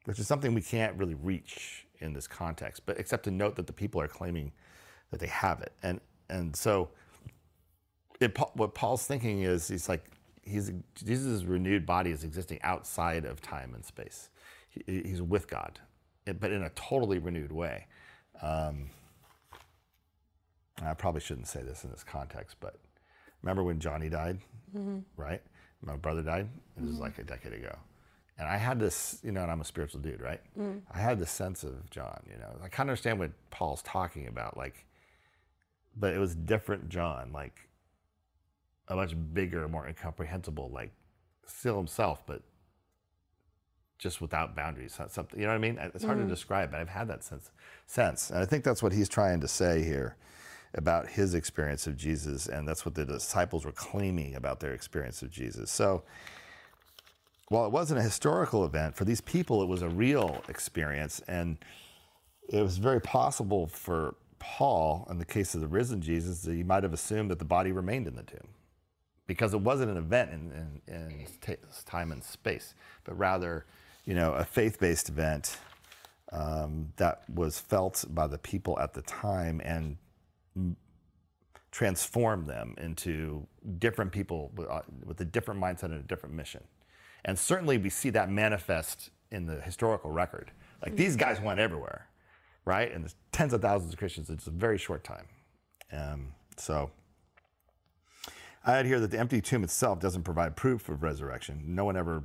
which 0.05 0.17
is 0.17 0.27
something 0.27 0.53
we 0.53 0.61
can't 0.61 0.97
really 0.97 1.13
reach 1.15 1.85
in 1.99 2.13
this 2.13 2.27
context, 2.27 2.85
but 2.85 2.99
except 2.99 3.25
to 3.25 3.31
note 3.31 3.55
that 3.57 3.67
the 3.67 3.73
people 3.73 4.01
are 4.01 4.07
claiming 4.07 4.51
that 5.11 5.19
they 5.19 5.27
have 5.27 5.61
it. 5.61 5.73
And 5.83 6.01
and 6.29 6.55
so 6.55 6.89
it, 8.19 8.37
what 8.53 8.73
Paul's 8.73 9.05
thinking 9.05 9.41
is 9.41 9.67
he's 9.67 9.87
like 9.87 10.05
he's 10.43 10.71
Jesus' 10.95 11.43
renewed 11.43 11.85
body 11.85 12.11
is 12.11 12.23
existing 12.23 12.59
outside 12.63 13.25
of 13.25 13.41
time 13.41 13.73
and 13.75 13.85
space. 13.85 14.29
He, 14.69 15.01
he's 15.05 15.21
with 15.21 15.47
God, 15.47 15.79
but 16.25 16.51
in 16.51 16.63
a 16.63 16.69
totally 16.71 17.19
renewed 17.19 17.51
way. 17.51 17.87
Um, 18.41 18.89
I 20.83 20.93
probably 20.93 21.21
shouldn't 21.21 21.47
say 21.47 21.61
this 21.61 21.83
in 21.83 21.91
this 21.91 22.03
context, 22.03 22.57
but 22.59 22.75
remember 23.41 23.63
when 23.63 23.79
Johnny 23.79 24.09
died, 24.09 24.39
mm-hmm. 24.75 24.99
right? 25.17 25.41
My 25.81 25.95
brother 25.95 26.21
died. 26.21 26.47
It 26.77 26.83
was 26.83 26.93
mm-hmm. 26.93 27.01
like 27.01 27.17
a 27.17 27.23
decade 27.23 27.53
ago, 27.53 27.75
and 28.37 28.47
I 28.47 28.57
had 28.57 28.79
this, 28.79 29.19
you 29.23 29.31
know, 29.31 29.43
and 29.43 29.51
I'm 29.51 29.61
a 29.61 29.65
spiritual 29.65 30.01
dude, 30.01 30.21
right? 30.21 30.41
Mm. 30.57 30.81
I 30.91 30.99
had 30.99 31.19
this 31.19 31.31
sense 31.31 31.63
of 31.63 31.89
John, 31.89 32.21
you 32.29 32.37
know. 32.37 32.49
I 32.63 32.67
kind 32.69 32.89
of 32.89 32.91
understand 32.91 33.19
what 33.19 33.31
Paul's 33.49 33.81
talking 33.81 34.27
about, 34.27 34.57
like, 34.57 34.85
but 35.95 36.13
it 36.13 36.19
was 36.19 36.35
different 36.35 36.89
John, 36.89 37.31
like 37.33 37.69
a 38.87 38.95
much 38.95 39.15
bigger, 39.33 39.67
more 39.67 39.87
incomprehensible, 39.87 40.69
like 40.73 40.91
still 41.45 41.77
himself, 41.77 42.23
but 42.25 42.41
just 43.97 44.21
without 44.21 44.55
boundaries. 44.55 44.97
Something 45.09 45.39
you 45.39 45.45
know 45.45 45.51
what 45.51 45.55
I 45.55 45.59
mean? 45.59 45.77
It's 45.93 46.03
hard 46.03 46.17
to 46.19 46.23
mm. 46.23 46.29
describe, 46.29 46.71
but 46.71 46.79
I've 46.79 46.89
had 46.89 47.07
that 47.09 47.23
sense. 47.23 47.51
Sense, 47.87 48.29
and 48.29 48.39
I 48.39 48.45
think 48.45 48.63
that's 48.63 48.83
what 48.83 48.93
he's 48.93 49.09
trying 49.09 49.41
to 49.41 49.47
say 49.47 49.83
here 49.83 50.15
about 50.73 51.07
his 51.07 51.33
experience 51.33 51.87
of 51.87 51.97
Jesus, 51.97 52.47
and 52.47 52.67
that's 52.67 52.85
what 52.85 52.95
the 52.95 53.05
disciples 53.05 53.65
were 53.65 53.71
claiming 53.71 54.35
about 54.35 54.59
their 54.59 54.73
experience 54.73 55.21
of 55.21 55.31
Jesus. 55.31 55.71
So, 55.71 56.03
while 57.47 57.65
it 57.65 57.71
wasn't 57.71 57.99
a 57.99 58.03
historical 58.03 58.63
event 58.63 58.95
for 58.95 59.05
these 59.05 59.21
people, 59.21 59.63
it 59.63 59.67
was 59.67 59.81
a 59.81 59.89
real 59.89 60.43
experience, 60.47 61.21
and 61.27 61.57
it 62.47 62.61
was 62.61 62.77
very 62.77 63.01
possible 63.01 63.67
for 63.67 64.15
Paul, 64.37 65.07
in 65.09 65.17
the 65.17 65.25
case 65.25 65.55
of 65.55 65.61
the 65.61 65.67
risen 65.67 66.01
Jesus, 66.01 66.41
that 66.43 66.53
he 66.53 66.63
might 66.63 66.83
have 66.83 66.93
assumed 66.93 67.31
that 67.31 67.39
the 67.39 67.45
body 67.45 67.71
remained 67.71 68.07
in 68.07 68.15
the 68.15 68.23
tomb 68.23 68.47
because 69.27 69.53
it 69.53 69.61
wasn't 69.61 69.91
an 69.91 69.97
event 69.97 70.31
in, 70.31 70.81
in, 70.87 70.93
in 70.95 71.57
time 71.85 72.11
and 72.11 72.23
space, 72.23 72.73
but 73.03 73.15
rather, 73.17 73.65
you 74.05 74.15
know, 74.15 74.33
a 74.33 74.43
faith-based 74.43 75.09
event 75.09 75.57
um, 76.31 76.91
that 76.97 77.23
was 77.31 77.59
felt 77.59 78.05
by 78.09 78.25
the 78.25 78.39
people 78.39 78.79
at 78.79 78.93
the 78.93 79.03
time 79.03 79.61
and 79.63 79.97
m- 80.55 80.75
transformed 81.71 82.47
them 82.47 82.75
into 82.77 83.47
different 83.77 84.11
people 84.11 84.51
with, 84.55 84.69
uh, 84.69 84.81
with 85.05 85.21
a 85.21 85.25
different 85.25 85.61
mindset 85.61 85.83
and 85.83 85.95
a 85.95 86.03
different 86.03 86.35
mission. 86.35 86.63
And 87.25 87.37
certainly, 87.37 87.77
we 87.77 87.89
see 87.89 88.09
that 88.11 88.29
manifest 88.29 89.09
in 89.31 89.45
the 89.45 89.61
historical 89.61 90.11
record. 90.11 90.51
Like 90.83 90.95
these 90.95 91.15
guys 91.15 91.41
went 91.41 91.59
everywhere, 91.59 92.07
right? 92.65 92.91
And 92.91 93.03
there's 93.03 93.15
tens 93.31 93.53
of 93.53 93.61
thousands 93.61 93.93
of 93.93 93.99
Christians 93.99 94.29
in 94.29 94.37
just 94.37 94.47
a 94.47 94.51
very 94.51 94.77
short 94.77 95.03
time. 95.03 95.27
Um, 95.91 96.33
so. 96.57 96.91
I 98.65 98.73
had 98.73 98.85
here 98.85 98.99
that 98.99 99.09
the 99.11 99.19
empty 99.19 99.41
tomb 99.41 99.63
itself 99.63 99.99
doesn't 99.99 100.23
provide 100.23 100.55
proof 100.55 100.89
of 100.89 101.01
resurrection. 101.01 101.63
No 101.65 101.85
one 101.85 101.95
ever 101.95 102.23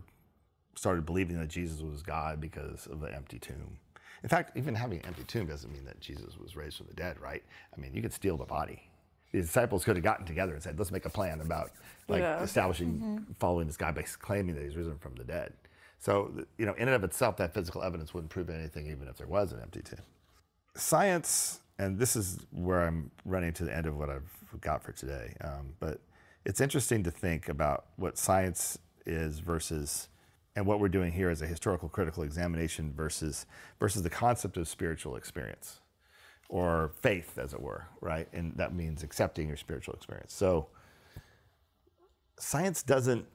started 0.76 1.06
believing 1.06 1.38
that 1.38 1.48
Jesus 1.48 1.80
was 1.80 2.02
God 2.02 2.40
because 2.40 2.86
of 2.86 3.00
the 3.00 3.14
empty 3.14 3.38
tomb. 3.38 3.78
In 4.24 4.28
fact, 4.28 4.56
even 4.56 4.74
having 4.74 4.98
an 4.98 5.06
empty 5.06 5.22
tomb 5.24 5.46
doesn't 5.46 5.72
mean 5.72 5.84
that 5.84 6.00
Jesus 6.00 6.36
was 6.36 6.56
raised 6.56 6.78
from 6.78 6.86
the 6.86 6.94
dead, 6.94 7.20
right? 7.20 7.44
I 7.76 7.80
mean, 7.80 7.94
you 7.94 8.02
could 8.02 8.12
steal 8.12 8.36
the 8.36 8.46
body. 8.46 8.82
The 9.30 9.42
disciples 9.42 9.84
could 9.84 9.96
have 9.96 10.02
gotten 10.02 10.24
together 10.26 10.54
and 10.54 10.62
said, 10.62 10.78
"Let's 10.78 10.90
make 10.90 11.04
a 11.04 11.10
plan 11.10 11.40
about 11.40 11.70
like 12.08 12.22
Yeah. 12.22 12.42
establishing 12.42 13.26
following 13.38 13.66
this 13.66 13.76
guy 13.76 13.92
by 13.92 14.02
claiming 14.02 14.54
that 14.56 14.64
he's 14.64 14.76
risen 14.76 14.98
from 14.98 15.14
the 15.14 15.24
dead." 15.24 15.52
So, 15.98 16.44
you 16.58 16.66
know, 16.66 16.72
in 16.74 16.88
and 16.88 16.94
of 16.94 17.04
itself, 17.04 17.36
that 17.36 17.54
physical 17.54 17.82
evidence 17.82 18.12
wouldn't 18.14 18.30
prove 18.30 18.50
anything, 18.50 18.86
even 18.88 19.08
if 19.08 19.16
there 19.16 19.26
was 19.26 19.52
an 19.52 19.60
empty 19.60 19.82
tomb 19.82 20.00
science, 20.76 21.60
and 21.78 21.98
this 21.98 22.16
is 22.16 22.38
where 22.50 22.86
I'm 22.86 23.10
running 23.24 23.52
to 23.54 23.64
the 23.64 23.74
end 23.74 23.86
of 23.86 23.96
what 23.96 24.10
I've 24.10 24.30
got 24.60 24.82
for 24.82 24.92
today, 24.92 25.36
um, 25.40 25.74
but 25.80 26.00
it's 26.44 26.60
interesting 26.60 27.02
to 27.04 27.10
think 27.10 27.48
about 27.48 27.86
what 27.96 28.18
science 28.18 28.78
is 29.06 29.38
versus 29.40 30.08
and 30.56 30.66
what 30.66 30.78
we're 30.80 30.88
doing 30.88 31.12
here 31.12 31.30
is 31.30 31.42
a 31.42 31.46
historical 31.46 31.88
critical 31.88 32.22
examination 32.22 32.92
versus 32.96 33.46
versus 33.80 34.02
the 34.02 34.10
concept 34.10 34.56
of 34.56 34.68
spiritual 34.68 35.16
experience 35.16 35.80
or 36.48 36.92
faith 37.00 37.38
as 37.38 37.52
it 37.54 37.60
were 37.60 37.86
right 38.00 38.28
and 38.32 38.56
that 38.56 38.74
means 38.74 39.02
accepting 39.02 39.48
your 39.48 39.56
spiritual 39.56 39.94
experience 39.94 40.32
so 40.32 40.68
science 42.38 42.82
doesn't 42.82 43.26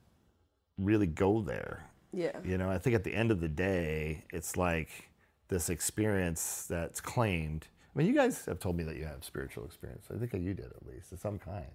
really 0.77 1.07
go 1.07 1.41
there 1.41 1.85
Yeah. 2.13 2.37
you 2.43 2.57
know, 2.57 2.69
I 2.69 2.77
think 2.77 2.95
at 2.95 3.03
the 3.03 3.13
end 3.13 3.31
of 3.31 3.39
the 3.41 3.47
day, 3.49 4.23
it's 4.31 4.55
like 4.57 5.09
this 5.49 5.69
experience 5.69 6.65
that's 6.69 7.01
claimed. 7.01 7.67
I 7.93 7.97
mean, 7.99 8.07
you 8.07 8.13
guys 8.13 8.45
have 8.45 8.59
told 8.59 8.77
me 8.77 8.83
that 8.83 8.95
you 8.97 9.05
have 9.05 9.23
spiritual 9.23 9.65
experience. 9.65 10.07
I 10.13 10.17
think 10.17 10.33
you 10.33 10.53
did 10.53 10.65
at 10.67 10.85
least, 10.87 11.11
of 11.11 11.19
some 11.19 11.37
kind. 11.39 11.65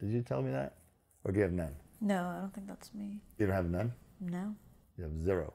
Did 0.00 0.10
you 0.10 0.22
tell 0.22 0.42
me 0.42 0.50
that? 0.52 0.74
Or 1.24 1.32
do 1.32 1.38
you 1.38 1.44
have 1.44 1.52
none? 1.52 1.74
No, 2.00 2.26
I 2.26 2.40
don't 2.40 2.52
think 2.54 2.66
that's 2.66 2.92
me. 2.94 3.20
You 3.38 3.46
don't 3.46 3.54
have 3.54 3.70
none? 3.70 3.92
No. 4.20 4.54
You 5.00 5.04
have 5.06 5.24
zero. 5.24 5.54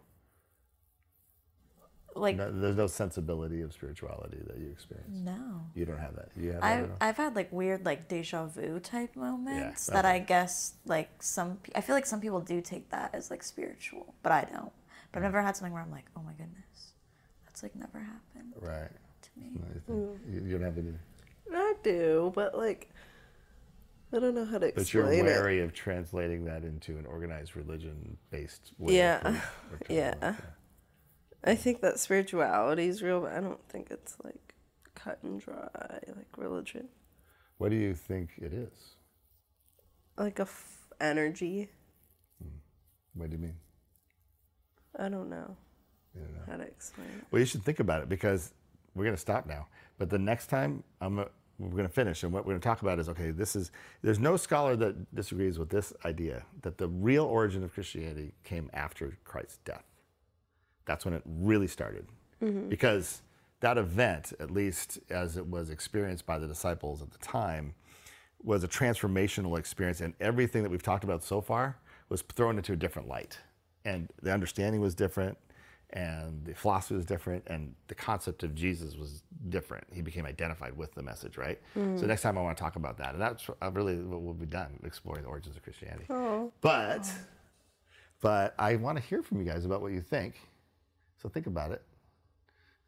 Like 2.15 2.37
No, 2.37 2.49
there's 2.49 2.77
no 2.77 2.87
sensibility 2.87 3.61
of 3.61 3.73
spirituality 3.73 4.37
that 4.47 4.57
you 4.57 4.69
experience. 4.71 5.09
no. 5.11 5.61
You 5.75 5.85
don't 5.85 5.99
have 5.99 6.15
that. 6.15 6.29
You 6.35 6.53
have 6.53 6.63
I've 6.63 6.83
at 6.85 6.89
all? 6.89 6.97
I've 7.01 7.17
had 7.17 7.35
like 7.35 7.51
weird 7.51 7.85
like 7.85 8.07
deja 8.07 8.45
vu 8.47 8.79
type 8.79 9.15
moments 9.15 9.87
Yeah, 9.87 9.93
that 9.95 10.05
I 10.05 10.19
guess 10.19 10.75
like 10.85 11.09
some 11.21 11.59
I 11.75 11.81
feel 11.81 11.93
like 11.95 12.05
some 12.05 12.21
people 12.21 12.39
do 12.39 12.61
take 12.61 12.89
that 12.89 13.13
as 13.13 13.29
like 13.29 13.43
spiritual, 13.43 14.15
but 14.23 14.31
I 14.31 14.45
don't. 14.45 14.71
But 15.11 15.19
I've 15.19 15.23
mm. 15.23 15.33
never 15.33 15.41
had 15.41 15.55
something 15.57 15.73
where 15.73 15.81
I'm 15.83 15.91
like, 15.91 16.05
oh 16.17 16.21
my 16.23 16.31
goodness, 16.33 16.93
that's 17.45 17.61
like 17.61 17.75
never 17.75 17.99
happened 17.99 18.53
Right. 18.59 18.91
to 19.21 19.29
me. 19.37 19.51
No, 19.59 19.67
you, 19.73 19.81
think, 19.85 19.99
mm. 19.99 20.33
you, 20.33 20.49
you 20.49 20.57
don't 20.57 20.65
have 20.65 20.77
any. 20.77 20.93
I 21.53 21.73
do, 21.83 22.31
but 22.33 22.57
like, 22.57 22.89
I 24.15 24.19
don't 24.19 24.33
know 24.35 24.45
how 24.45 24.57
to 24.59 24.67
explain 24.67 24.69
it. 24.69 24.75
But 24.75 24.93
you're 24.93 25.03
explain 25.03 25.25
it. 25.25 25.39
wary 25.39 25.59
of 25.61 25.73
translating 25.73 26.45
that 26.45 26.63
into 26.63 26.97
an 26.97 27.05
organized 27.05 27.55
religion 27.55 28.17
based 28.31 28.71
way. 28.77 28.95
Yeah. 28.95 29.41
Or 29.71 29.79
Yeah. 29.89 30.35
I 31.43 31.55
think 31.55 31.81
that 31.81 31.99
spirituality 31.99 32.87
is 32.87 33.03
real, 33.03 33.21
but 33.21 33.33
I 33.33 33.39
don't 33.41 33.59
think 33.69 33.87
it's 33.91 34.15
like 34.23 34.55
cut 34.95 35.19
and 35.23 35.39
dry 35.39 35.67
like 36.15 36.37
religion. 36.37 36.87
What 37.57 37.69
do 37.69 37.75
you 37.75 37.93
think 37.93 38.31
it 38.37 38.53
is? 38.53 38.95
Like 40.17 40.39
a 40.39 40.43
f- 40.43 40.87
energy. 40.99 41.69
Hmm. 42.41 42.49
What 43.13 43.29
do 43.29 43.35
you 43.35 43.41
mean? 43.43 43.55
I 44.97 45.09
don't 45.09 45.29
know 45.29 45.55
You 46.15 46.21
don't 46.21 46.33
know. 46.35 46.41
how 46.51 46.57
to 46.57 46.63
explain 46.63 47.07
it. 47.19 47.25
Well, 47.31 47.39
you 47.41 47.45
should 47.45 47.63
think 47.63 47.79
about 47.81 48.01
it 48.01 48.09
because 48.09 48.53
we're 48.95 49.03
going 49.03 49.15
to 49.15 49.21
stop 49.21 49.45
now. 49.45 49.67
But 49.97 50.09
the 50.09 50.19
next 50.19 50.47
time 50.47 50.83
I'm, 51.01 51.25
we're 51.57 51.69
going 51.69 51.87
to 51.87 51.93
finish, 51.93 52.23
and 52.23 52.33
what 52.33 52.45
we're 52.45 52.51
going 52.51 52.61
to 52.61 52.67
talk 52.67 52.81
about 52.81 52.99
is 52.99 53.07
okay. 53.09 53.31
This 53.31 53.55
is 53.55 53.71
there's 54.01 54.19
no 54.19 54.35
scholar 54.35 54.75
that 54.75 55.15
disagrees 55.15 55.57
with 55.57 55.69
this 55.69 55.93
idea 56.03 56.43
that 56.61 56.77
the 56.77 56.87
real 56.87 57.25
origin 57.25 57.63
of 57.63 57.73
Christianity 57.73 58.33
came 58.43 58.69
after 58.73 59.17
Christ's 59.23 59.59
death. 59.63 59.85
That's 60.85 61.05
when 61.05 61.13
it 61.13 61.23
really 61.25 61.67
started, 61.67 62.07
mm-hmm. 62.43 62.67
because 62.67 63.21
that 63.61 63.77
event, 63.77 64.33
at 64.39 64.51
least 64.51 64.99
as 65.09 65.37
it 65.37 65.47
was 65.47 65.69
experienced 65.69 66.25
by 66.25 66.37
the 66.37 66.47
disciples 66.47 67.01
at 67.01 67.11
the 67.11 67.17
time, 67.19 67.73
was 68.43 68.63
a 68.63 68.67
transformational 68.67 69.57
experience, 69.57 70.01
and 70.01 70.13
everything 70.19 70.61
that 70.61 70.69
we've 70.69 70.83
talked 70.83 71.03
about 71.03 71.23
so 71.23 71.41
far 71.41 71.77
was 72.09 72.21
thrown 72.21 72.57
into 72.57 72.73
a 72.73 72.75
different 72.75 73.07
light, 73.07 73.39
and 73.85 74.09
the 74.21 74.31
understanding 74.31 74.81
was 74.81 74.93
different, 74.93 75.37
and 75.91 76.43
the 76.45 76.53
philosophy 76.53 76.95
was 76.95 77.05
different, 77.05 77.43
and 77.47 77.73
the 77.87 77.95
concept 77.95 78.43
of 78.43 78.53
Jesus 78.55 78.95
was 78.95 79.23
different. 79.49 79.85
He 79.93 80.01
became 80.01 80.25
identified 80.25 80.75
with 80.75 80.93
the 80.93 81.03
message, 81.03 81.37
right? 81.37 81.59
So 81.73 82.05
next 82.05 82.21
time 82.21 82.37
I 82.37 82.41
want 82.41 82.57
to 82.57 82.61
talk 82.63 82.75
about 82.75 82.97
that, 82.97 83.13
and 83.13 83.21
that's 83.21 83.47
uh, 83.61 83.71
really 83.71 83.95
what 83.97 84.21
we'll 84.21 84.33
be 84.33 84.45
done 84.45 84.79
exploring 84.83 85.23
the 85.23 85.29
origins 85.29 85.55
of 85.55 85.63
Christianity. 85.63 86.05
But, 86.61 87.09
but 88.21 88.55
I 88.59 88.75
want 88.75 88.97
to 88.97 89.03
hear 89.03 89.21
from 89.21 89.39
you 89.39 89.45
guys 89.45 89.65
about 89.65 89.81
what 89.81 89.91
you 89.91 90.01
think. 90.01 90.35
So 91.21 91.29
think 91.29 91.47
about 91.47 91.71
it. 91.71 91.81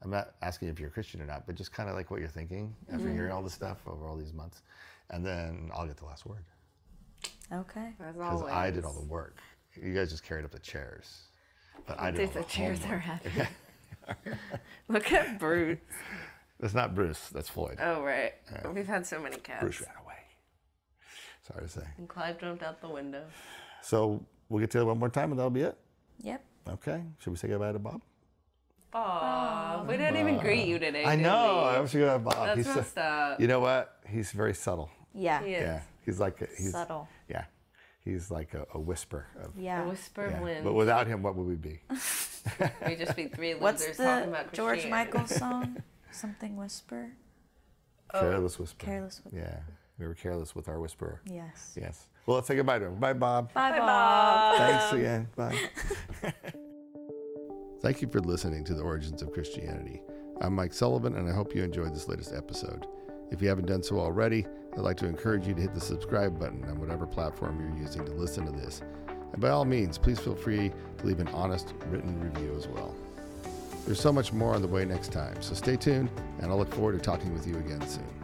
I'm 0.03 0.11
not 0.11 0.35
asking 0.41 0.67
if 0.69 0.79
you're 0.79 0.89
a 0.89 0.91
Christian 0.91 1.21
or 1.21 1.25
not, 1.25 1.45
but 1.47 1.55
just 1.55 1.71
kind 1.71 1.89
of 1.89 1.95
like 1.95 2.11
what 2.11 2.19
you're 2.19 2.29
thinking 2.29 2.75
after 2.91 3.09
hearing 3.11 3.31
all 3.31 3.41
this 3.41 3.53
stuff 3.53 3.77
over 3.87 4.05
all 4.07 4.15
these 4.17 4.33
months. 4.33 4.61
and 5.09 5.25
then 5.25 5.71
I'll 5.73 5.87
get 5.87 5.97
the 5.97 6.05
last 6.05 6.25
word 6.25 6.43
Okay. 7.51 7.93
Because. 7.97 8.43
I 8.43 8.69
did 8.71 8.83
all 8.83 8.93
the 8.93 9.05
work. 9.07 9.37
You 9.81 9.93
guys 9.93 10.11
just 10.11 10.23
carried 10.23 10.43
up 10.45 10.51
the 10.51 10.59
chairs, 10.59 11.26
but 11.85 11.99
I 11.99 12.11
did 12.11 12.17
Dude, 12.17 12.27
all 12.29 12.33
the 12.33 12.39
the 12.39 12.45
chairs 12.45 12.79
homework. 12.79 12.97
are 12.97 12.99
heavy. 12.99 13.47
Look 14.87 15.11
at 15.11 15.39
Bruce. 15.39 15.79
That's 16.59 16.73
not 16.73 16.95
Bruce. 16.95 17.29
That's 17.29 17.49
Floyd. 17.49 17.77
Oh 17.81 18.01
right. 18.03 18.33
We've 18.73 18.87
had 18.87 19.05
so 19.05 19.19
many 19.19 19.37
cats. 19.37 19.61
Bruce 19.61 19.81
ran 19.81 19.91
away. 20.03 20.15
Sorry 21.47 21.61
to 21.65 21.69
say. 21.69 21.83
And 21.97 22.07
Clive 22.09 22.39
jumped 22.39 22.63
out 22.63 22.81
the 22.81 22.89
window. 22.89 23.23
So 23.81 24.23
we'll 24.49 24.59
get 24.59 24.71
together 24.71 24.87
one 24.87 24.99
more 24.99 25.09
time, 25.09 25.31
and 25.31 25.39
that'll 25.39 25.49
be 25.49 25.61
it. 25.61 25.77
Yep. 26.23 26.43
Okay. 26.69 27.03
Should 27.19 27.29
we 27.31 27.35
say 27.37 27.47
goodbye 27.47 27.71
to 27.73 27.79
Bob? 27.79 28.01
Aw, 28.93 29.83
we 29.87 29.97
didn't 29.97 30.17
even 30.17 30.37
greet 30.39 30.65
you 30.67 30.79
today. 30.79 31.03
I 31.03 31.15
did 31.15 31.23
know. 31.23 31.69
we? 31.71 31.77
I 31.77 31.79
wish 31.81 31.93
we 31.93 31.99
could 32.01 32.09
have 32.09 32.23
Bob. 32.23 32.33
That's 32.47 32.57
He's 32.57 32.65
so- 32.67 32.75
messed 32.75 32.97
up. 32.97 33.39
you 33.39 33.47
know 33.47 33.59
what? 33.59 33.99
He's 34.07 34.31
very 34.31 34.53
subtle. 34.53 34.89
Yeah. 35.13 35.43
He 35.43 35.53
is. 35.53 35.61
Yeah. 35.61 35.81
He's 36.05 36.19
like 36.19 36.41
a, 36.41 36.47
he's 36.57 36.71
Subtle. 36.71 37.07
Yeah. 37.29 37.43
He's 38.07 38.31
like 38.31 38.53
a, 38.53 38.65
a 38.73 38.79
whisper 38.79 39.27
of. 39.43 39.51
Yeah. 39.57 39.83
A 39.83 39.89
whisper 39.89 40.29
yeah. 40.31 40.41
wind. 40.41 40.63
But 40.63 40.73
without 40.73 41.07
him, 41.07 41.21
what 41.21 41.35
would 41.35 41.45
we 41.45 41.55
be? 41.55 41.81
we 42.87 42.95
just 42.95 43.17
be 43.17 43.27
three 43.27 43.53
What's 43.53 43.81
losers 43.81 43.97
talking 43.97 44.31
the 44.31 44.37
about 44.39 44.53
George 44.53 44.87
Michael 44.87 45.27
song? 45.27 45.83
Something 46.11 46.55
whisper. 46.55 47.11
Oh. 48.13 48.21
careless 48.21 48.57
whisper. 48.57 48.85
Careless 48.85 49.21
whisper. 49.25 49.37
Yeah. 49.37 49.59
We 49.99 50.07
were 50.07 50.13
careless 50.13 50.55
with 50.55 50.69
our 50.69 50.79
whisperer. 50.79 51.21
Yes. 51.25 51.77
Yes. 51.79 52.05
Well, 52.25 52.35
let's 52.35 52.47
say 52.47 52.55
goodbye 52.55 52.79
to 52.79 52.85
him. 52.85 52.95
Bye, 52.95 53.11
Bob. 53.11 53.51
Bye, 53.53 53.77
Bob. 53.77 54.57
Thanks 54.57 54.93
again. 54.93 55.27
Bye. 55.35 55.59
Thank 57.81 58.01
you 58.01 58.07
for 58.07 58.21
listening 58.21 58.63
to 58.65 58.73
the 58.73 58.83
Origins 58.83 59.21
of 59.21 59.33
Christianity. 59.33 60.01
I'm 60.39 60.55
Mike 60.55 60.73
Sullivan, 60.73 61.17
and 61.17 61.27
I 61.27 61.33
hope 61.33 61.53
you 61.53 61.63
enjoyed 61.63 61.93
this 61.93 62.07
latest 62.07 62.33
episode. 62.33 62.87
If 63.31 63.41
you 63.41 63.49
haven't 63.49 63.65
done 63.65 63.83
so 63.83 63.99
already, 63.99 64.45
I'd 64.73 64.79
like 64.79 64.97
to 64.97 65.05
encourage 65.05 65.47
you 65.47 65.53
to 65.53 65.61
hit 65.61 65.73
the 65.73 65.81
subscribe 65.81 66.39
button 66.39 66.63
on 66.65 66.79
whatever 66.79 67.05
platform 67.05 67.59
you're 67.59 67.81
using 67.81 68.05
to 68.05 68.11
listen 68.13 68.45
to 68.45 68.51
this. 68.51 68.81
And 69.33 69.41
by 69.41 69.49
all 69.49 69.65
means, 69.65 69.97
please 69.97 70.19
feel 70.19 70.35
free 70.35 70.71
to 70.97 71.05
leave 71.05 71.19
an 71.19 71.27
honest 71.29 71.73
written 71.89 72.19
review 72.19 72.55
as 72.55 72.67
well. 72.67 72.95
There's 73.85 73.99
so 73.99 74.11
much 74.11 74.33
more 74.33 74.53
on 74.53 74.61
the 74.61 74.67
way 74.67 74.85
next 74.85 75.11
time, 75.11 75.41
so 75.41 75.55
stay 75.55 75.77
tuned, 75.77 76.09
and 76.39 76.51
I'll 76.51 76.57
look 76.57 76.73
forward 76.73 76.93
to 76.93 76.99
talking 76.99 77.33
with 77.33 77.47
you 77.47 77.57
again 77.57 77.85
soon. 77.87 78.16